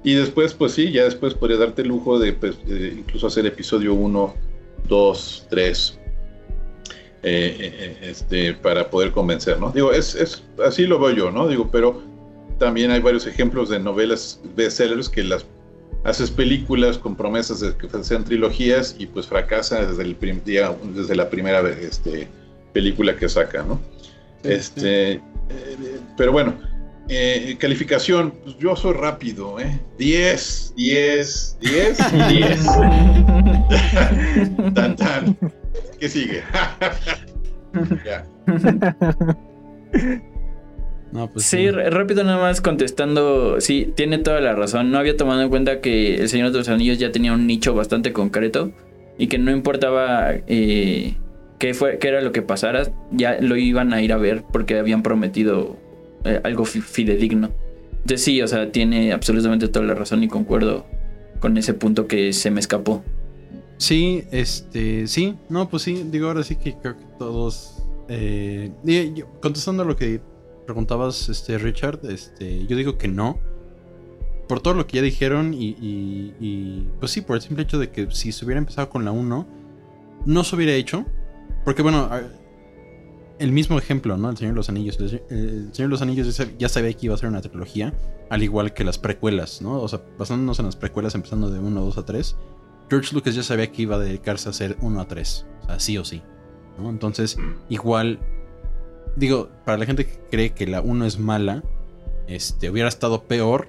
[0.03, 3.45] Y después, pues sí, ya después podría darte el lujo de, pues, de incluso hacer
[3.45, 4.33] episodio 1,
[4.87, 5.98] 2, 3,
[7.23, 9.71] eh, este, para poder convencer, ¿no?
[9.71, 11.47] Digo, es, es, así lo veo yo, ¿no?
[11.47, 12.01] Digo, pero
[12.57, 15.45] también hay varios ejemplos de novelas bestsellers que las
[16.05, 20.73] haces películas con promesas de que sean trilogías y pues fracasa desde el prim- día,
[20.95, 22.27] desde la primera este,
[22.73, 23.79] película que saca, ¿no?
[24.43, 25.21] este, eh,
[26.15, 26.53] pero bueno,
[27.09, 29.77] eh, calificación, pues yo soy rápido, ¿eh?
[29.97, 31.97] 10, 10, 10,
[32.29, 32.65] 10.
[34.73, 35.37] tan, tan.
[35.99, 36.41] ¿Qué sigue?
[38.05, 38.25] ya.
[41.11, 44.91] No, pues Sí, rápido nada más contestando, sí, tiene toda la razón.
[44.91, 47.73] No había tomado en cuenta que El Señor de los Anillos ya tenía un nicho
[47.73, 48.71] bastante concreto
[49.17, 51.15] y que no importaba eh,
[51.57, 54.77] qué, fue, qué era lo que pasara, ya lo iban a ir a ver porque
[54.77, 55.77] habían prometido
[56.25, 57.49] eh, algo fi- fidedigno.
[58.01, 60.85] Entonces sí, o sea, tiene absolutamente toda la razón y concuerdo
[61.39, 63.03] con ese punto que se me escapó.
[63.79, 68.71] Sí, este, sí, no, pues sí, digo, ahora sí que creo que todos, eh,
[69.41, 70.19] contestando a lo que
[70.65, 73.39] preguntabas, este, Richard, este, yo digo que no,
[74.49, 77.79] por todo lo que ya dijeron y, y- y, pues sí, por el simple hecho
[77.79, 79.47] de que si se hubiera empezado con la 1,
[80.25, 81.05] no se hubiera hecho,
[81.63, 82.09] porque bueno,
[83.39, 84.29] el mismo ejemplo, ¿no?
[84.29, 87.17] El Señor de los Anillos, el, Señor de los Anillos ya sabía que iba a
[87.17, 87.93] ser una trilogía,
[88.29, 89.81] al igual que las precuelas, ¿no?
[89.81, 92.35] O sea, basándonos en las precuelas, empezando de 1, 2 a 3
[92.89, 95.79] George Lucas ya sabía que iba a dedicarse a hacer 1 a 3, o sea,
[95.79, 96.21] sí o sí.
[96.77, 96.89] ¿no?
[96.89, 97.37] Entonces,
[97.69, 98.19] igual,
[99.15, 101.63] digo, para la gente que cree que la 1 es mala,
[102.27, 103.67] este, hubiera estado peor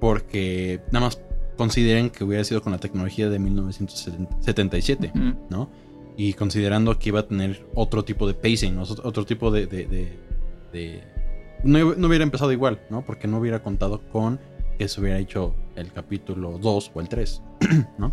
[0.00, 1.20] porque nada más
[1.56, 5.34] consideren que hubiera sido con la tecnología de 1977, Ujú.
[5.50, 5.70] ¿no?
[6.16, 9.66] Y considerando que iba a tener otro tipo de pacing, otro otro tipo de...
[9.66, 10.18] de- de-
[10.72, 11.02] de-
[11.64, 13.04] No, no hubiera empezado igual, ¿no?
[13.04, 14.38] Porque no hubiera contado con
[14.78, 17.42] que se hubiera hecho el capítulo 2 o el 3,
[17.98, 18.12] ¿no?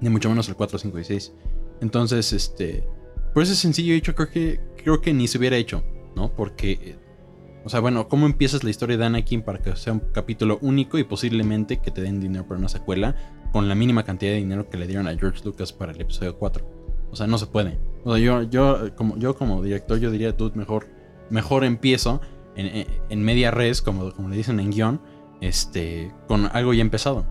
[0.00, 1.32] Ni mucho menos el 4, 5 y 6.
[1.80, 2.86] Entonces, este...
[3.34, 6.34] Por ese sencillo hecho, creo que, creo que ni se hubiera hecho, ¿no?
[6.34, 6.72] Porque...
[6.72, 6.98] eh,
[7.64, 10.98] O sea, bueno, ¿cómo empiezas la historia de Anakin para que sea un capítulo único
[10.98, 13.14] y posiblemente que te den dinero para una secuela
[13.52, 16.38] con la mínima cantidad de dinero que le dieron a George Lucas para el episodio
[16.38, 17.08] 4?
[17.10, 17.78] O sea, no se puede.
[18.04, 20.86] O sea, yo, yo, como, yo como director, yo diría, tú mejor,
[21.30, 22.20] mejor empiezo
[22.56, 25.00] en, en- en media res, como, como le dicen en guion,
[25.40, 27.26] este, con algo ya empezado.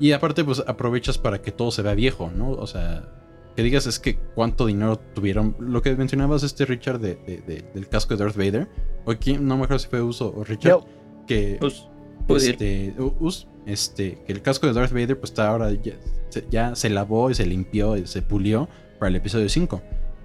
[0.00, 2.50] Y aparte, pues aprovechas para que todo se vea viejo, ¿no?
[2.50, 3.08] O sea,
[3.56, 5.56] que digas es que cuánto dinero tuvieron.
[5.60, 8.68] Lo que mencionabas, este Richard de, de- de- del casco de Darth Vader,
[9.04, 10.84] o quién, no me acuerdo si fue Uso o Richard, Yo.
[11.26, 15.92] que pues, este, Us, este, que el casco de Darth Vader, pues está ahora ya
[16.30, 18.68] se, ya se lavó y se limpió y se pulió
[18.98, 19.80] para el episodio 5.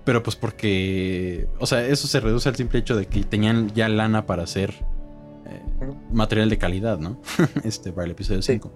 [0.06, 3.88] Pero pues porque, o sea, eso se reduce al simple hecho de que tenían ya
[3.90, 4.72] lana para hacer
[5.46, 5.62] eh,
[6.12, 7.22] material de calidad, ¿no?
[7.64, 8.54] este, para el episodio Sí.
[8.54, 8.72] 5.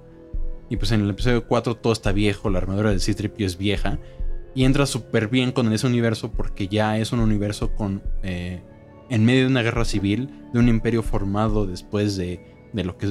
[0.74, 4.00] Y pues en el episodio 4 todo está viejo, la armadura de C-3PO es vieja.
[4.56, 8.02] Y entra súper bien con ese universo porque ya es un universo con...
[8.24, 8.64] eh,
[9.12, 12.44] en medio de una guerra civil, de un imperio formado después de,
[12.74, 13.08] de lo que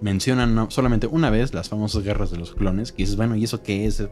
[0.00, 3.60] mencionan solamente una vez, las famosas guerras de los clones, que dices, bueno, ¿y eso
[3.60, 4.06] qué es?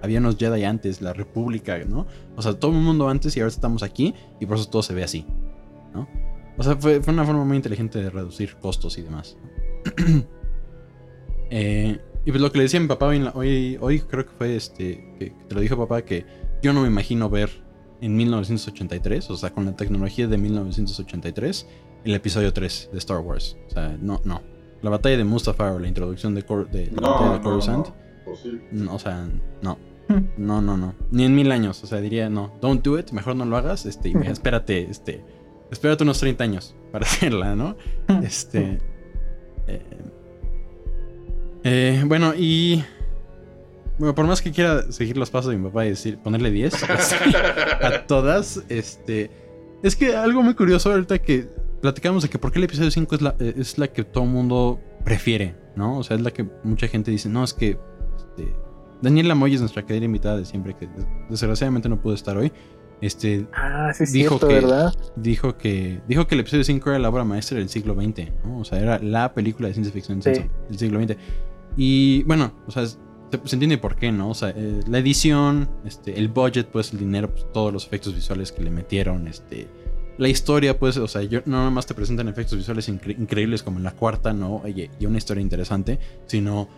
[0.00, 2.06] Había Jedi antes, la República, ¿no?
[2.36, 4.94] O sea, todo el mundo antes y ahora estamos aquí y por eso todo se
[4.94, 5.26] ve así,
[5.92, 6.06] ¿no?
[6.56, 9.36] O sea, fue, fue una forma muy inteligente de reducir costos y demás.
[11.50, 14.32] Eh, y pues lo que le decía a mi papá hoy, hoy, hoy creo que
[14.36, 16.24] fue este, que, que te lo dijo papá, que
[16.62, 17.50] yo no me imagino ver
[18.00, 21.66] en 1983, o sea, con la tecnología de 1983,
[22.04, 23.56] el episodio 3 de Star Wars.
[23.68, 24.42] O sea, no, no.
[24.82, 27.86] La batalla de Mustafar o la introducción de, Cor- de la batalla de Coruscant,
[28.72, 29.26] no, o sea,
[29.62, 29.78] no.
[30.36, 30.94] No, no, no.
[31.10, 31.82] Ni en mil años.
[31.82, 33.86] O sea, diría, no, don't do it, mejor no lo hagas.
[33.86, 35.24] Este, y espérate, este.
[35.70, 37.76] Espérate unos 30 años para hacerla, ¿no?
[38.22, 38.78] Este.
[39.66, 39.82] eh,
[41.64, 42.84] eh, bueno, y.
[43.98, 46.82] Bueno, por más que quiera seguir los pasos de mi papá y decir, ponerle 10
[46.90, 47.14] así,
[47.82, 49.30] a todas, este.
[49.82, 51.46] Es que algo muy curioso ahorita que
[51.80, 54.24] platicamos de que por qué el episodio 5 es la, eh, es la que todo
[54.24, 55.98] el mundo prefiere, ¿no?
[55.98, 57.78] O sea, es la que mucha gente dice, no, es que.
[58.16, 58.52] Este,
[59.02, 62.50] Daniela Moy es nuestra querida invitada de siempre, que des- desgraciadamente no pudo estar hoy.
[63.00, 64.94] Este, Ah, sí, es Dijo cierto, que- ¿verdad?
[65.14, 68.60] dijo que dijo que el episodio 5 era la obra maestra del siglo XX, ¿no?
[68.60, 70.30] O sea, era la película de ciencia ficción Sí.
[70.30, 71.16] del siglo XX.
[71.76, 72.98] Y bueno, o sea, se,
[73.52, 74.30] entiende por qué, ¿no?
[74.30, 78.14] O sea, eh, la edición, este, el budget, pues el dinero, pues, todos los efectos
[78.14, 79.68] visuales que le metieron, este,
[80.18, 83.62] la historia, pues, o sea, yo, no nada más te presentan efectos visuales incre- increíbles
[83.62, 84.62] como en la cuarta, ¿no?
[84.66, 86.68] Y, y una historia interesante, sino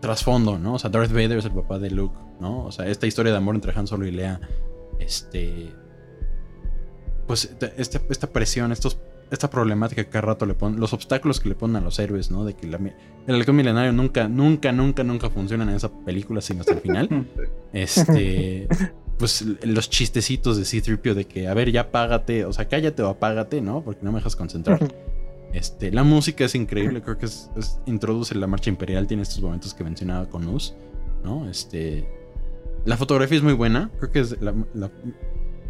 [0.00, 0.74] trasfondo, ¿no?
[0.74, 2.64] O sea, Darth Vader es el papá de Luke, ¿no?
[2.64, 4.40] O sea, esta historia de amor entre Han Solo y Leia,
[5.00, 5.72] este,
[7.26, 8.98] pues esta, esta presión, estos,
[9.30, 12.30] esta problemática que cada rato le ponen, los obstáculos que le ponen a los héroes,
[12.30, 12.44] ¿no?
[12.44, 12.78] De que la
[13.26, 17.08] el halcón milenario nunca, nunca, nunca, nunca funciona en esa película, sino hasta el final.
[17.72, 18.66] Este,
[19.18, 23.08] pues los chistecitos de C-3PO de que, a ver, ya págate, o sea, cállate o
[23.08, 23.82] apágate, ¿no?
[23.82, 24.78] Porque no me dejas concentrar.
[25.50, 29.40] Este, la música es increíble, creo que es, es- introduce la marcha imperial, tiene estos
[29.40, 30.74] momentos que mencionaba con Us,
[31.24, 31.48] ¿no?
[31.48, 32.06] Este,
[32.84, 34.90] la fotografía es muy buena, creo que es la, la-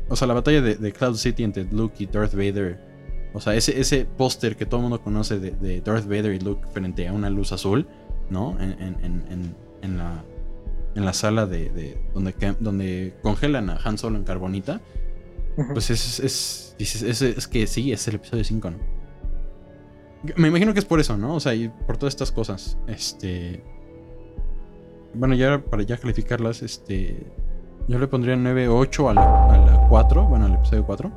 [0.09, 2.81] o sea, la batalla de, de Cloud City entre Luke y Darth Vader,
[3.39, 6.41] o sea, ese, ese póster que todo el mundo conoce de, de Darth Vader y
[6.41, 7.87] Luke frente a una luz azul,
[8.31, 8.57] ¿no?
[8.61, 10.23] En, en- en- en- la,
[10.95, 14.81] en la sala de, de- donde, donde congelan a Han Solo en carbonita,
[15.73, 18.79] pues es, es, es, es que sí, es el episodio 5, ¿no?
[20.37, 21.35] Me imagino que es por eso, ¿no?
[21.37, 22.77] O sea, y por todas estas cosas.
[22.89, 23.63] Este.
[25.15, 27.25] Bueno, ya para ya calificarlas, este.
[27.87, 30.25] Yo le pondría 9-8 a la, a la 4.
[30.27, 31.13] Bueno, al episodio 4.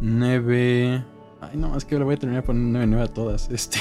[0.00, 1.04] 9.
[1.40, 3.48] Ay, no, es que le voy a terminar poniendo 9-9 a todas.
[3.50, 3.78] Este.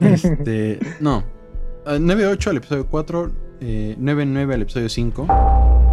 [0.00, 0.78] este.
[1.00, 1.24] No.
[1.86, 3.32] Ah, 9-8 al episodio 4.
[3.60, 5.26] eh, 9-9 al episodio 5.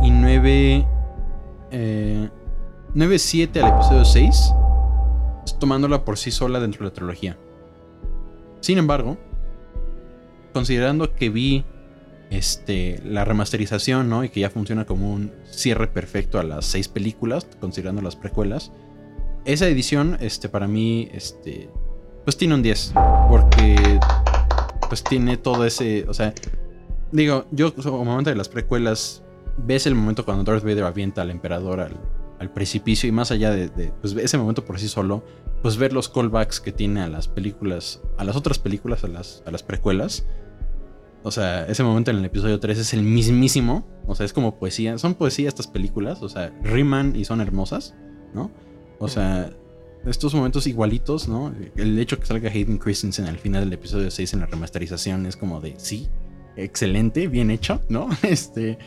[0.04, 0.88] Y 9.
[1.72, 2.30] Eh,
[2.96, 4.54] 9-7 al episodio 6
[5.60, 7.38] tomándola por sí sola dentro de la trilogía.
[8.60, 9.18] Sin embargo,
[10.54, 11.66] considerando que vi
[12.30, 14.24] este, la remasterización, ¿no?
[14.24, 18.72] Y que ya funciona como un cierre perfecto a las seis películas, considerando las precuelas.
[19.46, 21.70] Esa edición, este, para mí, este,
[22.24, 22.94] pues tiene un 10.
[23.30, 24.00] Porque,
[24.88, 26.34] pues tiene todo ese, o sea,
[27.12, 29.24] digo, yo como momento de las precuelas,
[29.58, 31.98] ves el momento cuando Darth Vader avienta al emperador al,
[32.40, 35.24] al precipicio y más allá de, de, pues, ese momento por sí solo,
[35.62, 39.44] pues ver los callbacks que tiene a las películas, a las otras películas, a las,
[39.46, 40.26] a las precuelas.
[41.24, 43.86] O sea, ese momento en el episodio 3 es el mismísimo.
[44.08, 44.98] O sea, es como poesía.
[44.98, 46.24] Son poesía estas películas.
[46.24, 47.94] O sea, riman y son hermosas,
[48.34, 48.50] ¿no?
[49.02, 49.52] O sea,
[50.06, 51.54] estos momentos igualitos, ¿no?
[51.76, 55.36] El hecho que salga Hayden Christensen al final del episodio 6 en la remasterización es
[55.36, 56.08] como de, sí,
[56.56, 58.10] excelente, bien hecho, ¿no?
[58.24, 58.78] Este...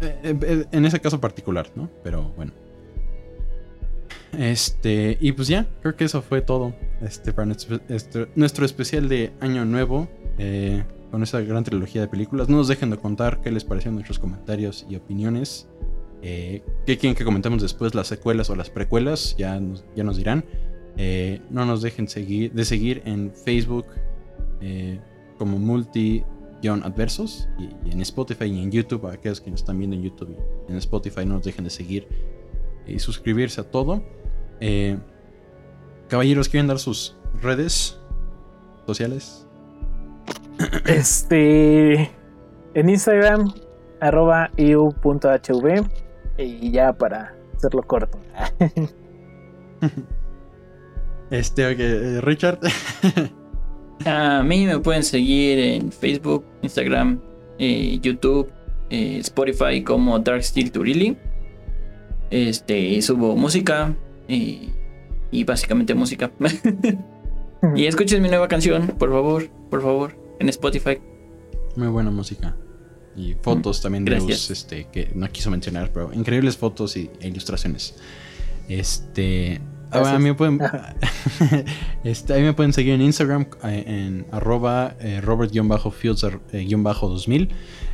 [0.00, 1.88] Eh, eh, en ese caso particular, ¿no?
[2.02, 2.52] Pero bueno.
[4.36, 6.74] Este, y pues ya, creo que eso fue todo.
[7.00, 10.08] Este, para nuestro, este, nuestro especial de Año Nuevo.
[10.38, 10.82] Eh,
[11.12, 12.48] con esa gran trilogía de películas.
[12.48, 15.68] No nos dejen de contar qué les parecieron nuestros comentarios y opiniones.
[16.22, 17.94] Eh, ¿Qué quieren que comentemos después?
[17.94, 19.34] ¿Las secuelas o las precuelas?
[19.36, 20.44] Ya nos, ya nos dirán.
[20.96, 23.86] Eh, no nos dejen seguir, de seguir en Facebook
[24.60, 25.00] eh,
[25.38, 29.06] como multi-adversos y, en Spotify y en YouTube.
[29.06, 30.36] Aquellos que nos están viendo en YouTube
[30.68, 32.06] y en Spotify, no nos dejen de seguir
[32.86, 34.02] y suscribirse a todo.
[34.60, 34.98] Eh,
[36.08, 37.98] caballeros, ¿quieren dar sus redes
[38.86, 39.46] sociales?
[40.86, 42.10] Este.
[42.74, 43.52] En Instagram,
[44.00, 46.01] arroba iu.hv.
[46.38, 48.18] Y ya para hacerlo corto.
[51.30, 52.58] este, ok, Richard.
[54.06, 57.20] A mí me pueden seguir en Facebook, Instagram,
[57.58, 58.50] eh, YouTube,
[58.90, 61.16] eh, Spotify como Dark Steel Turili.
[62.30, 63.94] Este, subo música
[64.28, 64.70] eh,
[65.30, 66.30] y básicamente música.
[67.76, 70.98] y escuchen mi nueva canción, por favor, por favor, en Spotify.
[71.76, 72.56] Muy buena música.
[73.16, 77.08] Y fotos mm, también de luz, este, que no quiso mencionar, pero increíbles fotos y,
[77.20, 77.94] e ilustraciones.
[78.68, 79.60] Este.
[79.90, 80.58] A mí me pueden,
[82.04, 87.48] este, ahí me pueden seguir en Instagram en arroba eh, robert-fields-2000.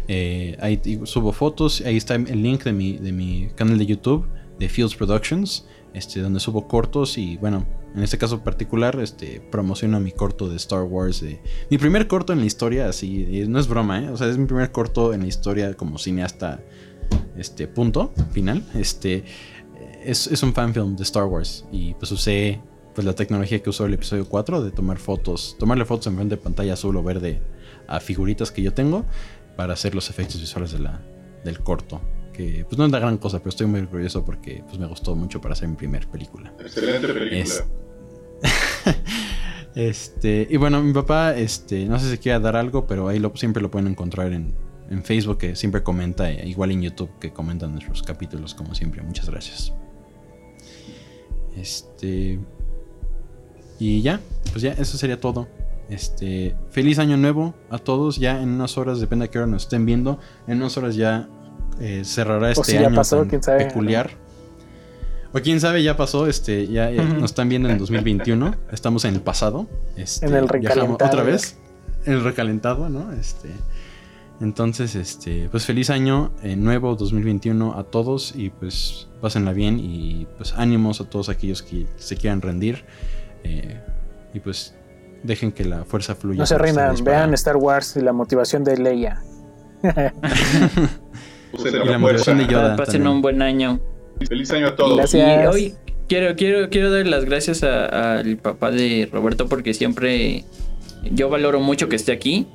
[0.06, 4.28] Eh, ahí subo fotos, ahí está el link de mi, de mi canal de YouTube
[4.58, 10.00] de Fields Productions, este, donde subo cortos y bueno, en este caso particular, este, promociono
[10.00, 11.24] mi corto de Star Wars.
[11.70, 14.10] mi primer corto en la historia, así, no es broma, ¿eh?
[14.10, 16.60] o sea, es mi primer corto en la historia como cineasta,
[17.36, 19.24] este, punto, final, este,
[20.04, 22.60] es, es un fanfilm de Star Wars y pues usé
[22.94, 26.36] pues la tecnología que usó el episodio 4 de tomar fotos, tomarle fotos en frente
[26.36, 27.40] de pantalla azul o verde
[27.86, 29.04] a figuritas que yo tengo
[29.56, 31.00] para hacer los efectos visuales de la,
[31.44, 32.00] del corto.
[32.38, 35.16] Que pues no es la gran cosa, pero estoy muy orgulloso porque pues me gustó
[35.16, 36.52] mucho para hacer mi primer película.
[36.60, 37.36] Excelente película.
[37.36, 37.64] Es...
[39.74, 43.34] este, y bueno, mi papá, este, no sé si quiere dar algo, pero ahí lo,
[43.34, 44.54] siempre lo pueden encontrar en,
[44.88, 49.02] en Facebook, que siempre comenta, igual en YouTube, que comentan nuestros capítulos, como siempre.
[49.02, 49.72] Muchas gracias.
[51.56, 52.38] Este.
[53.80, 54.20] Y ya,
[54.52, 55.48] pues ya, eso sería todo.
[55.90, 58.18] Este, feliz año nuevo a todos.
[58.18, 61.28] Ya en unas horas, depende de qué hora nos estén viendo, en unas horas ya
[61.80, 64.10] eh, cerrará este si año pasó, peculiar.
[65.32, 67.14] O quién sabe, ya pasó, este, ya, ya -huh.
[67.14, 68.54] nos están viendo en 2021.
[68.72, 69.68] Estamos en el pasado.
[69.96, 70.94] Este, en el recalentado.
[70.94, 71.58] Otra vez.
[72.06, 73.12] En el recalentado, ¿no?
[73.12, 73.50] Este.
[74.40, 80.28] Entonces, este, pues feliz año eh, nuevo 2021 a todos y pues pásenla bien y
[80.36, 82.84] pues ánimos a todos aquellos que se quieran rendir
[83.42, 83.80] eh,
[84.32, 84.76] y pues
[85.24, 86.38] dejen que la fuerza fluya.
[86.38, 89.22] No se rindan, vean Star Wars y la motivación de Leia.
[91.52, 92.76] y la motivación de Yoda.
[92.76, 93.80] Pasen un buen año.
[94.28, 94.96] Feliz año a todos.
[94.96, 95.44] Gracias.
[95.44, 95.74] Y hoy
[96.08, 100.44] quiero, quiero, quiero dar las gracias al papá de Roberto porque siempre
[101.12, 102.46] yo valoro mucho que esté aquí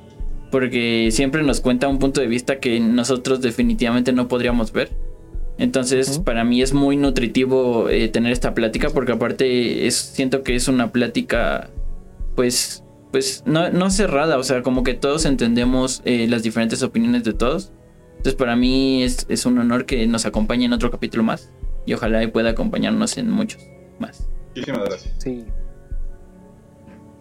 [0.54, 4.92] porque siempre nos cuenta un punto de vista que nosotros definitivamente no podríamos ver.
[5.58, 6.24] Entonces, uh -huh.
[6.24, 10.68] para mí es muy nutritivo eh, tener esta plática porque aparte es, siento que es
[10.68, 11.70] una plática,
[12.36, 17.24] pues, pues no, no cerrada, o sea, como que todos entendemos eh, las diferentes opiniones
[17.24, 17.72] de todos.
[18.24, 21.50] Entonces, para mí es, es, un honor que nos acompañe en otro capítulo más
[21.84, 23.60] y ojalá pueda acompañarnos en muchos
[23.98, 24.26] más.
[24.48, 25.14] Muchísimas gracias.
[25.18, 25.44] Sí.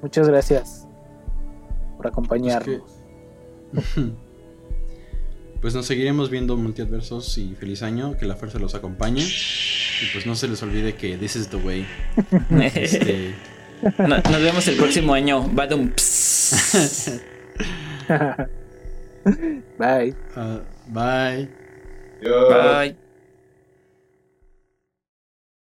[0.02, 0.88] Muchas gracias
[1.98, 2.84] por acompañarnos.
[3.76, 4.14] Es que...
[5.60, 9.24] Pues nos seguiremos viendo multiadversos y feliz año, que la fuerza los acompañe.
[9.24, 11.86] Y pues no se les olvide que this is the way.
[12.76, 13.36] este...
[13.98, 15.50] no, nos vemos el próximo año.
[15.50, 15.92] Badum.
[19.78, 20.16] bye.
[20.38, 21.54] Uh, bye.
[22.48, 22.98] Bye.